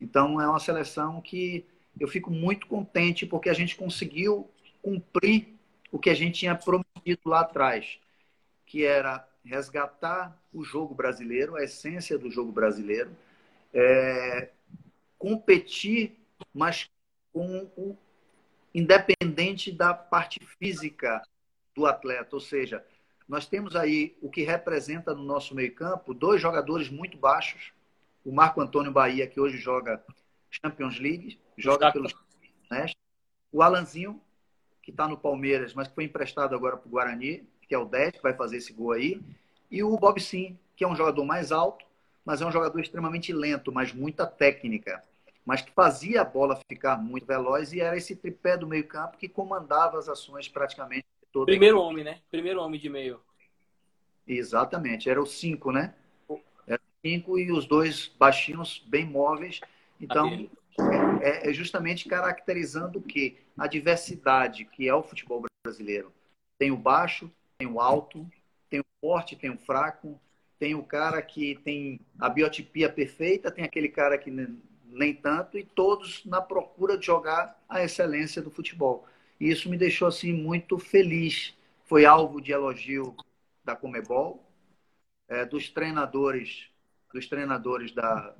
Então, 0.00 0.40
é 0.40 0.48
uma 0.48 0.58
seleção 0.58 1.20
que 1.20 1.66
eu 1.98 2.08
fico 2.08 2.30
muito 2.30 2.66
contente 2.66 3.26
porque 3.26 3.50
a 3.50 3.54
gente 3.54 3.76
conseguiu 3.76 4.48
cumprir 4.80 5.58
o 5.92 5.98
que 5.98 6.08
a 6.08 6.14
gente 6.14 6.40
tinha 6.40 6.54
prometido 6.54 7.20
lá 7.26 7.40
atrás, 7.40 7.98
que 8.64 8.84
era 8.84 9.26
resgatar 9.44 10.38
o 10.52 10.64
jogo 10.64 10.94
brasileiro, 10.94 11.56
a 11.56 11.64
essência 11.64 12.16
do 12.18 12.30
jogo 12.30 12.52
brasileiro, 12.52 13.10
é, 13.74 14.50
competir, 15.18 16.16
mas 16.54 16.88
com 17.32 17.70
o 17.76 17.96
independente 18.74 19.72
da 19.72 19.92
parte 19.92 20.40
física 20.58 21.22
do 21.74 21.86
atleta, 21.86 22.36
ou 22.36 22.40
seja, 22.40 22.84
nós 23.28 23.46
temos 23.46 23.76
aí 23.76 24.16
o 24.20 24.28
que 24.28 24.42
representa 24.42 25.14
no 25.14 25.22
nosso 25.22 25.54
meio-campo 25.54 26.12
dois 26.12 26.40
jogadores 26.40 26.88
muito 26.88 27.16
baixos, 27.16 27.72
o 28.24 28.32
Marco 28.32 28.60
Antônio 28.60 28.92
Bahia, 28.92 29.26
que 29.26 29.40
hoje 29.40 29.56
joga 29.56 30.02
Champions 30.50 30.98
League, 30.98 31.38
joga 31.56 31.92
pelo 31.92 32.08
né? 32.70 32.86
o 33.52 33.62
Alanzinho, 33.62 34.20
que 34.82 34.90
está 34.90 35.06
no 35.06 35.16
Palmeiras, 35.16 35.74
mas 35.74 35.88
que 35.88 35.94
foi 35.94 36.04
emprestado 36.04 36.54
agora 36.54 36.76
para 36.76 36.88
o 36.88 36.90
Guarani, 36.90 37.46
que 37.62 37.74
é 37.74 37.78
o 37.78 37.84
10, 37.84 38.16
que 38.16 38.22
vai 38.22 38.34
fazer 38.34 38.56
esse 38.56 38.72
gol 38.72 38.92
aí, 38.92 39.20
e 39.70 39.82
o 39.82 39.96
Bob 39.96 40.20
Sim, 40.20 40.58
que 40.74 40.82
é 40.82 40.88
um 40.88 40.96
jogador 40.96 41.24
mais 41.24 41.52
alto, 41.52 41.86
mas 42.24 42.42
é 42.42 42.46
um 42.46 42.50
jogador 42.50 42.80
extremamente 42.80 43.32
lento, 43.32 43.70
mas 43.70 43.92
muita 43.92 44.26
técnica, 44.26 45.02
mas 45.44 45.62
que 45.62 45.72
fazia 45.72 46.20
a 46.20 46.24
bola 46.24 46.60
ficar 46.68 46.96
muito 46.96 47.26
veloz 47.26 47.72
e 47.72 47.80
era 47.80 47.96
esse 47.96 48.14
tripé 48.14 48.56
do 48.56 48.66
meio-campo 48.66 49.18
que 49.18 49.28
comandava 49.28 49.98
as 49.98 50.08
ações 50.08 50.48
praticamente 50.48 51.06
todas. 51.32 51.52
Primeiro 51.52 51.80
homem, 51.80 52.04
né? 52.04 52.20
Primeiro 52.30 52.60
homem 52.60 52.80
de 52.80 52.88
meio. 52.88 53.20
Exatamente, 54.26 55.10
era 55.10 55.20
o 55.20 55.26
5, 55.26 55.72
né? 55.72 55.94
cinco 57.04 57.38
e 57.38 57.50
os 57.50 57.66
dois 57.66 58.08
baixinhos, 58.18 58.84
bem 58.86 59.04
móveis. 59.04 59.60
Então, 60.00 60.48
é, 61.22 61.50
é, 61.50 61.52
justamente 61.52 62.08
caracterizando 62.08 62.98
o 62.98 63.02
que? 63.02 63.38
A 63.58 63.66
diversidade 63.66 64.64
que 64.64 64.88
é 64.88 64.94
o 64.94 65.02
futebol 65.02 65.42
brasileiro. 65.64 66.12
Tem 66.58 66.70
o 66.70 66.76
baixo, 66.76 67.30
tem 67.58 67.68
o 67.68 67.80
alto, 67.80 68.28
tem 68.68 68.80
o 68.80 68.84
forte, 69.00 69.36
tem 69.36 69.50
o 69.50 69.58
fraco, 69.58 70.20
tem 70.58 70.74
o 70.74 70.82
cara 70.82 71.20
que 71.22 71.58
tem 71.64 72.00
a 72.18 72.28
biotipia 72.28 72.90
perfeita, 72.90 73.50
tem 73.50 73.64
aquele 73.64 73.88
cara 73.88 74.16
que 74.18 74.30
nem 74.92 75.14
tanto, 75.14 75.58
e 75.58 75.64
todos 75.64 76.24
na 76.24 76.40
procura 76.40 76.98
de 76.98 77.06
jogar 77.06 77.62
a 77.68 77.82
excelência 77.82 78.42
do 78.42 78.50
futebol. 78.50 79.06
E 79.38 79.50
isso 79.50 79.70
me 79.70 79.78
deixou 79.78 80.08
assim 80.08 80.32
muito 80.32 80.78
feliz. 80.78 81.54
Foi 81.84 82.04
alvo 82.04 82.40
de 82.40 82.52
elogio 82.52 83.16
da 83.64 83.74
Comebol, 83.74 84.44
é, 85.28 85.44
dos 85.44 85.68
treinadores 85.68 86.70
dos 87.12 87.26
treinadores 87.26 87.92
da, 87.92 88.34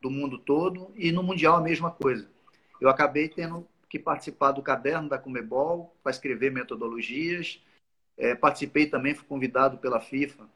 do 0.00 0.10
mundo 0.10 0.38
todo 0.38 0.92
e 0.96 1.12
no 1.12 1.22
Mundial 1.22 1.56
a 1.56 1.60
mesma 1.60 1.90
coisa. 1.90 2.28
Eu 2.80 2.88
acabei 2.88 3.28
tendo 3.28 3.66
que 3.88 3.98
participar 3.98 4.52
do 4.52 4.62
caderno 4.62 5.08
da 5.08 5.18
Comebol 5.18 5.94
para 6.02 6.10
escrever 6.10 6.50
metodologias. 6.50 7.62
É, 8.16 8.34
participei 8.34 8.86
também, 8.86 9.14
fui 9.14 9.26
convidado 9.26 9.78
pela 9.78 10.00
FIFA. 10.00 10.48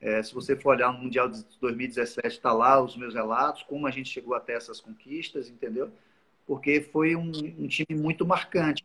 É, 0.00 0.22
se 0.22 0.32
você 0.32 0.56
for 0.56 0.70
olhar 0.70 0.92
no 0.92 1.00
Mundial 1.00 1.28
de 1.28 1.44
2017, 1.60 2.26
está 2.26 2.52
lá 2.52 2.82
os 2.82 2.96
meus 2.96 3.14
relatos, 3.14 3.62
como 3.64 3.86
a 3.86 3.90
gente 3.90 4.08
chegou 4.08 4.34
até 4.34 4.54
essas 4.54 4.80
conquistas, 4.80 5.50
entendeu? 5.50 5.90
Porque 6.46 6.80
foi 6.80 7.14
um, 7.14 7.30
um 7.58 7.68
time 7.68 8.00
muito 8.00 8.24
marcante. 8.24 8.84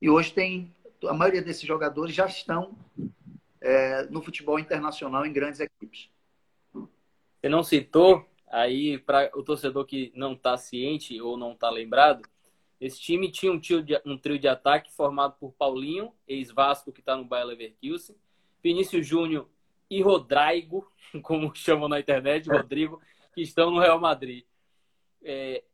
E 0.00 0.08
hoje 0.08 0.32
tem, 0.32 0.72
a 1.04 1.12
maioria 1.12 1.42
desses 1.42 1.64
jogadores 1.64 2.14
já 2.14 2.26
estão 2.26 2.76
é, 3.60 4.04
no 4.04 4.22
futebol 4.22 4.58
internacional 4.58 5.26
em 5.26 5.32
grandes 5.32 5.60
equipes. 5.60 6.08
Você 6.72 7.48
não 7.48 7.64
citou, 7.64 8.24
aí 8.48 8.98
para 8.98 9.30
o 9.34 9.42
torcedor 9.42 9.84
que 9.84 10.12
não 10.14 10.34
está 10.34 10.56
ciente 10.56 11.20
ou 11.20 11.36
não 11.36 11.52
está 11.52 11.68
lembrado, 11.70 12.22
esse 12.80 12.98
time 12.98 13.30
tinha 13.30 13.52
um 13.52 13.60
trio, 13.60 13.82
de, 13.82 14.00
um 14.06 14.16
trio 14.16 14.38
de 14.38 14.48
ataque 14.48 14.90
formado 14.92 15.34
por 15.38 15.52
Paulinho, 15.52 16.12
ex-Vasco, 16.26 16.92
que 16.92 17.00
está 17.00 17.14
no 17.16 17.24
Bayer 17.24 17.46
Leverkusen, 17.46 18.16
Vinícius 18.62 19.06
Júnior 19.06 19.46
e 19.90 20.00
Rodrigo, 20.00 20.90
como 21.22 21.54
chamam 21.54 21.88
na 21.88 21.98
internet, 21.98 22.48
Rodrigo, 22.48 23.02
que 23.34 23.42
estão 23.42 23.70
no 23.70 23.80
Real 23.80 24.00
Madrid. 24.00 24.44
É, 25.22 25.64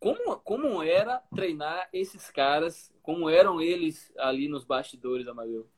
como, 0.00 0.36
como 0.38 0.82
era 0.82 1.22
treinar 1.34 1.88
esses 1.92 2.30
caras? 2.30 2.90
Como 3.02 3.28
eram 3.28 3.60
eles 3.60 4.10
ali 4.16 4.48
nos 4.48 4.64
bastidores, 4.64 5.28
Amadeu? 5.28 5.68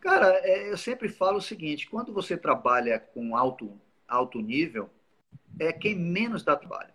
Cara, 0.00 0.40
é, 0.42 0.70
eu 0.70 0.76
sempre 0.76 1.08
falo 1.08 1.38
o 1.38 1.42
seguinte: 1.42 1.88
quando 1.88 2.12
você 2.12 2.36
trabalha 2.36 2.98
com 2.98 3.36
alto, 3.36 3.78
alto 4.08 4.40
nível, 4.40 4.90
é 5.58 5.72
quem 5.72 5.94
menos 5.94 6.42
dá 6.42 6.56
trabalho. 6.56 6.92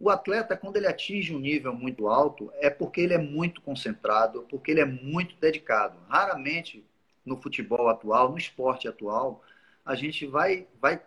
O 0.00 0.10
atleta, 0.10 0.56
quando 0.56 0.76
ele 0.76 0.86
atinge 0.86 1.34
um 1.34 1.40
nível 1.40 1.74
muito 1.74 2.08
alto, 2.08 2.52
é 2.54 2.70
porque 2.70 3.00
ele 3.00 3.14
é 3.14 3.18
muito 3.18 3.60
concentrado, 3.60 4.46
porque 4.48 4.70
ele 4.70 4.80
é 4.80 4.84
muito 4.84 5.36
dedicado. 5.36 5.98
Raramente 6.08 6.87
no 7.28 7.36
futebol 7.36 7.88
atual, 7.88 8.30
no 8.30 8.38
esporte 8.38 8.88
atual, 8.88 9.44
a 9.84 9.94
gente 9.94 10.26
vai, 10.26 10.66
vai 10.80 11.00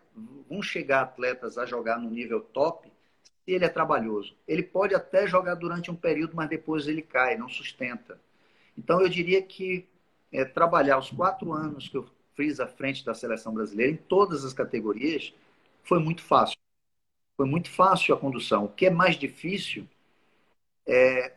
vão 0.49 0.61
chegar 0.61 1.01
atletas 1.01 1.57
a 1.57 1.65
jogar 1.65 1.99
no 1.99 2.09
nível 2.09 2.41
top 2.41 2.91
se 3.43 3.51
ele 3.51 3.65
é 3.65 3.69
trabalhoso. 3.69 4.35
Ele 4.47 4.63
pode 4.63 4.93
até 4.93 5.27
jogar 5.27 5.55
durante 5.55 5.89
um 5.89 5.95
período, 5.95 6.35
mas 6.35 6.49
depois 6.49 6.87
ele 6.87 7.01
cai, 7.01 7.37
não 7.37 7.49
sustenta. 7.49 8.19
Então 8.77 9.01
eu 9.01 9.09
diria 9.09 9.41
que 9.41 9.87
é, 10.31 10.45
trabalhar 10.45 10.97
os 10.97 11.09
quatro 11.09 11.51
anos 11.51 11.89
que 11.89 11.97
eu 11.97 12.07
fiz 12.35 12.59
à 12.59 12.67
frente 12.67 13.03
da 13.03 13.13
seleção 13.13 13.53
brasileira, 13.53 13.91
em 13.91 13.97
todas 13.97 14.45
as 14.45 14.53
categorias, 14.53 15.33
foi 15.83 15.99
muito 15.99 16.21
fácil. 16.21 16.57
Foi 17.35 17.45
muito 17.45 17.69
fácil 17.69 18.13
a 18.13 18.19
condução. 18.19 18.65
O 18.65 18.69
que 18.69 18.85
é 18.85 18.89
mais 18.89 19.17
difícil 19.17 19.87
é 20.85 21.33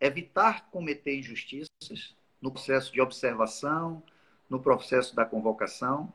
evitar 0.00 0.70
cometer 0.70 1.18
injustiças 1.18 2.14
no 2.44 2.50
processo 2.52 2.92
de 2.92 3.00
observação, 3.00 4.02
no 4.50 4.60
processo 4.60 5.16
da 5.16 5.24
convocação 5.24 6.12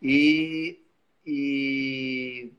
e, 0.00 0.78
e 1.26 2.52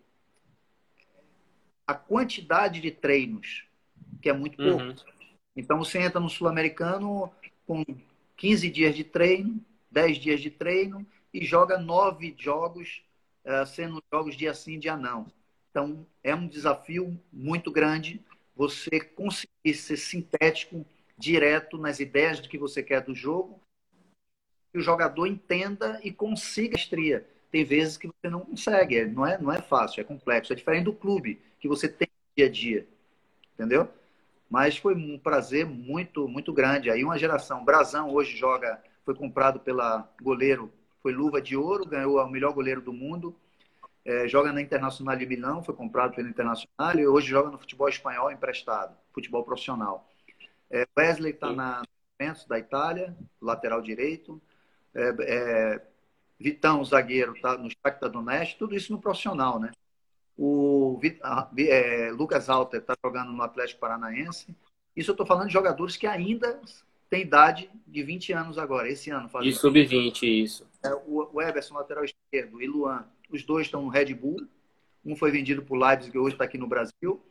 a 1.88 1.94
quantidade 1.94 2.82
de 2.82 2.92
treinos, 2.92 3.66
que 4.22 4.30
é 4.30 4.34
muito 4.34 4.58
pouco. 4.58 4.84
Uhum. 4.84 4.96
Então, 5.56 5.78
você 5.78 6.00
entra 6.00 6.20
no 6.20 6.30
Sul-Americano 6.30 7.32
com 7.66 7.86
15 8.36 8.70
dias 8.70 8.94
de 8.94 9.06
treino, 9.06 9.64
10 9.90 10.18
dias 10.18 10.42
de 10.42 10.52
treino 10.52 11.08
e 11.34 11.46
joga 11.46 11.78
nove 11.78 12.36
jogos, 12.38 13.02
uh, 13.46 13.66
sendo 13.66 14.04
jogos 14.12 14.36
dia 14.36 14.54
sim, 14.54 14.78
dia 14.78 14.98
não. 14.98 15.32
Então, 15.72 16.06
é 16.22 16.36
um 16.36 16.50
desafio 16.50 17.18
muito 17.32 17.72
grande 17.72 18.20
você 18.54 19.00
conseguir 19.00 19.74
ser 19.74 19.96
sintético, 19.96 20.86
direto 21.20 21.78
nas 21.78 22.00
ideias 22.00 22.40
do 22.40 22.48
que 22.50 22.58
você 22.58 22.82
quer 22.82 23.02
do 23.02 23.14
jogo, 23.14 23.62
que 24.72 24.80
o 24.80 24.82
jogador 24.82 25.28
entenda 25.28 26.00
e 26.04 26.12
consiga 26.12 26.78
a 26.78 26.80
estria. 26.80 27.28
Tem 27.52 27.66
vezes 27.66 27.98
que 27.98 28.08
você 28.08 28.30
não 28.30 28.42
consegue, 28.42 28.98
é, 29.00 29.06
não 29.06 29.26
é, 29.26 29.38
não 29.38 29.52
é 29.52 29.62
fácil, 29.62 30.02
é 30.02 30.04
complexo. 30.04 30.54
É 30.54 30.56
diferente 30.56 30.86
do 30.86 30.94
clube, 30.94 31.42
que 31.60 31.68
você 31.68 31.90
tem 31.90 32.08
dia 32.38 32.46
a 32.46 32.50
dia. 32.50 32.88
Entendeu? 33.54 33.90
Mas 34.50 34.78
foi 34.78 34.96
um 34.96 35.20
prazer 35.20 35.66
muito, 35.66 36.28
muito 36.28 36.54
grande. 36.54 36.90
Aí 36.90 37.04
uma 37.04 37.18
geração. 37.18 37.66
Brazão 37.66 38.12
hoje 38.14 38.38
joga, 38.38 38.82
foi 39.04 39.16
comprado 39.16 39.60
pela 39.60 40.10
goleiro, 40.22 40.72
foi 41.02 41.12
luva 41.14 41.42
de 41.42 41.56
ouro, 41.58 41.86
ganhou 41.86 42.18
o 42.20 42.30
melhor 42.30 42.54
goleiro 42.54 42.82
do 42.82 42.94
mundo. 42.94 43.36
é, 44.06 44.28
joga 44.28 44.52
na 44.52 44.62
Internacional 44.62 45.16
de 45.16 45.26
Milão, 45.26 45.64
foi 45.64 45.76
comprado 45.76 46.16
pelo 46.16 46.28
Internacional 46.30 46.96
e 46.98 47.08
hoje 47.08 47.28
joga 47.28 47.50
no 47.52 47.60
futebol 47.60 47.90
espanhol 47.90 48.32
emprestado, 48.32 48.96
futebol 49.14 49.44
profissional. 49.44 50.09
É, 50.72 50.88
Wesley 50.98 51.34
está 51.34 51.52
na 51.52 51.82
Juventus 52.20 52.46
da 52.46 52.60
Itália, 52.60 53.16
lateral 53.42 53.82
direito. 53.82 54.42
É, 54.94 55.16
é, 55.20 55.82
Vitão, 56.40 56.84
zagueiro, 56.86 57.34
está 57.34 57.58
no 57.58 57.70
Shakhtar 57.70 58.10
Donetsk, 58.10 58.58
tudo 58.58 58.76
isso 58.76 58.94
no 58.94 59.02
profissional, 59.02 59.60
né? 59.60 59.72
O 60.38 61.00
é, 61.58 62.12
Lucas 62.12 62.50
Alter 62.50 62.80
está 62.80 62.94
jogando 63.04 63.34
no 63.34 63.44
Atlético 63.44 63.82
Paranaense. 63.82 64.56
Isso 64.96 65.12
eu 65.12 65.14
estou 65.14 65.26
falando 65.26 65.48
de 65.48 65.54
jogadores 65.54 65.98
que 65.98 66.08
ainda 66.08 66.62
têm 67.10 67.24
idade 67.24 67.70
de 67.86 68.04
20 68.04 68.32
anos 68.32 68.58
agora, 68.58 68.90
esse 68.90 69.10
ano. 69.10 69.30
E 69.42 69.52
sub-20, 69.52 70.24
isso. 70.24 70.66
É, 70.82 70.94
o 71.06 71.42
Everson, 71.42 71.76
lateral 71.76 72.06
esquerdo, 72.06 72.62
e 72.62 72.68
Luan, 72.68 73.06
os 73.30 73.44
dois 73.44 73.68
estão 73.68 73.82
no 73.82 73.90
Red 73.90 74.14
Bull. 74.14 74.48
Um 75.06 75.16
foi 75.16 75.32
vendido 75.32 75.62
por 75.62 75.78
Leipzig, 75.78 76.12
que 76.12 76.18
hoje 76.18 76.36
está 76.36 76.46
aqui 76.46 76.58
no 76.58 76.68
Brasil. 76.68 77.22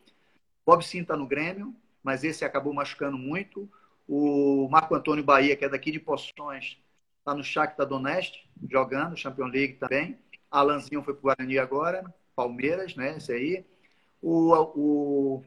Bob 0.67 0.85
Sim 0.85 1.01
está 1.01 1.17
no 1.17 1.27
Grêmio, 1.27 1.75
mas 2.03 2.25
esse 2.25 2.45
acabou 2.45 2.73
machucando 2.73 3.19
muito. 3.19 3.69
O 4.07 4.69
Marco 4.71 4.95
Antônio 4.95 5.23
Bahia, 5.25 5.57
que 5.57 5.65
é 5.65 5.69
daqui 5.69 5.91
de 5.91 6.01
Poções, 6.01 6.79
está 7.19 7.35
no 7.35 7.45
Shakhtar 7.45 7.87
Donetsk, 7.87 8.35
jogando, 8.71 9.17
Champions 9.17 9.53
League 9.53 9.75
também. 9.75 10.19
Alanzinho 10.51 11.03
foi 11.03 11.15
para 11.15 11.21
o 11.21 11.23
Guarani 11.23 11.59
agora. 11.59 12.15
Palmeiras, 12.35 12.97
né? 12.97 13.17
Esse 13.17 13.33
aí. 13.33 13.67
O, 14.23 14.55
o 14.55 15.45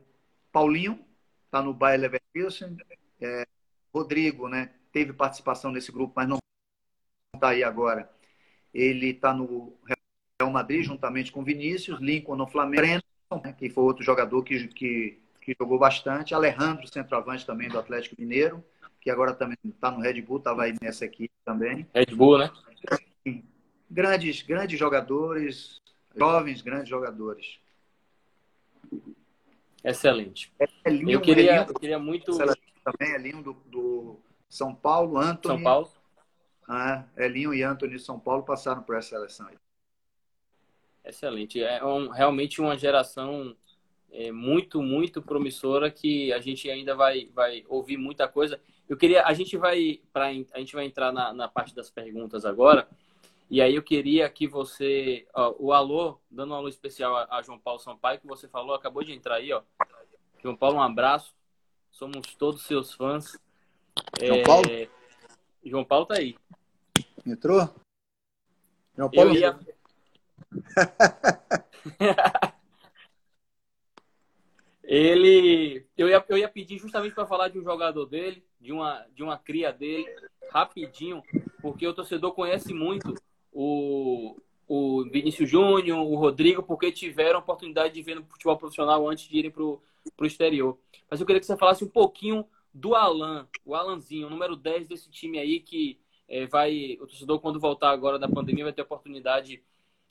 Paulinho 0.52 0.99
está 1.45 1.62
no 1.62 1.74
Bayer 1.74 1.99
Leverkusen. 1.99 2.78
É, 3.20 3.45
Rodrigo, 3.93 4.47
né? 4.47 4.72
Teve 4.91 5.14
participação 5.14 5.72
nesse 5.72 5.91
grupo, 5.91 6.14
mas 6.16 6.28
não 6.28 6.38
está 7.34 7.49
aí 7.49 7.64
agora. 7.64 8.10
Ele 8.74 9.08
está 9.08 9.34
no 9.34 9.74
Real 10.39 10.52
Madrid, 10.52 10.86
juntamente 10.86 11.32
com 11.32 11.43
Vinícius, 11.43 11.99
Lincoln 11.99 12.36
no 12.36 12.47
Flamengo, 12.47 13.04
né, 13.43 13.54
que 13.54 13.70
foi 13.70 13.84
outro 13.84 14.04
jogador 14.04 14.43
que, 14.43 14.68
que, 14.70 15.20
que 15.41 15.55
jogou 15.59 15.79
bastante. 15.79 16.33
Alejandro, 16.33 16.87
centroavante 16.87 17.45
também 17.45 17.67
do 17.67 17.79
Atlético 17.79 18.15
Mineiro, 18.19 18.63
que 18.99 19.09
agora 19.09 19.33
também 19.33 19.57
está 19.65 19.91
no 19.91 19.99
Red 19.99 20.21
Bull, 20.21 20.37
estava 20.37 20.63
aí 20.63 20.75
nessa 20.81 21.05
equipe 21.05 21.33
também. 21.43 21.87
Red 21.93 22.15
Bull, 22.15 22.37
né? 22.37 22.51
Grandes, 23.89 24.41
grandes 24.43 24.79
jogadores, 24.79 25.81
jovens, 26.15 26.61
grandes 26.61 26.87
jogadores. 26.87 27.59
Excelente. 29.83 30.53
É 30.85 30.89
lindo, 30.89 31.11
eu, 31.11 31.19
queria, 31.19 31.51
é 31.51 31.59
lindo, 31.59 31.71
eu 31.71 31.79
queria 31.79 31.99
muito. 31.99 32.37
Também 32.37 33.13
é 33.13 33.17
lindo 33.17 33.41
do, 33.41 33.53
do 33.69 34.19
São 34.47 34.73
Paulo, 34.73 35.17
Antônio. 35.17 35.57
São 35.57 35.63
Paulo. 35.63 35.91
Ah, 36.67 37.03
Elinho 37.17 37.53
e 37.53 37.63
Antônio 37.63 37.97
de 37.97 38.03
São 38.03 38.19
Paulo 38.19 38.43
passaram 38.43 38.81
por 38.81 38.95
essa 38.95 39.09
seleção. 39.09 39.49
Excelente. 41.03 41.61
É 41.61 41.83
um, 41.83 42.09
realmente 42.09 42.61
uma 42.61 42.77
geração 42.77 43.55
é, 44.12 44.32
muito, 44.32 44.82
muito 44.82 45.22
promissora 45.22 45.89
que 45.89 46.34
a 46.34 46.39
gente 46.39 46.70
ainda 46.70 46.95
vai, 46.95 47.30
vai 47.34 47.64
ouvir 47.68 47.97
muita 47.97 48.28
coisa. 48.28 48.59
Eu 48.88 48.97
queria, 48.97 49.26
a 49.26 49.34
gente 49.34 49.57
vai, 49.57 50.01
pra, 50.12 50.28
a 50.28 50.59
gente 50.59 50.76
vai 50.76 50.86
entrar 50.86 51.14
na, 51.14 51.34
na 51.34 51.47
parte 51.47 51.74
das 51.74 51.89
perguntas 51.89 52.45
agora. 52.45 52.88
E 53.49 53.62
aí 53.62 53.76
eu 53.76 53.84
queria 53.84 54.30
que 54.30 54.47
você, 54.47 55.26
ó, 55.34 55.55
o 55.59 55.74
alô, 55.74 56.20
dando 56.30 56.51
um 56.51 56.55
alô 56.55 56.68
especial 56.68 57.16
a, 57.16 57.38
a, 57.38 57.41
João 57.41 57.59
Paulo 57.59 57.80
Sampaio, 57.80 58.20
que 58.20 58.28
você 58.28 58.47
falou, 58.47 58.76
acabou 58.76 59.03
de 59.03 59.14
entrar 59.14 59.36
aí, 59.36 59.51
ó. 59.51 59.62
João 60.41 60.55
Paulo, 60.55 60.78
um 60.78 60.82
abraço. 60.82 61.34
Somos 61.91 62.36
todos 62.36 62.64
seus 62.64 62.93
fãs. 62.93 63.38
João 64.22 64.39
é... 64.39 64.43
Paulo? 64.43 64.68
João 65.64 65.86
Paulo 65.86 66.05
tá 66.05 66.16
aí. 66.16 66.36
Entrou? 67.26 67.70
João 68.95 69.09
Paulo. 69.09 69.36
Eu 69.36 69.39
ia... 69.39 69.59
ele 74.91 75.85
eu 75.97 76.09
ia, 76.09 76.21
eu 76.27 76.37
ia 76.37 76.49
pedir 76.49 76.77
justamente 76.77 77.15
para 77.15 77.25
falar 77.25 77.47
de 77.47 77.57
um 77.57 77.63
jogador 77.63 78.05
dele, 78.05 78.43
de 78.59 78.73
uma, 78.73 79.05
de 79.15 79.23
uma 79.23 79.37
cria 79.37 79.71
dele, 79.71 80.05
rapidinho, 80.51 81.23
porque 81.61 81.87
o 81.87 81.93
torcedor 81.93 82.33
conhece 82.33 82.73
muito 82.73 83.15
o, 83.53 84.35
o 84.67 85.05
Vinícius 85.09 85.49
Júnior, 85.49 85.97
o 85.97 86.15
Rodrigo, 86.15 86.61
porque 86.61 86.91
tiveram 86.91 87.39
a 87.39 87.41
oportunidade 87.41 87.93
de 87.93 88.01
ver 88.01 88.15
no 88.15 88.25
futebol 88.25 88.57
profissional 88.57 89.07
antes 89.09 89.29
de 89.29 89.37
irem 89.37 89.49
para 89.49 89.63
o 89.63 89.81
exterior. 90.23 90.77
Mas 91.09 91.21
eu 91.21 91.25
queria 91.25 91.39
que 91.39 91.45
você 91.45 91.55
falasse 91.55 91.85
um 91.85 91.89
pouquinho 91.89 92.45
do 92.73 92.93
Alan, 92.93 93.47
o 93.65 93.73
Alanzinho, 93.75 94.27
o 94.27 94.29
número 94.29 94.57
10 94.57 94.89
desse 94.89 95.09
time 95.09 95.39
aí, 95.39 95.61
que 95.61 96.01
é, 96.27 96.45
vai. 96.47 96.97
O 96.99 97.07
torcedor, 97.07 97.39
quando 97.39 97.61
voltar 97.61 97.91
agora 97.91 98.19
da 98.19 98.27
pandemia, 98.27 98.65
vai 98.65 98.73
ter 98.73 98.81
a 98.81 98.85
oportunidade 98.85 99.63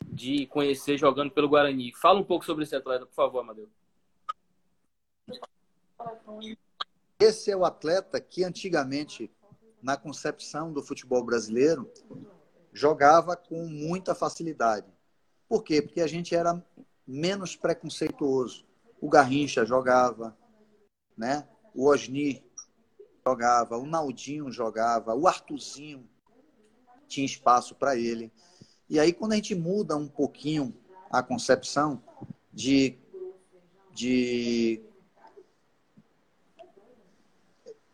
de 0.06 0.46
conhecer 0.46 0.96
jogando 0.96 1.30
pelo 1.30 1.50
Guarani. 1.50 1.92
Fala 1.94 2.18
um 2.18 2.24
pouco 2.24 2.46
sobre 2.46 2.64
esse 2.64 2.74
atleta, 2.74 3.04
por 3.04 3.14
favor, 3.14 3.40
Amadeu. 3.40 3.68
Esse 7.18 7.50
é 7.50 7.56
o 7.56 7.64
atleta 7.64 8.20
que 8.20 8.44
antigamente, 8.44 9.30
na 9.82 9.96
concepção 9.96 10.72
do 10.72 10.82
futebol 10.82 11.24
brasileiro, 11.24 11.90
jogava 12.72 13.36
com 13.36 13.66
muita 13.66 14.14
facilidade. 14.14 14.86
Por 15.48 15.62
quê? 15.62 15.82
Porque 15.82 16.00
a 16.00 16.06
gente 16.06 16.34
era 16.34 16.64
menos 17.06 17.56
preconceituoso. 17.56 18.64
O 19.00 19.08
Garrincha 19.08 19.64
jogava, 19.64 20.36
né? 21.16 21.48
o 21.74 21.86
Osni 21.88 22.44
jogava, 23.26 23.76
o 23.76 23.86
Naldinho 23.86 24.50
jogava, 24.50 25.14
o 25.14 25.26
Artuzinho 25.26 26.08
tinha 27.06 27.26
espaço 27.26 27.74
para 27.74 27.96
ele. 27.96 28.32
E 28.88 28.98
aí, 28.98 29.12
quando 29.12 29.32
a 29.32 29.36
gente 29.36 29.54
muda 29.54 29.96
um 29.96 30.08
pouquinho 30.08 30.74
a 31.10 31.22
concepção 31.22 32.02
de, 32.52 32.98
de 33.92 34.82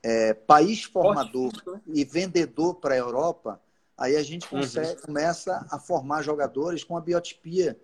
é, 0.07 0.33
país 0.33 0.85
formador 0.85 1.51
e 1.85 2.05
vendedor 2.05 2.77
para 2.77 2.95
a 2.95 2.97
Europa, 2.97 3.61
aí 3.99 4.15
a 4.15 4.23
gente 4.23 4.45
uhum. 4.45 4.61
consegue, 4.61 5.01
uhum. 5.01 5.07
começa 5.07 5.67
a 5.69 5.81
formar 5.81 6.23
jogadores 6.23 6.85
com 6.85 6.97
a 6.97 7.01
biotipia 7.01 7.77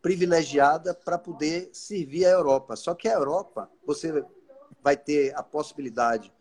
privilegiada 0.00 0.94
para 0.94 1.18
poder 1.18 1.68
servir 1.72 2.24
a 2.24 2.30
Europa. 2.30 2.76
Só 2.76 2.94
que 2.94 3.08
a 3.08 3.14
Europa, 3.14 3.68
você 3.84 4.24
vai 4.80 4.96
ter 4.96 5.34
a 5.34 5.42
possibilidade 5.42 6.32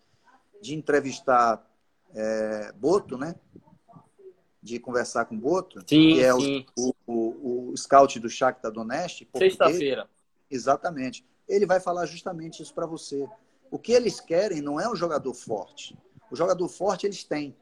de 0.61 0.75
entrevistar 0.75 1.67
é, 2.13 2.71
Boto, 2.73 3.17
né? 3.17 3.33
de 4.61 4.79
conversar 4.79 5.25
com 5.25 5.35
o 5.35 5.39
Boto, 5.39 5.79
sim, 5.79 5.85
que 5.85 6.23
é 6.23 6.33
sim. 6.33 6.65
O, 6.77 6.93
o, 7.07 7.71
o, 7.71 7.77
scout 7.77 8.19
do 8.19 8.29
Shakhtar 8.29 8.71
Donetsk. 8.71 9.27
Sexta-feira. 9.35 10.07
Exatamente. 10.51 11.25
Ele 11.47 11.65
vai 11.65 11.79
falar 11.79 12.05
justamente 12.05 12.61
isso 12.61 12.73
para 12.73 12.85
você. 12.85 13.27
O 13.71 13.79
que 13.79 13.91
eles 13.91 14.19
querem 14.19 14.61
não 14.61 14.79
é 14.79 14.89
um 14.89 14.95
jogador 14.95 15.33
forte. 15.33 15.97
O 16.31 16.35
jogador 16.35 16.67
forte 16.67 17.05
eles 17.05 17.23
têm. 17.23 17.55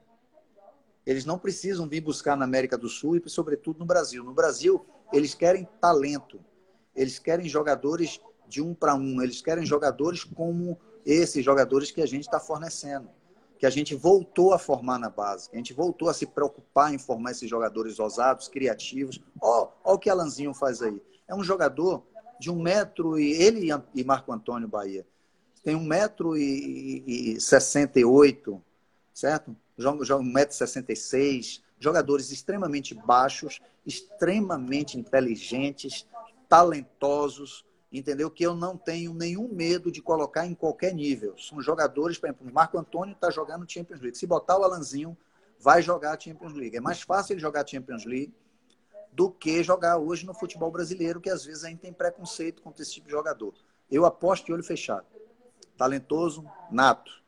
Eles 1.06 1.26
não 1.26 1.38
precisam 1.38 1.88
vir 1.88 2.02
buscar 2.02 2.38
na 2.38 2.46
América 2.46 2.78
do 2.78 2.88
Sul 2.88 3.18
e, 3.18 3.30
sobretudo, 3.30 3.80
no 3.80 3.86
Brasil. 3.86 4.24
No 4.24 4.34
Brasil, 4.34 4.86
eles 5.12 5.34
querem 5.34 5.68
talento. 5.82 6.40
Eles 6.96 7.20
querem 7.20 7.48
jogadores 7.50 8.22
de 8.48 8.62
um 8.62 8.74
para 8.74 8.96
um. 8.96 9.22
Eles 9.22 9.42
querem 9.42 9.66
jogadores 9.66 10.24
como 10.24 10.80
esses 11.06 11.44
jogadores 11.44 11.92
que 11.92 12.02
a 12.02 12.06
gente 12.06 12.24
está 12.24 12.40
fornecendo 12.40 13.10
que 13.64 13.68
a 13.68 13.70
gente 13.70 13.96
voltou 13.96 14.54
a 14.54 14.60
formar 14.60 15.00
na 15.00 15.10
base, 15.10 15.50
que 15.50 15.56
a 15.56 15.58
gente 15.58 15.72
voltou 15.72 16.10
a 16.10 16.14
se 16.14 16.26
preocupar 16.26 16.94
em 16.94 16.98
formar 16.98 17.32
esses 17.32 17.50
jogadores 17.50 17.98
ousados, 17.98 18.50
criativos. 18.50 19.22
Ó, 19.42 19.70
ó 19.86 19.94
o 19.94 19.98
que 19.98 20.10
Alanzinho 20.10 20.54
faz 20.54 20.82
aí. 20.82 21.02
É 21.26 21.34
um 21.34 21.42
jogador 21.42 22.04
de 22.38 22.52
um 22.52 22.62
metro 22.62 23.18
e 23.18 23.32
ele 23.32 23.70
e 23.96 24.04
Marco 24.04 24.34
Antônio 24.34 24.68
Bahia 24.68 25.08
tem 25.64 25.76
um 25.76 25.84
metro 25.84 26.36
e, 26.38 27.40
sessenta 27.40 28.00
e 28.00 28.06
oito, 28.06 28.62
certo? 29.14 29.56
Joga, 29.78 30.04
joga 30.04 30.24
um 30.24 30.32
metro 30.32 30.54
e 30.54 30.58
sessenta 30.58 30.92
e 30.92 30.96
seis, 30.96 31.64
jogadores 31.80 32.32
extremamente 32.32 32.94
baixos, 32.94 33.60
extremamente 33.86 35.00
inteligentes, 35.00 36.06
talentosos, 36.50 37.66
entendeu? 37.92 38.30
Que 38.30 38.46
eu 38.46 38.56
não 38.56 38.78
tenho 38.78 39.14
nenhum 39.14 39.48
medo 39.48 39.92
de 39.92 40.02
colocar 40.02 40.46
em 40.46 40.54
qualquer 40.54 40.94
nível. 40.94 41.36
São 41.38 41.62
jogadores, 41.62 42.18
por 42.18 42.28
exemplo, 42.28 42.48
o 42.50 42.54
Marco 42.54 42.78
Antônio 42.78 43.14
está 43.14 43.32
jogando 43.32 43.70
Champions 43.72 44.02
League. 44.02 44.18
Se 44.18 44.28
botar 44.28 44.58
o 44.58 44.64
Alanzinho, 44.64 45.18
vai 45.60 45.82
jogar 45.82 46.20
Champions 46.20 46.54
League. 46.54 46.76
É 46.76 46.82
mais 46.82 47.02
fácil 47.02 47.34
ele 47.34 47.40
jogar 47.40 47.68
Champions 47.68 48.06
League 48.06 48.34
do 49.12 49.30
que 49.30 49.64
jogar 49.64 49.98
hoje 49.98 50.26
no 50.26 50.34
futebol 50.34 50.72
brasileiro, 50.72 51.22
que 51.22 51.30
às 51.30 51.46
vezes 51.46 51.64
a 51.64 51.70
gente 51.70 51.80
tem 51.80 51.94
preconceito 51.94 52.62
contra 52.62 52.82
esse 52.82 52.94
tipo 52.94 53.08
de 53.08 53.12
jogador. 53.12 53.54
Eu 53.90 54.06
aposto 54.06 54.46
de 54.46 54.54
olho 54.54 54.64
fechado. 54.64 55.06
Talentoso, 55.78 56.46
nato. 56.72 57.22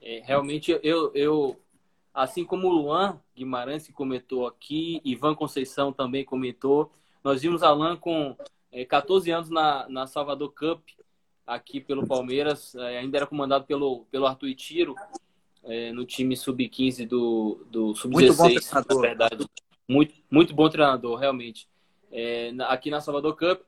É, 0.00 0.22
realmente, 0.24 0.78
eu, 0.82 1.12
eu, 1.14 1.60
assim 2.14 2.44
como 2.44 2.68
o 2.68 2.72
Luan 2.72 3.20
Guimarães 3.36 3.86
que 3.86 3.92
comentou 3.92 4.46
aqui, 4.46 5.00
Ivan 5.04 5.34
Conceição 5.34 5.92
também 5.92 6.24
comentou, 6.24 6.92
nós 7.22 7.42
vimos 7.42 7.62
Alan 7.62 7.96
com 7.96 8.36
é, 8.72 8.84
14 8.84 9.30
anos 9.30 9.50
na, 9.50 9.88
na 9.88 10.06
Salvador 10.06 10.52
Cup, 10.52 10.80
aqui 11.46 11.80
pelo 11.80 12.06
Palmeiras, 12.06 12.74
é, 12.74 12.98
ainda 12.98 13.18
era 13.18 13.26
comandado 13.26 13.64
pelo, 13.64 14.04
pelo 14.10 14.26
Arthur 14.26 14.54
Tiro, 14.54 14.94
é, 15.64 15.92
no 15.92 16.04
time 16.04 16.36
sub-15 16.36 17.06
do, 17.06 17.66
do 17.70 17.94
sub-16, 17.94 18.72
na 18.72 19.00
verdade. 19.00 19.46
Muito, 19.86 20.14
muito 20.30 20.54
bom 20.54 20.68
treinador, 20.68 21.18
realmente. 21.18 21.68
é, 22.12 22.52
aqui 22.68 22.90
na 22.90 23.00
Salvador 23.00 23.36
Cup. 23.36 23.62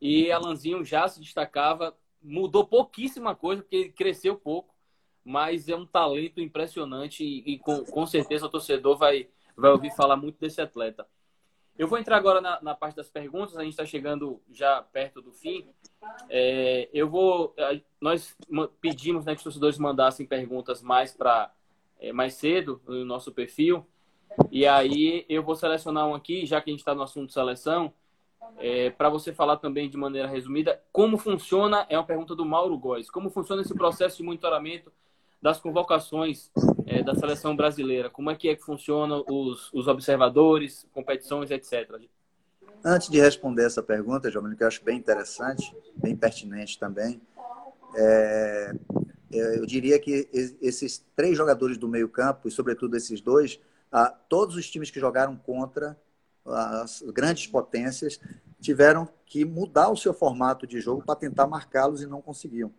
E 0.00 0.30
Alanzinho 0.30 0.84
já 0.84 1.08
se 1.08 1.20
destacava, 1.20 1.94
mudou 2.24 2.66
pouquíssima 2.66 3.34
coisa, 3.34 3.62
porque 3.62 3.90
cresceu 3.90 4.34
pouco, 4.34 4.74
mas 5.22 5.68
é 5.68 5.76
um 5.76 5.86
talento 5.86 6.40
impressionante 6.40 7.22
e, 7.22 7.54
e 7.54 7.58
com, 7.58 7.84
com 7.84 8.06
certeza 8.06 8.46
o 8.46 8.50
torcedor 8.50 8.96
vai, 8.96 9.28
vai 9.56 9.70
ouvir 9.70 9.94
falar 9.94 10.16
muito 10.16 10.40
desse 10.40 10.60
atleta. 10.60 11.06
Eu 11.76 11.88
vou 11.88 11.98
entrar 11.98 12.16
agora 12.16 12.40
na, 12.40 12.62
na 12.62 12.74
parte 12.74 12.96
das 12.96 13.08
perguntas, 13.08 13.56
a 13.56 13.62
gente 13.62 13.72
está 13.72 13.84
chegando 13.84 14.40
já 14.50 14.80
perto 14.80 15.20
do 15.20 15.32
fim. 15.32 15.68
É, 16.30 16.88
eu 16.92 17.08
vou. 17.08 17.54
Nós 18.00 18.36
pedimos 18.80 19.24
né, 19.24 19.32
que 19.32 19.38
os 19.38 19.44
torcedores 19.44 19.76
mandassem 19.76 20.24
perguntas 20.24 20.80
mais 20.80 21.12
para 21.12 21.52
é, 21.98 22.12
mais 22.12 22.34
cedo 22.34 22.80
no 22.86 23.04
nosso 23.04 23.32
perfil. 23.32 23.84
E 24.52 24.66
aí 24.66 25.26
eu 25.28 25.42
vou 25.42 25.56
selecionar 25.56 26.06
um 26.06 26.14
aqui, 26.14 26.46
já 26.46 26.60
que 26.60 26.70
a 26.70 26.72
gente 26.72 26.80
está 26.80 26.94
no 26.94 27.02
assunto 27.02 27.32
seleção, 27.32 27.92
é, 28.58 28.90
para 28.90 29.08
você 29.08 29.32
falar 29.32 29.56
também 29.56 29.88
de 29.88 29.96
maneira 29.96 30.28
resumida 30.28 30.80
como 30.92 31.18
funciona, 31.18 31.86
é 31.88 31.98
uma 31.98 32.06
pergunta 32.06 32.34
do 32.34 32.44
Mauro 32.44 32.76
Góes, 32.78 33.10
como 33.10 33.30
funciona 33.30 33.62
esse 33.62 33.74
processo 33.74 34.18
de 34.18 34.22
monitoramento 34.22 34.92
das 35.40 35.60
convocações 35.60 36.50
é, 36.86 37.02
da 37.02 37.14
seleção 37.14 37.54
brasileira? 37.54 38.08
Como 38.08 38.30
é 38.30 38.34
que 38.34 38.48
é 38.48 38.56
que 38.56 38.62
funciona 38.62 39.22
os, 39.28 39.72
os 39.72 39.88
observadores, 39.88 40.86
competições, 40.92 41.50
etc. 41.50 42.00
Antes 42.84 43.08
de 43.08 43.20
responder 43.20 43.66
essa 43.66 43.82
pergunta, 43.82 44.30
Giovanni, 44.30 44.56
que 44.56 44.62
eu 44.62 44.68
acho 44.68 44.84
bem 44.84 44.98
interessante, 44.98 45.74
bem 45.96 46.16
pertinente 46.16 46.78
também, 46.78 47.20
é 47.96 48.74
eu 49.34 49.66
diria 49.66 49.98
que 49.98 50.28
esses 50.32 51.04
três 51.16 51.36
jogadores 51.36 51.76
do 51.76 51.88
meio 51.88 52.08
campo, 52.08 52.46
e 52.46 52.50
sobretudo 52.50 52.96
esses 52.96 53.20
dois, 53.20 53.60
ah, 53.90 54.14
todos 54.28 54.56
os 54.56 54.70
times 54.70 54.90
que 54.90 55.00
jogaram 55.00 55.36
contra 55.36 55.98
as 56.46 57.02
grandes 57.02 57.46
potências 57.46 58.20
tiveram 58.60 59.08
que 59.26 59.44
mudar 59.44 59.90
o 59.90 59.96
seu 59.96 60.12
formato 60.12 60.66
de 60.66 60.80
jogo 60.80 61.02
para 61.04 61.16
tentar 61.16 61.46
marcá-los 61.46 62.02
e 62.02 62.06
não 62.06 62.20
conseguiam. 62.20 62.72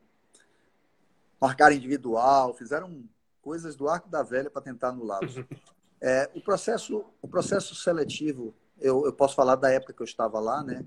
Marcar 1.40 1.72
individual, 1.72 2.54
fizeram 2.54 3.04
coisas 3.42 3.76
do 3.76 3.88
arco 3.88 4.10
da 4.10 4.24
velha 4.24 4.50
para 4.50 4.62
tentar 4.62 4.90
anulá-los. 4.90 5.36
É, 6.02 6.30
o, 6.36 6.42
processo, 6.42 7.06
o 7.22 7.28
processo 7.28 7.74
seletivo, 7.74 8.54
eu, 8.80 9.06
eu, 9.06 9.14
posso 9.14 9.34
falar 9.34 9.56
da 9.56 9.72
época 9.72 9.94
que 9.94 10.02
eu 10.02 10.06
estava 10.06 10.40
lá, 10.40 10.62
né? 10.62 10.86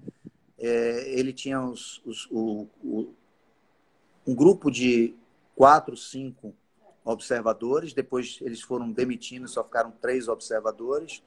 É, 0.58 1.10
ele 1.18 1.32
tinha 1.32 1.60
os, 1.60 2.00
os, 2.04 2.28
o, 2.30 2.68
o, 2.84 3.14
um 4.26 4.34
grupo 4.34 4.70
de 4.70 5.16
quatro, 5.56 5.96
cinco 5.96 6.54
observadores, 7.04 7.94
depois 7.94 8.38
eles 8.42 8.60
foram 8.60 8.92
demitindo, 8.92 9.48
só 9.48 9.64
ficaram 9.64 9.90
três 9.90 10.28
observadores, 10.28 11.22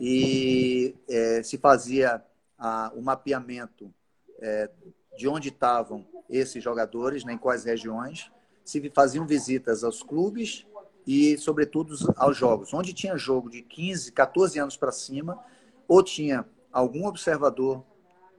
e 0.00 0.96
é, 1.08 1.42
se 1.42 1.58
fazia 1.58 2.24
a, 2.58 2.90
o 2.94 3.02
mapeamento 3.02 3.92
é, 4.40 4.70
de 5.16 5.28
onde 5.28 5.50
estavam 5.50 6.06
esses 6.28 6.62
jogadores, 6.62 7.24
né, 7.24 7.34
em 7.34 7.38
quais 7.38 7.64
regiões, 7.64 8.30
se 8.64 8.90
faziam 8.90 9.26
visitas 9.26 9.84
aos 9.84 10.02
clubes 10.02 10.66
e, 11.06 11.36
sobretudo, 11.38 11.94
aos 12.16 12.36
jogos. 12.36 12.72
Onde 12.72 12.94
tinha 12.94 13.16
jogo 13.16 13.50
de 13.50 13.62
15, 13.62 14.12
14 14.12 14.58
anos 14.58 14.76
para 14.76 14.92
cima, 14.92 15.38
ou 15.86 16.02
tinha 16.02 16.46
algum 16.72 17.06
observador 17.06 17.84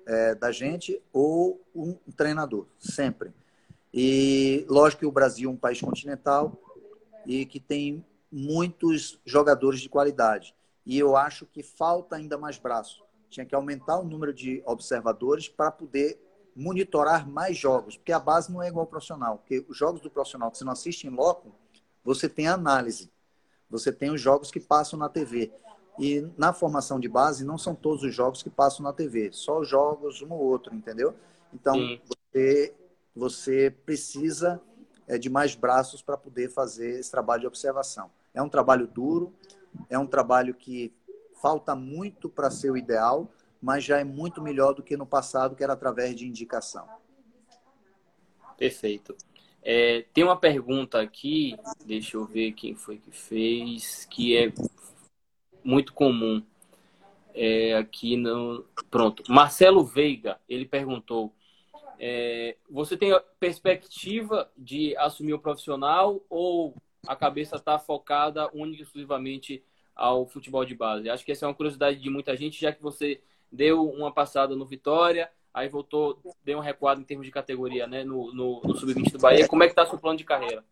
é, 0.07 0.33
da 0.35 0.51
gente 0.51 1.01
ou 1.13 1.61
um 1.75 1.93
treinador, 2.15 2.65
sempre. 2.79 3.31
E 3.93 4.65
lógico 4.69 5.01
que 5.01 5.05
o 5.05 5.11
Brasil 5.11 5.49
é 5.49 5.53
um 5.53 5.57
país 5.57 5.81
continental, 5.81 6.57
e 7.25 7.45
que 7.45 7.59
tem 7.59 8.03
muitos 8.31 9.19
jogadores 9.25 9.79
de 9.79 9.89
qualidade. 9.89 10.55
E 10.85 10.97
eu 10.97 11.15
acho 11.15 11.45
que 11.45 11.63
falta 11.63 12.15
ainda 12.15 12.37
mais 12.37 12.57
braço. 12.57 13.03
Tinha 13.29 13.45
que 13.45 13.55
aumentar 13.55 13.99
o 13.99 14.03
número 14.03 14.33
de 14.33 14.61
observadores 14.65 15.47
para 15.47 15.71
poder 15.71 16.19
monitorar 16.55 17.29
mais 17.29 17.57
jogos, 17.57 17.95
porque 17.95 18.11
a 18.11 18.19
base 18.19 18.51
não 18.51 18.61
é 18.61 18.67
igual 18.67 18.83
ao 18.83 18.89
profissional. 18.89 19.37
Porque 19.37 19.65
os 19.69 19.77
jogos 19.77 20.01
do 20.01 20.09
profissional 20.09 20.51
que 20.51 20.57
você 20.57 20.65
não 20.65 20.73
assiste 20.73 21.07
em 21.07 21.09
loco, 21.09 21.55
você 22.03 22.27
tem 22.27 22.47
análise. 22.47 23.09
Você 23.69 23.91
tem 23.91 24.11
os 24.11 24.19
jogos 24.19 24.51
que 24.51 24.59
passam 24.59 24.99
na 24.99 25.07
TV. 25.07 25.51
E 25.99 26.27
na 26.37 26.51
formação 26.53 26.99
de 26.99 27.07
base, 27.07 27.45
não 27.45 27.57
são 27.57 27.75
todos 27.75 28.03
os 28.03 28.13
jogos 28.13 28.41
que 28.41 28.49
passam 28.49 28.83
na 28.83 28.93
TV, 28.93 29.29
só 29.31 29.59
os 29.59 29.67
jogos 29.67 30.21
um 30.21 30.31
ou 30.31 30.39
outro, 30.39 30.73
entendeu? 30.73 31.13
Então, 31.53 31.77
você, 32.07 32.73
você 33.15 33.75
precisa 33.85 34.61
é, 35.07 35.17
de 35.17 35.29
mais 35.29 35.53
braços 35.53 36.01
para 36.01 36.17
poder 36.17 36.49
fazer 36.49 36.99
esse 36.99 37.11
trabalho 37.11 37.41
de 37.41 37.47
observação. 37.47 38.09
É 38.33 38.41
um 38.41 38.49
trabalho 38.49 38.87
duro, 38.87 39.33
é 39.89 39.97
um 39.97 40.07
trabalho 40.07 40.53
que 40.53 40.93
falta 41.41 41.75
muito 41.75 42.29
para 42.29 42.51
ser 42.51 42.71
o 42.71 42.77
ideal, 42.77 43.31
mas 43.61 43.83
já 43.83 43.99
é 43.99 44.03
muito 44.03 44.41
melhor 44.41 44.73
do 44.73 44.83
que 44.83 44.95
no 44.95 45.05
passado, 45.05 45.55
que 45.55 45.63
era 45.63 45.73
através 45.73 46.15
de 46.15 46.27
indicação. 46.27 46.87
Perfeito. 48.57 49.15
É, 49.63 50.05
tem 50.13 50.23
uma 50.23 50.37
pergunta 50.37 50.99
aqui, 50.99 51.55
deixa 51.85 52.17
eu 52.17 52.25
ver 52.25 52.53
quem 52.53 52.75
foi 52.75 52.97
que 52.97 53.11
fez, 53.11 54.05
que 54.05 54.35
é 54.35 54.51
muito 55.63 55.93
comum. 55.93 56.43
É, 57.33 57.75
aqui 57.75 58.17
no. 58.17 58.65
Pronto. 58.89 59.23
Marcelo 59.31 59.85
Veiga, 59.85 60.39
ele 60.49 60.65
perguntou: 60.65 61.33
é, 61.97 62.57
você 62.69 62.97
tem 62.97 63.11
perspectiva 63.39 64.51
de 64.57 64.97
assumir 64.97 65.33
o 65.33 65.39
profissional 65.39 66.19
ou 66.29 66.75
a 67.07 67.15
cabeça 67.15 67.55
está 67.55 67.79
focada 67.79 68.49
única 68.53 68.81
e 68.81 68.85
exclusivamente 68.85 69.63
ao 69.95 70.25
futebol 70.27 70.65
de 70.65 70.75
base? 70.75 71.09
Acho 71.09 71.25
que 71.25 71.31
essa 71.31 71.45
é 71.45 71.47
uma 71.47 71.55
curiosidade 71.55 71.99
de 71.99 72.09
muita 72.09 72.35
gente, 72.35 72.59
já 72.59 72.71
que 72.71 72.81
você 72.81 73.21
deu 73.51 73.83
uma 73.89 74.11
passada 74.11 74.55
no 74.55 74.65
Vitória, 74.65 75.29
aí 75.53 75.67
voltou, 75.67 76.19
deu 76.43 76.57
um 76.57 76.61
recuado 76.61 77.01
em 77.01 77.03
termos 77.03 77.25
de 77.25 77.31
categoria 77.31 77.87
né, 77.87 78.03
no, 78.03 78.33
no, 78.33 78.61
no 78.63 78.75
Sub-20 78.75 79.11
do 79.11 79.19
Bahia. 79.19 79.47
Como 79.47 79.63
é 79.63 79.67
que 79.67 79.73
está 79.73 79.85
seu 79.85 79.99
plano 79.99 80.17
de 80.17 80.23
carreira? 80.23 80.63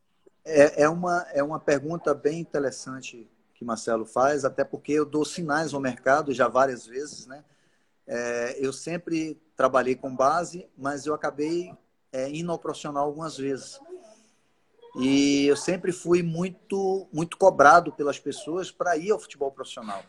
É, 0.45 0.83
é, 0.83 0.89
uma, 0.89 1.25
é 1.33 1.43
uma 1.43 1.59
pergunta 1.59 2.13
bem 2.13 2.39
interessante 2.39 3.29
que 3.53 3.65
Marcelo 3.65 4.05
faz, 4.05 4.45
até 4.45 4.63
porque 4.63 4.93
eu 4.93 5.05
dou 5.05 5.25
sinais 5.25 5.73
ao 5.73 5.81
mercado 5.81 6.33
já 6.33 6.47
várias 6.47 6.85
vezes, 6.85 7.27
né? 7.27 7.43
É, 8.07 8.55
eu 8.57 8.71
sempre 8.71 9.39
trabalhei 9.55 9.95
com 9.95 10.15
base, 10.15 10.67
mas 10.77 11.05
eu 11.05 11.13
acabei 11.13 11.71
é, 12.11 12.29
indo 12.29 12.51
ao 12.51 12.57
profissional 12.57 13.05
algumas 13.05 13.37
vezes. 13.37 13.79
E 14.95 15.45
eu 15.45 15.55
sempre 15.55 15.91
fui 15.91 16.23
muito, 16.23 17.07
muito 17.13 17.37
cobrado 17.37 17.91
pelas 17.91 18.19
pessoas 18.19 18.71
para 18.71 18.97
ir 18.97 19.11
ao 19.11 19.19
futebol 19.19 19.51
profissional. 19.51 20.03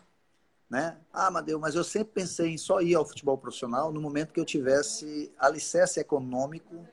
Né? 0.68 0.96
Ah, 1.12 1.30
Madeu, 1.30 1.58
mas 1.58 1.74
eu 1.74 1.82
sempre 1.82 2.12
pensei 2.14 2.50
em 2.50 2.58
só 2.58 2.80
ir 2.80 2.94
ao 2.94 3.04
futebol 3.04 3.36
profissional 3.36 3.92
no 3.92 4.00
momento 4.00 4.32
que 4.32 4.38
eu 4.38 4.44
tivesse 4.44 5.32
alicerce 5.38 5.98
econômico 5.98 6.86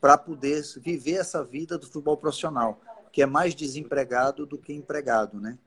para 0.00 0.18
poder 0.18 0.62
viver 0.76 1.14
essa 1.14 1.42
vida 1.42 1.78
do 1.78 1.86
futebol 1.86 2.16
profissional, 2.16 2.80
que 3.10 3.22
é 3.22 3.26
mais 3.26 3.54
desempregado 3.54 4.44
do 4.44 4.58
que 4.58 4.72
empregado, 4.72 5.40
né? 5.40 5.58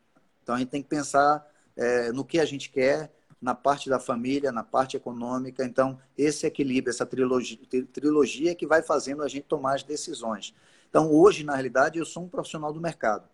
Então 0.44 0.54
a 0.54 0.60
gente 0.60 0.70
tem 0.70 0.84
que 0.84 0.90
pensar 0.90 1.46
é, 1.76 2.12
no 2.12 2.24
que 2.24 2.40
a 2.40 2.46
gente 2.46 2.70
quer, 2.70 3.12
na 3.42 3.56
parte 3.56 3.90
da 3.90 4.00
família, 4.00 4.52
na 4.52 4.64
parte 4.64 4.98
econômica. 4.98 5.64
Então, 5.64 6.00
esse 6.18 6.46
equilíbrio, 6.46 6.92
essa 6.92 7.06
trilogia, 7.06 7.60
trilogia 7.92 8.56
que 8.56 8.66
vai 8.66 8.82
fazendo 8.82 9.24
a 9.24 9.28
gente 9.28 9.44
tomar 9.44 9.76
as 9.76 9.84
decisões. 9.84 10.54
Então, 10.96 11.12
hoje, 11.12 11.44
na 11.44 11.52
realidade, 11.52 12.00
eu 12.00 12.06
sou 12.06 12.24
um 12.24 12.30
profissional 12.30 12.72
do 12.72 12.80
mercado. 12.80 13.28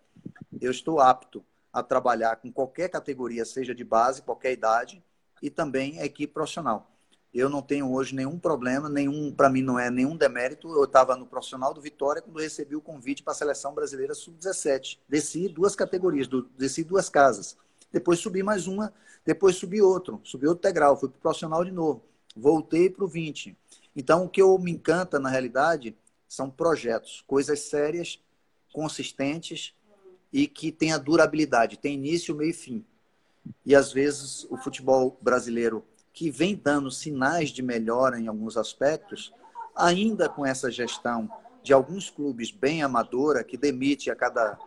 Eu 0.60 0.72
estou 0.72 0.98
apto 0.98 1.44
a 1.72 1.80
trabalhar 1.80 2.34
com 2.34 2.50
qualquer 2.50 2.88
categoria, 2.88 3.44
seja 3.44 3.72
de 3.72 3.84
base, 3.84 4.20
qualquer 4.20 4.50
idade, 4.50 5.00
e 5.40 5.48
também 5.48 6.00
equipe 6.00 6.34
profissional. 6.34 6.90
Eu 7.32 7.48
não 7.48 7.62
tenho 7.62 7.92
hoje 7.92 8.16
nenhum 8.16 8.36
problema, 8.36 8.88
nenhum, 8.88 9.32
para 9.32 9.48
mim 9.48 9.62
não 9.62 9.78
é 9.78 9.92
nenhum 9.92 10.16
demérito. 10.16 10.72
Eu 10.72 10.82
estava 10.82 11.14
no 11.14 11.24
profissional 11.24 11.72
do 11.72 11.80
Vitória 11.80 12.20
quando 12.20 12.40
recebi 12.40 12.74
o 12.74 12.80
convite 12.80 13.22
para 13.22 13.32
a 13.32 13.36
seleção 13.36 13.72
brasileira 13.72 14.12
sub-17. 14.12 14.98
Desci 15.08 15.46
duas 15.46 15.76
categorias, 15.76 16.26
desci 16.58 16.82
duas 16.82 17.08
casas. 17.08 17.56
Depois 17.92 18.18
subi 18.18 18.42
mais 18.42 18.66
uma 18.66 18.92
depois 19.24 19.54
subi 19.54 19.80
outro, 19.80 20.20
subi 20.24 20.48
outro 20.48 20.68
degrau, 20.68 20.96
fui 20.96 21.08
para 21.08 21.16
o 21.16 21.20
profissional 21.20 21.64
de 21.64 21.70
novo. 21.70 22.02
Voltei 22.34 22.90
para 22.90 23.04
o 23.04 23.06
20. 23.06 23.56
Então, 23.94 24.24
o 24.24 24.28
que 24.28 24.42
eu 24.42 24.58
me 24.58 24.72
encanta, 24.72 25.20
na 25.20 25.28
realidade, 25.28 25.96
são 26.32 26.48
projetos, 26.48 27.22
coisas 27.26 27.60
sérias, 27.60 28.18
consistentes 28.72 29.74
e 30.32 30.46
que 30.46 30.72
tenha 30.72 30.98
durabilidade, 30.98 31.76
tem 31.76 31.92
início, 31.92 32.34
meio 32.34 32.52
e 32.52 32.54
fim. 32.54 32.86
E 33.66 33.74
às 33.74 33.92
vezes 33.92 34.46
o 34.48 34.56
futebol 34.56 35.18
brasileiro, 35.20 35.84
que 36.10 36.30
vem 36.30 36.56
dando 36.56 36.90
sinais 36.90 37.50
de 37.50 37.60
melhora 37.60 38.18
em 38.18 38.28
alguns 38.28 38.56
aspectos, 38.56 39.30
ainda 39.76 40.26
com 40.26 40.46
essa 40.46 40.70
gestão 40.70 41.30
de 41.62 41.74
alguns 41.74 42.08
clubes 42.08 42.50
bem 42.50 42.82
amadora, 42.82 43.44
que 43.44 43.58
demite 43.58 44.10
a 44.10 44.16
cada 44.16 44.58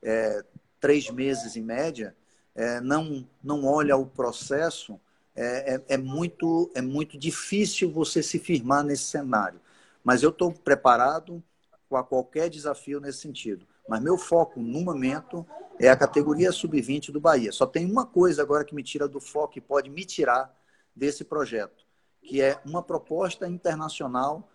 é, 0.00 0.44
três 0.78 1.10
meses 1.10 1.56
em 1.56 1.62
média, 1.62 2.16
é, 2.54 2.80
não, 2.80 3.28
não 3.42 3.64
olha 3.64 3.96
o 3.96 4.06
processo, 4.06 5.00
é, 5.34 5.74
é, 5.74 5.84
é, 5.94 5.96
muito, 5.96 6.70
é 6.76 6.80
muito 6.80 7.18
difícil 7.18 7.90
você 7.90 8.22
se 8.22 8.38
firmar 8.38 8.84
nesse 8.84 9.02
cenário. 9.02 9.60
Mas 10.02 10.22
eu 10.22 10.30
estou 10.30 10.52
preparado 10.52 11.42
para 11.88 12.02
qualquer 12.02 12.48
desafio 12.48 13.00
nesse 13.00 13.18
sentido. 13.18 13.66
Mas 13.88 14.02
meu 14.02 14.18
foco 14.18 14.60
no 14.60 14.80
momento 14.80 15.46
é 15.78 15.88
a 15.88 15.96
categoria 15.96 16.52
sub-20 16.52 17.10
do 17.10 17.20
Bahia. 17.20 17.50
Só 17.52 17.66
tem 17.66 17.90
uma 17.90 18.04
coisa 18.04 18.42
agora 18.42 18.64
que 18.64 18.74
me 18.74 18.82
tira 18.82 19.08
do 19.08 19.20
foco 19.20 19.56
e 19.56 19.60
pode 19.60 19.88
me 19.88 20.04
tirar 20.04 20.54
desse 20.94 21.24
projeto, 21.24 21.86
que 22.20 22.42
é 22.42 22.60
uma 22.66 22.82
proposta 22.82 23.48
internacional 23.48 24.48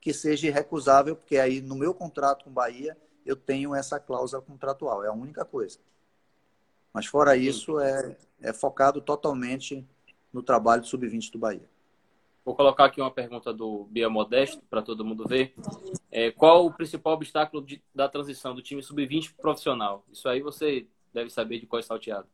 que 0.00 0.14
seja 0.14 0.50
recusável, 0.50 1.16
porque 1.16 1.36
aí 1.36 1.60
no 1.60 1.74
meu 1.74 1.92
contrato 1.92 2.44
com 2.44 2.50
Bahia 2.50 2.96
eu 3.26 3.36
tenho 3.36 3.74
essa 3.74 3.98
cláusula 4.00 4.40
contratual, 4.40 5.04
é 5.04 5.08
a 5.08 5.12
única 5.12 5.44
coisa. 5.44 5.78
Mas 6.94 7.06
fora 7.06 7.36
isso, 7.36 7.78
é, 7.78 8.16
é 8.40 8.52
focado 8.52 9.00
totalmente 9.00 9.86
no 10.32 10.42
trabalho 10.42 10.82
do 10.82 10.86
sub-20 10.88 11.32
do 11.32 11.38
Bahia. 11.38 11.68
Vou 12.48 12.54
colocar 12.54 12.86
aqui 12.86 12.98
uma 12.98 13.10
pergunta 13.10 13.52
do 13.52 13.86
Bia 13.90 14.08
Modesto 14.08 14.62
para 14.70 14.80
todo 14.80 15.04
mundo 15.04 15.28
ver. 15.28 15.52
É, 16.10 16.30
qual 16.30 16.64
o 16.64 16.72
principal 16.72 17.12
obstáculo 17.12 17.62
de, 17.62 17.84
da 17.94 18.08
transição 18.08 18.54
do 18.54 18.62
time 18.62 18.82
sub-20 18.82 19.34
profissional? 19.36 20.02
Isso 20.10 20.26
aí 20.26 20.40
você 20.40 20.86
deve 21.12 21.28
saber 21.28 21.60
de 21.60 21.66
qual 21.66 21.78
é 21.78 21.82
salteado. 21.82 22.26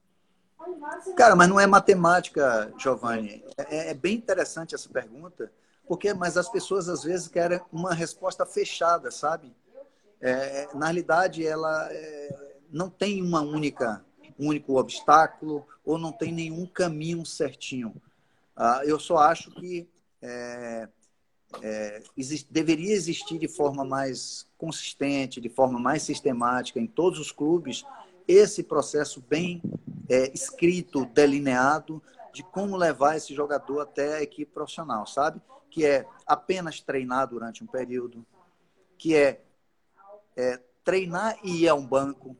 Cara, 1.17 1.35
mas 1.35 1.49
não 1.49 1.59
é 1.59 1.67
matemática, 1.67 2.73
Giovanni. 2.79 3.45
É, 3.59 3.91
é, 3.91 3.95
bem 3.95 4.15
interessante 4.15 4.73
essa 4.73 4.89
pergunta, 4.89 5.51
porque 5.85 6.15
mas 6.15 6.37
as 6.37 6.49
pessoas 6.49 6.89
às 6.89 7.03
vezes 7.03 7.27
querem 7.27 7.61
uma 7.73 7.93
resposta 7.93 8.47
fechada, 8.47 9.11
sabe? 9.11 9.53
É, 10.21 10.69
na 10.75 10.87
realidade, 10.87 11.45
ela 11.45 11.89
é, 11.91 12.57
não 12.71 12.89
tem 12.89 13.21
uma 13.21 13.41
única, 13.41 14.05
um 14.39 14.51
único 14.51 14.79
obstáculo 14.79 15.67
ou 15.85 15.99
não 15.99 16.13
tem 16.13 16.31
nenhum 16.31 16.67
caminho 16.67 17.27
certinho. 17.27 18.01
Ah, 18.57 18.83
eu 18.85 19.01
só 19.01 19.17
acho 19.17 19.51
que 19.51 19.89
é, 20.25 20.89
é, 21.63 22.03
existe, 22.17 22.51
deveria 22.51 22.95
existir 22.95 23.39
de 23.39 23.47
forma 23.47 23.85
mais 23.85 24.49
consistente, 24.57 25.41
de 25.41 25.51
forma 25.51 25.79
mais 25.79 26.03
sistemática 26.03 26.81
em 26.81 26.87
todos 26.87 27.19
os 27.19 27.31
clubes, 27.31 27.85
esse 28.27 28.63
processo 28.63 29.21
bem 29.21 29.63
é, 30.09 30.33
escrito, 30.33 31.05
delineado, 31.05 32.03
de 32.33 32.43
como 32.43 32.75
levar 32.75 33.17
esse 33.17 33.35
jogador 33.35 33.81
até 33.81 34.17
a 34.17 34.23
equipe 34.23 34.51
profissional, 34.51 35.07
sabe? 35.07 35.41
Que 35.71 35.85
é 35.85 36.07
apenas 36.27 36.81
treinar 36.81 37.29
durante 37.29 37.63
um 37.63 37.67
período, 37.67 38.25
que 38.97 39.15
é, 39.15 39.43
é 40.35 40.59
treinar 40.83 41.37
e 41.45 41.65
ir 41.65 41.69
a 41.69 41.75
um 41.75 41.87
banco, 41.87 42.35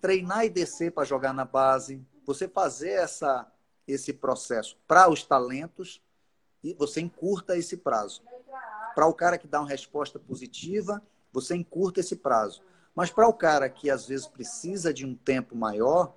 treinar 0.00 0.44
e 0.46 0.50
descer 0.50 0.92
para 0.92 1.04
jogar 1.04 1.32
na 1.32 1.44
base, 1.44 2.00
você 2.24 2.46
fazer 2.46 2.90
essa, 2.90 3.50
esse 3.88 4.12
processo 4.12 4.78
para 4.86 5.10
os 5.10 5.24
talentos 5.24 6.00
e 6.64 6.74
você 6.74 7.00
encurta 7.00 7.56
esse 7.56 7.76
prazo. 7.76 8.22
Para 8.94 9.06
o 9.06 9.12
cara 9.12 9.36
que 9.36 9.46
dá 9.46 9.60
uma 9.60 9.68
resposta 9.68 10.18
positiva, 10.18 11.02
você 11.32 11.54
encurta 11.54 12.00
esse 12.00 12.16
prazo. 12.16 12.62
Mas 12.94 13.10
para 13.10 13.28
o 13.28 13.32
cara 13.32 13.68
que 13.68 13.90
às 13.90 14.06
vezes 14.06 14.26
precisa 14.26 14.94
de 14.94 15.04
um 15.04 15.14
tempo 15.14 15.54
maior, 15.54 16.14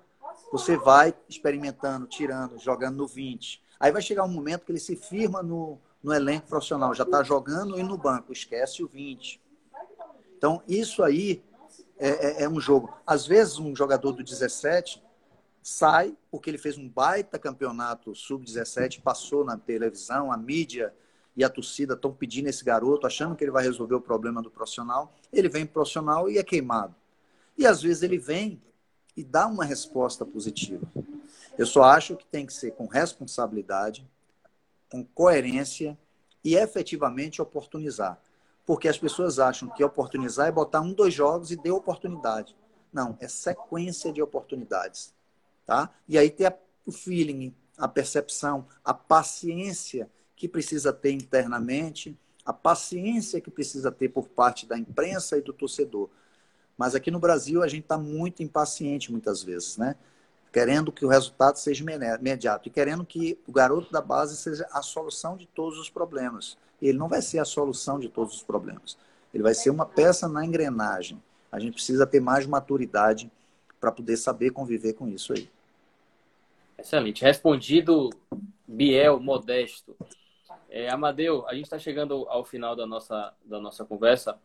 você 0.50 0.76
vai 0.76 1.14
experimentando, 1.28 2.06
tirando, 2.06 2.58
jogando 2.58 2.96
no 2.96 3.06
20. 3.06 3.62
Aí 3.78 3.92
vai 3.92 4.00
chegar 4.00 4.24
um 4.24 4.28
momento 4.28 4.64
que 4.64 4.72
ele 4.72 4.80
se 4.80 4.96
firma 4.96 5.42
no, 5.42 5.78
no 6.02 6.12
elenco 6.12 6.46
profissional, 6.46 6.94
já 6.94 7.04
está 7.04 7.22
jogando 7.22 7.78
e 7.78 7.82
no 7.82 7.98
banco, 7.98 8.32
esquece 8.32 8.82
o 8.82 8.88
20. 8.88 9.40
Então, 10.36 10.62
isso 10.68 11.02
aí 11.02 11.42
é, 11.98 12.08
é, 12.08 12.42
é 12.44 12.48
um 12.48 12.60
jogo. 12.60 12.96
Às 13.04 13.26
vezes, 13.26 13.58
um 13.58 13.74
jogador 13.74 14.12
do 14.12 14.22
17 14.22 15.02
sai 15.62 16.16
porque 16.30 16.50
ele 16.50 16.58
fez 16.58 16.78
um 16.78 16.88
baita 16.88 17.38
campeonato 17.38 18.14
sub-17, 18.14 19.00
passou 19.02 19.44
na 19.44 19.56
televisão, 19.56 20.32
a 20.32 20.36
mídia 20.36 20.94
e 21.36 21.44
a 21.44 21.48
torcida 21.48 21.94
estão 21.94 22.12
pedindo 22.12 22.48
esse 22.48 22.64
garoto, 22.64 23.06
achando 23.06 23.36
que 23.36 23.44
ele 23.44 23.50
vai 23.50 23.62
resolver 23.62 23.94
o 23.94 24.00
problema 24.00 24.42
do 24.42 24.50
profissional. 24.50 25.14
Ele 25.32 25.48
vem 25.48 25.64
profissional 25.64 26.28
e 26.28 26.38
é 26.38 26.42
queimado. 26.42 26.94
E 27.56 27.66
às 27.66 27.82
vezes 27.82 28.02
ele 28.02 28.18
vem 28.18 28.60
e 29.16 29.22
dá 29.22 29.46
uma 29.46 29.64
resposta 29.64 30.24
positiva. 30.24 30.86
Eu 31.56 31.66
só 31.66 31.82
acho 31.82 32.16
que 32.16 32.26
tem 32.26 32.46
que 32.46 32.52
ser 32.52 32.72
com 32.72 32.86
responsabilidade, 32.86 34.08
com 34.90 35.04
coerência 35.04 35.98
e 36.44 36.54
efetivamente 36.54 37.42
oportunizar. 37.42 38.20
Porque 38.64 38.88
as 38.88 38.98
pessoas 38.98 39.38
acham 39.38 39.68
que 39.68 39.82
oportunizar 39.82 40.46
é 40.46 40.52
botar 40.52 40.80
um, 40.80 40.92
dois 40.92 41.14
jogos 41.14 41.50
e 41.50 41.56
dê 41.56 41.70
oportunidade. 41.70 42.56
Não, 42.92 43.16
é 43.20 43.26
sequência 43.26 44.12
de 44.12 44.22
oportunidades. 44.22 45.14
Tá? 45.68 45.90
E 46.08 46.16
aí 46.16 46.30
tem 46.30 46.50
o 46.86 46.90
feeling, 46.90 47.54
a 47.76 47.86
percepção, 47.86 48.66
a 48.82 48.94
paciência 48.94 50.08
que 50.34 50.48
precisa 50.48 50.94
ter 50.94 51.12
internamente, 51.12 52.18
a 52.42 52.54
paciência 52.54 53.38
que 53.38 53.50
precisa 53.50 53.92
ter 53.92 54.08
por 54.08 54.30
parte 54.30 54.64
da 54.64 54.78
imprensa 54.78 55.36
e 55.36 55.42
do 55.42 55.52
torcedor. 55.52 56.08
Mas 56.74 56.94
aqui 56.94 57.10
no 57.10 57.18
Brasil 57.18 57.62
a 57.62 57.68
gente 57.68 57.82
está 57.82 57.98
muito 57.98 58.42
impaciente 58.42 59.12
muitas 59.12 59.42
vezes, 59.42 59.76
né? 59.76 59.94
Querendo 60.50 60.90
que 60.90 61.04
o 61.04 61.08
resultado 61.08 61.58
seja 61.58 61.84
imediato 61.84 62.66
e 62.66 62.70
querendo 62.70 63.04
que 63.04 63.38
o 63.46 63.52
garoto 63.52 63.92
da 63.92 64.00
base 64.00 64.38
seja 64.38 64.66
a 64.72 64.80
solução 64.80 65.36
de 65.36 65.44
todos 65.48 65.78
os 65.78 65.90
problemas. 65.90 66.56
Ele 66.80 66.96
não 66.96 67.10
vai 67.10 67.20
ser 67.20 67.40
a 67.40 67.44
solução 67.44 67.98
de 67.98 68.08
todos 68.08 68.36
os 68.36 68.42
problemas. 68.42 68.96
Ele 69.34 69.42
vai 69.42 69.52
ser 69.52 69.68
uma 69.68 69.84
peça 69.84 70.26
na 70.26 70.46
engrenagem. 70.46 71.22
A 71.52 71.60
gente 71.60 71.74
precisa 71.74 72.06
ter 72.06 72.20
mais 72.20 72.46
maturidade 72.46 73.30
para 73.78 73.92
poder 73.92 74.16
saber 74.16 74.50
conviver 74.50 74.94
com 74.94 75.06
isso 75.06 75.34
aí. 75.34 75.50
Excelente. 76.78 77.22
Respondido, 77.22 78.10
Biel, 78.66 79.18
modesto. 79.20 79.96
É, 80.70 80.88
Amadeu, 80.90 81.46
a 81.46 81.54
gente 81.54 81.64
está 81.64 81.78
chegando 81.78 82.26
ao 82.28 82.44
final 82.44 82.76
da 82.76 82.86
nossa, 82.86 83.34
da 83.44 83.60
nossa 83.60 83.84
conversa. 83.84 84.38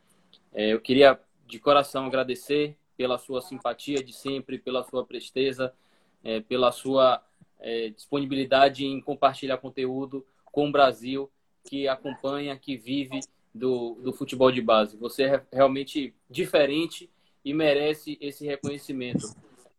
É, 0.51 0.73
eu 0.73 0.81
queria, 0.81 1.19
de 1.45 1.59
coração, 1.59 2.05
agradecer 2.05 2.77
pela 2.97 3.17
sua 3.17 3.41
simpatia 3.41 4.03
de 4.03 4.13
sempre, 4.13 4.57
pela 4.57 4.83
sua 4.83 5.05
presteza, 5.05 5.73
é, 6.23 6.39
pela 6.39 6.71
sua 6.71 7.23
é, 7.59 7.89
disponibilidade 7.89 8.85
em 8.85 9.01
compartilhar 9.01 9.57
conteúdo 9.57 10.25
com 10.45 10.69
o 10.69 10.71
Brasil, 10.71 11.29
que 11.65 11.87
acompanha, 11.87 12.57
que 12.57 12.77
vive 12.77 13.19
do, 13.53 13.95
do 13.95 14.13
futebol 14.13 14.51
de 14.51 14.61
base. 14.61 14.97
Você 14.97 15.23
é 15.23 15.43
realmente 15.51 16.13
diferente 16.29 17.09
e 17.43 17.53
merece 17.53 18.17
esse 18.21 18.45
reconhecimento. 18.45 19.25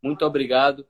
Muito 0.03 0.25
obrigado. 0.25 0.87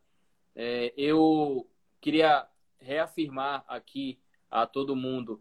É, 0.55 0.93
eu 0.97 1.67
queria 2.01 2.47
reafirmar 2.79 3.65
aqui 3.67 4.19
a 4.51 4.67
todo 4.67 4.95
mundo 4.95 5.41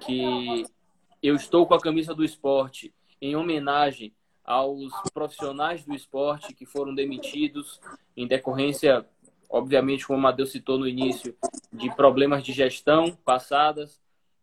que 0.00 0.64
eu 1.22 1.34
estou 1.34 1.66
com 1.66 1.74
a 1.74 1.80
camisa 1.80 2.14
do 2.14 2.24
esporte 2.24 2.94
em 3.20 3.34
homenagem 3.34 4.14
aos 4.44 4.92
profissionais 5.14 5.84
do 5.84 5.94
esporte 5.94 6.54
que 6.54 6.66
foram 6.66 6.94
demitidos 6.94 7.80
em 8.16 8.26
decorrência, 8.26 9.06
obviamente, 9.48 10.06
como 10.06 10.18
o 10.18 10.20
Amadeu 10.20 10.46
citou 10.46 10.78
no 10.78 10.86
início, 10.86 11.36
de 11.72 11.94
problemas 11.94 12.42
de 12.42 12.52
gestão 12.52 13.16
passadas, 13.24 14.00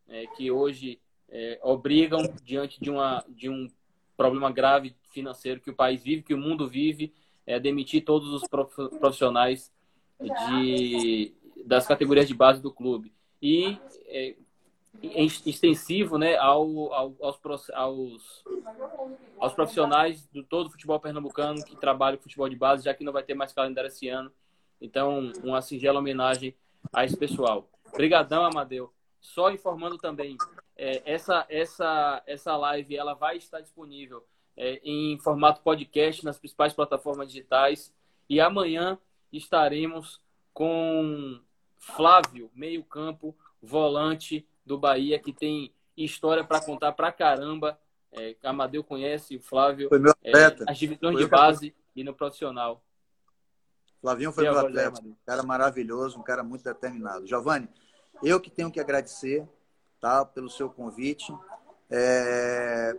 é, 0.07 0.25
que 0.27 0.49
hoje 0.49 0.99
é, 1.29 1.59
obrigam, 1.61 2.21
diante 2.43 2.79
de, 2.79 2.89
uma, 2.89 3.23
de 3.29 3.49
um 3.49 3.69
problema 4.17 4.51
grave 4.51 4.95
financeiro 5.11 5.61
que 5.61 5.69
o 5.69 5.75
país 5.75 6.01
vive, 6.01 6.23
que 6.23 6.33
o 6.33 6.37
mundo 6.37 6.67
vive, 6.67 7.13
é, 7.45 7.59
demitir 7.59 8.03
todos 8.03 8.33
os 8.33 8.43
profissionais 8.99 9.71
de, 10.19 11.33
das 11.65 11.87
categorias 11.87 12.27
de 12.27 12.33
base 12.33 12.61
do 12.61 12.71
clube. 12.71 13.13
E 13.41 13.77
é, 14.07 14.35
extensivo 15.01 16.17
né, 16.17 16.35
ao, 16.37 16.93
ao, 16.93 17.15
aos, 17.21 17.69
aos, 17.71 18.43
aos 19.39 19.53
profissionais 19.53 20.27
do 20.27 20.43
todo 20.43 20.67
o 20.67 20.71
futebol 20.71 20.99
pernambucano 20.99 21.63
que 21.63 21.75
trabalham 21.75 22.17
com 22.17 22.23
futebol 22.23 22.49
de 22.49 22.55
base, 22.55 22.83
já 22.83 22.93
que 22.93 23.03
não 23.03 23.13
vai 23.13 23.23
ter 23.23 23.33
mais 23.33 23.53
calendário 23.53 23.87
esse 23.87 24.09
ano. 24.09 24.31
Então, 24.81 25.31
uma 25.43 25.61
singela 25.61 25.99
homenagem 25.99 26.55
a 26.91 27.05
esse 27.05 27.17
pessoal. 27.17 27.69
Obrigadão, 27.87 28.43
Amadeu. 28.43 28.93
Só 29.19 29.51
informando 29.51 29.97
também, 29.97 30.37
é, 30.77 31.01
essa, 31.05 31.45
essa, 31.49 32.23
essa 32.25 32.55
live 32.55 32.95
ela 32.95 33.13
vai 33.13 33.37
estar 33.37 33.59
disponível 33.59 34.25
é, 34.55 34.79
em 34.83 35.17
formato 35.19 35.61
podcast 35.61 36.23
nas 36.23 36.39
principais 36.39 36.73
plataformas 36.73 37.27
digitais. 37.27 37.93
E 38.29 38.39
amanhã 38.39 38.97
estaremos 39.31 40.21
com 40.53 41.39
Flávio, 41.77 42.51
meio-campo, 42.53 43.35
volante 43.61 44.47
do 44.65 44.77
Bahia, 44.77 45.19
que 45.19 45.33
tem 45.33 45.73
história 45.95 46.43
para 46.43 46.61
contar 46.61 46.91
para 46.91 47.11
caramba. 47.11 47.79
É, 48.11 48.35
Amadeu 48.43 48.83
conhece 48.83 49.35
o 49.35 49.41
Flávio. 49.41 49.89
É, 50.23 50.45
as 50.67 50.77
divisões 50.77 51.13
foi 51.13 51.23
de 51.23 51.29
base 51.29 51.75
e 51.95 52.03
no 52.03 52.13
profissional. 52.13 52.83
Flavinho 54.01 54.31
foi 54.31 54.45
meu 54.45 54.57
atleta, 54.57 55.01
um 55.01 55.15
cara 55.25 55.43
maravilhoso, 55.43 56.19
um 56.19 56.23
cara 56.23 56.43
muito 56.43 56.63
determinado. 56.63 57.27
Giovanni, 57.27 57.67
eu 58.23 58.39
que 58.39 58.49
tenho 58.49 58.71
que 58.71 58.79
agradecer 58.79 59.47
tá, 59.99 60.23
pelo 60.23 60.49
seu 60.49 60.69
convite. 60.69 61.33
É... 61.89 62.97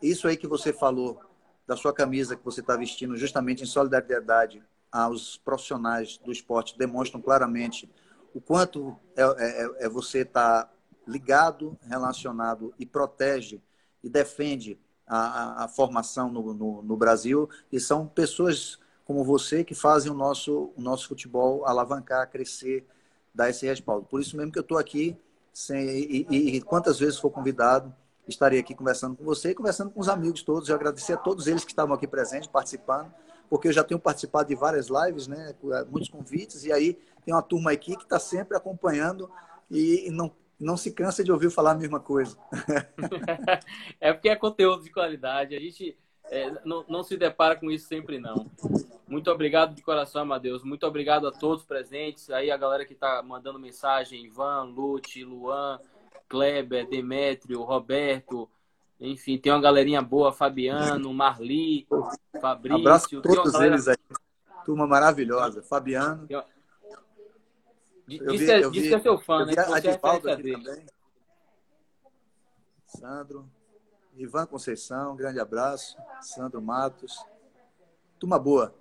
Isso 0.00 0.28
aí 0.28 0.36
que 0.36 0.46
você 0.46 0.72
falou 0.72 1.20
da 1.66 1.76
sua 1.76 1.92
camisa 1.92 2.36
que 2.36 2.44
você 2.44 2.60
está 2.60 2.76
vestindo 2.76 3.16
justamente 3.16 3.62
em 3.62 3.66
solidariedade 3.66 4.62
aos 4.90 5.36
profissionais 5.36 6.18
do 6.18 6.32
esporte 6.32 6.78
demonstram 6.78 7.20
claramente 7.20 7.90
o 8.34 8.40
quanto 8.40 8.96
é, 9.16 9.22
é, 9.22 9.86
é 9.86 9.88
você 9.88 10.20
estar 10.20 10.64
tá 10.64 10.72
ligado, 11.06 11.78
relacionado 11.82 12.74
e 12.78 12.84
protege 12.84 13.60
e 14.02 14.08
defende 14.08 14.78
a, 15.06 15.64
a 15.64 15.68
formação 15.68 16.30
no, 16.30 16.52
no, 16.52 16.82
no, 16.82 16.96
Brasil. 16.96 17.48
E 17.72 17.80
são 17.80 18.06
pessoas 18.06 18.78
como 19.04 19.24
você 19.24 19.64
que 19.64 19.74
fazem 19.74 20.12
o 20.12 20.14
nosso, 20.14 20.72
o 20.76 20.80
nosso 20.80 21.08
futebol 21.08 21.66
alavancar, 21.66 22.30
crescer 22.30 22.86
dar 23.34 23.48
esse 23.48 23.66
respaldo. 23.66 24.06
Por 24.06 24.20
isso 24.20 24.36
mesmo 24.36 24.52
que 24.52 24.58
eu 24.58 24.62
estou 24.62 24.76
aqui, 24.76 25.16
sem, 25.52 25.88
e, 25.88 26.26
e, 26.28 26.56
e, 26.56 26.60
quantas 26.60 26.98
vezes 26.98 27.18
for 27.18 27.30
convidado, 27.30 27.94
estarei 28.26 28.60
aqui 28.60 28.74
conversando 28.74 29.16
com 29.16 29.24
você 29.24 29.50
e 29.50 29.54
conversando 29.54 29.90
com 29.90 30.00
os 30.00 30.08
amigos 30.08 30.42
todos. 30.42 30.68
Eu 30.68 30.74
agradecer 30.74 31.14
a 31.14 31.16
todos 31.16 31.46
eles 31.46 31.64
que 31.64 31.72
estavam 31.72 31.94
aqui 31.94 32.06
presentes, 32.06 32.48
participando, 32.48 33.12
porque 33.48 33.68
eu 33.68 33.72
já 33.72 33.84
tenho 33.84 34.00
participado 34.00 34.48
de 34.48 34.54
várias 34.54 34.88
lives, 34.88 35.26
né, 35.26 35.54
eh, 35.72 35.84
muitos 35.90 36.08
convites, 36.08 36.64
e 36.64 36.72
aí 36.72 36.98
tem 37.24 37.34
uma 37.34 37.42
turma 37.42 37.72
aqui 37.72 37.96
que 37.96 38.02
está 38.02 38.18
sempre 38.18 38.56
acompanhando 38.56 39.30
e 39.70 40.08
não, 40.10 40.32
não 40.58 40.76
se 40.76 40.92
cansa 40.92 41.22
de 41.22 41.30
ouvir 41.30 41.50
falar 41.50 41.72
a 41.72 41.78
mesma 41.78 42.00
coisa. 42.00 42.36
é 44.00 44.12
porque 44.12 44.28
é 44.28 44.36
conteúdo 44.36 44.82
de 44.82 44.90
qualidade. 44.90 45.54
A 45.54 45.60
gente 45.60 45.96
é, 46.30 46.52
não, 46.64 46.84
não 46.88 47.02
se 47.02 47.16
depara 47.16 47.56
com 47.56 47.70
isso 47.70 47.86
sempre, 47.86 48.18
não. 48.18 48.50
Muito 49.06 49.30
obrigado 49.30 49.74
de 49.74 49.82
coração, 49.82 50.22
Amadeus. 50.22 50.62
Muito 50.62 50.86
obrigado 50.86 51.26
a 51.26 51.32
todos 51.32 51.64
presentes. 51.64 52.30
Aí 52.30 52.50
a 52.50 52.56
galera 52.56 52.84
que 52.84 52.92
está 52.92 53.22
mandando 53.22 53.58
mensagem, 53.58 54.24
Ivan, 54.24 54.64
Lute, 54.64 55.24
Luan, 55.24 55.78
Kleber, 56.28 56.86
Demétrio, 56.88 57.62
Roberto, 57.62 58.48
enfim, 59.00 59.38
tem 59.38 59.52
uma 59.52 59.60
galerinha 59.60 60.02
boa, 60.02 60.32
Fabiano, 60.32 61.12
Marli, 61.14 61.86
Fabrício. 62.40 62.80
Abraço 62.80 63.18
a 63.18 63.22
todos 63.22 63.52
galera... 63.52 63.74
eles 63.74 63.88
aí. 63.88 63.96
Turma 64.64 64.86
maravilhosa. 64.86 65.62
Fabiano. 65.62 66.26
Eu... 66.28 66.42
Diz, 68.06 68.44
que, 68.44 68.50
é, 68.50 68.70
diz 68.70 68.88
que 68.88 68.94
é 68.94 69.00
seu 69.00 69.18
fã, 69.18 69.44
né? 69.44 69.52
A 69.56 69.76
Adivaldo 69.76 70.30
aqui 70.30 70.52
também. 70.52 70.86
Sandro. 72.86 73.48
Ivan 74.16 74.46
Conceição, 74.46 75.14
grande 75.14 75.38
abraço. 75.38 75.96
Sandro 76.20 76.60
Matos. 76.60 77.22
Turma 78.18 78.38
boa. 78.38 78.74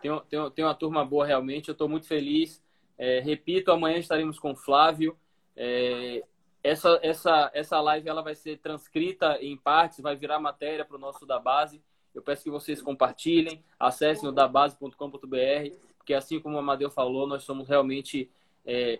Tem, 0.00 0.22
tem, 0.28 0.50
tem 0.50 0.64
uma 0.64 0.74
turma 0.74 1.04
boa 1.04 1.26
realmente, 1.26 1.68
eu 1.68 1.72
estou 1.72 1.88
muito 1.88 2.06
feliz. 2.06 2.62
É, 2.96 3.20
repito, 3.20 3.72
amanhã 3.72 3.98
estaremos 3.98 4.38
com 4.38 4.52
o 4.52 4.56
Flávio. 4.56 5.16
É, 5.56 6.22
essa, 6.62 6.98
essa, 7.02 7.50
essa 7.52 7.80
live 7.80 8.08
ela 8.08 8.22
vai 8.22 8.34
ser 8.34 8.58
transcrita 8.58 9.38
em 9.40 9.56
partes, 9.56 10.00
vai 10.00 10.14
virar 10.14 10.38
matéria 10.38 10.84
para 10.84 10.96
o 10.96 11.00
nosso 11.00 11.26
da 11.26 11.38
base. 11.38 11.82
Eu 12.14 12.22
peço 12.22 12.44
que 12.44 12.50
vocês 12.50 12.80
compartilhem, 12.80 13.64
acessem 13.78 14.28
o 14.28 14.32
dabase.com.br, 14.32 15.74
porque 15.96 16.14
assim 16.14 16.38
como 16.38 16.56
o 16.56 16.58
Amadeu 16.58 16.90
falou, 16.90 17.26
nós 17.26 17.42
somos 17.42 17.68
realmente 17.68 18.30
é, 18.64 18.96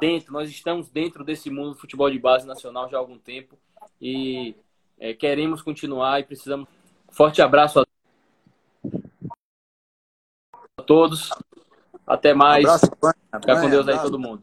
dentro, 0.00 0.32
nós 0.32 0.48
estamos 0.48 0.88
dentro 0.88 1.24
desse 1.24 1.50
mundo 1.50 1.70
do 1.70 1.80
futebol 1.80 2.10
de 2.10 2.18
base 2.18 2.46
nacional 2.46 2.88
já 2.88 2.96
há 2.96 3.00
algum 3.00 3.18
tempo 3.18 3.58
e 4.00 4.54
é, 4.98 5.12
queremos 5.12 5.60
continuar 5.60 6.20
e 6.20 6.24
precisamos. 6.24 6.68
Forte 7.10 7.42
abraço 7.42 7.80
a 7.80 7.84
todos. 10.82 11.30
Até 12.06 12.32
mais. 12.32 12.64
Um 12.64 12.68
abraço, 12.68 12.86
Fica 13.40 13.60
com 13.60 13.68
Deus 13.68 13.88
aí 13.88 14.00
todo 14.00 14.18
mundo. 14.18 14.42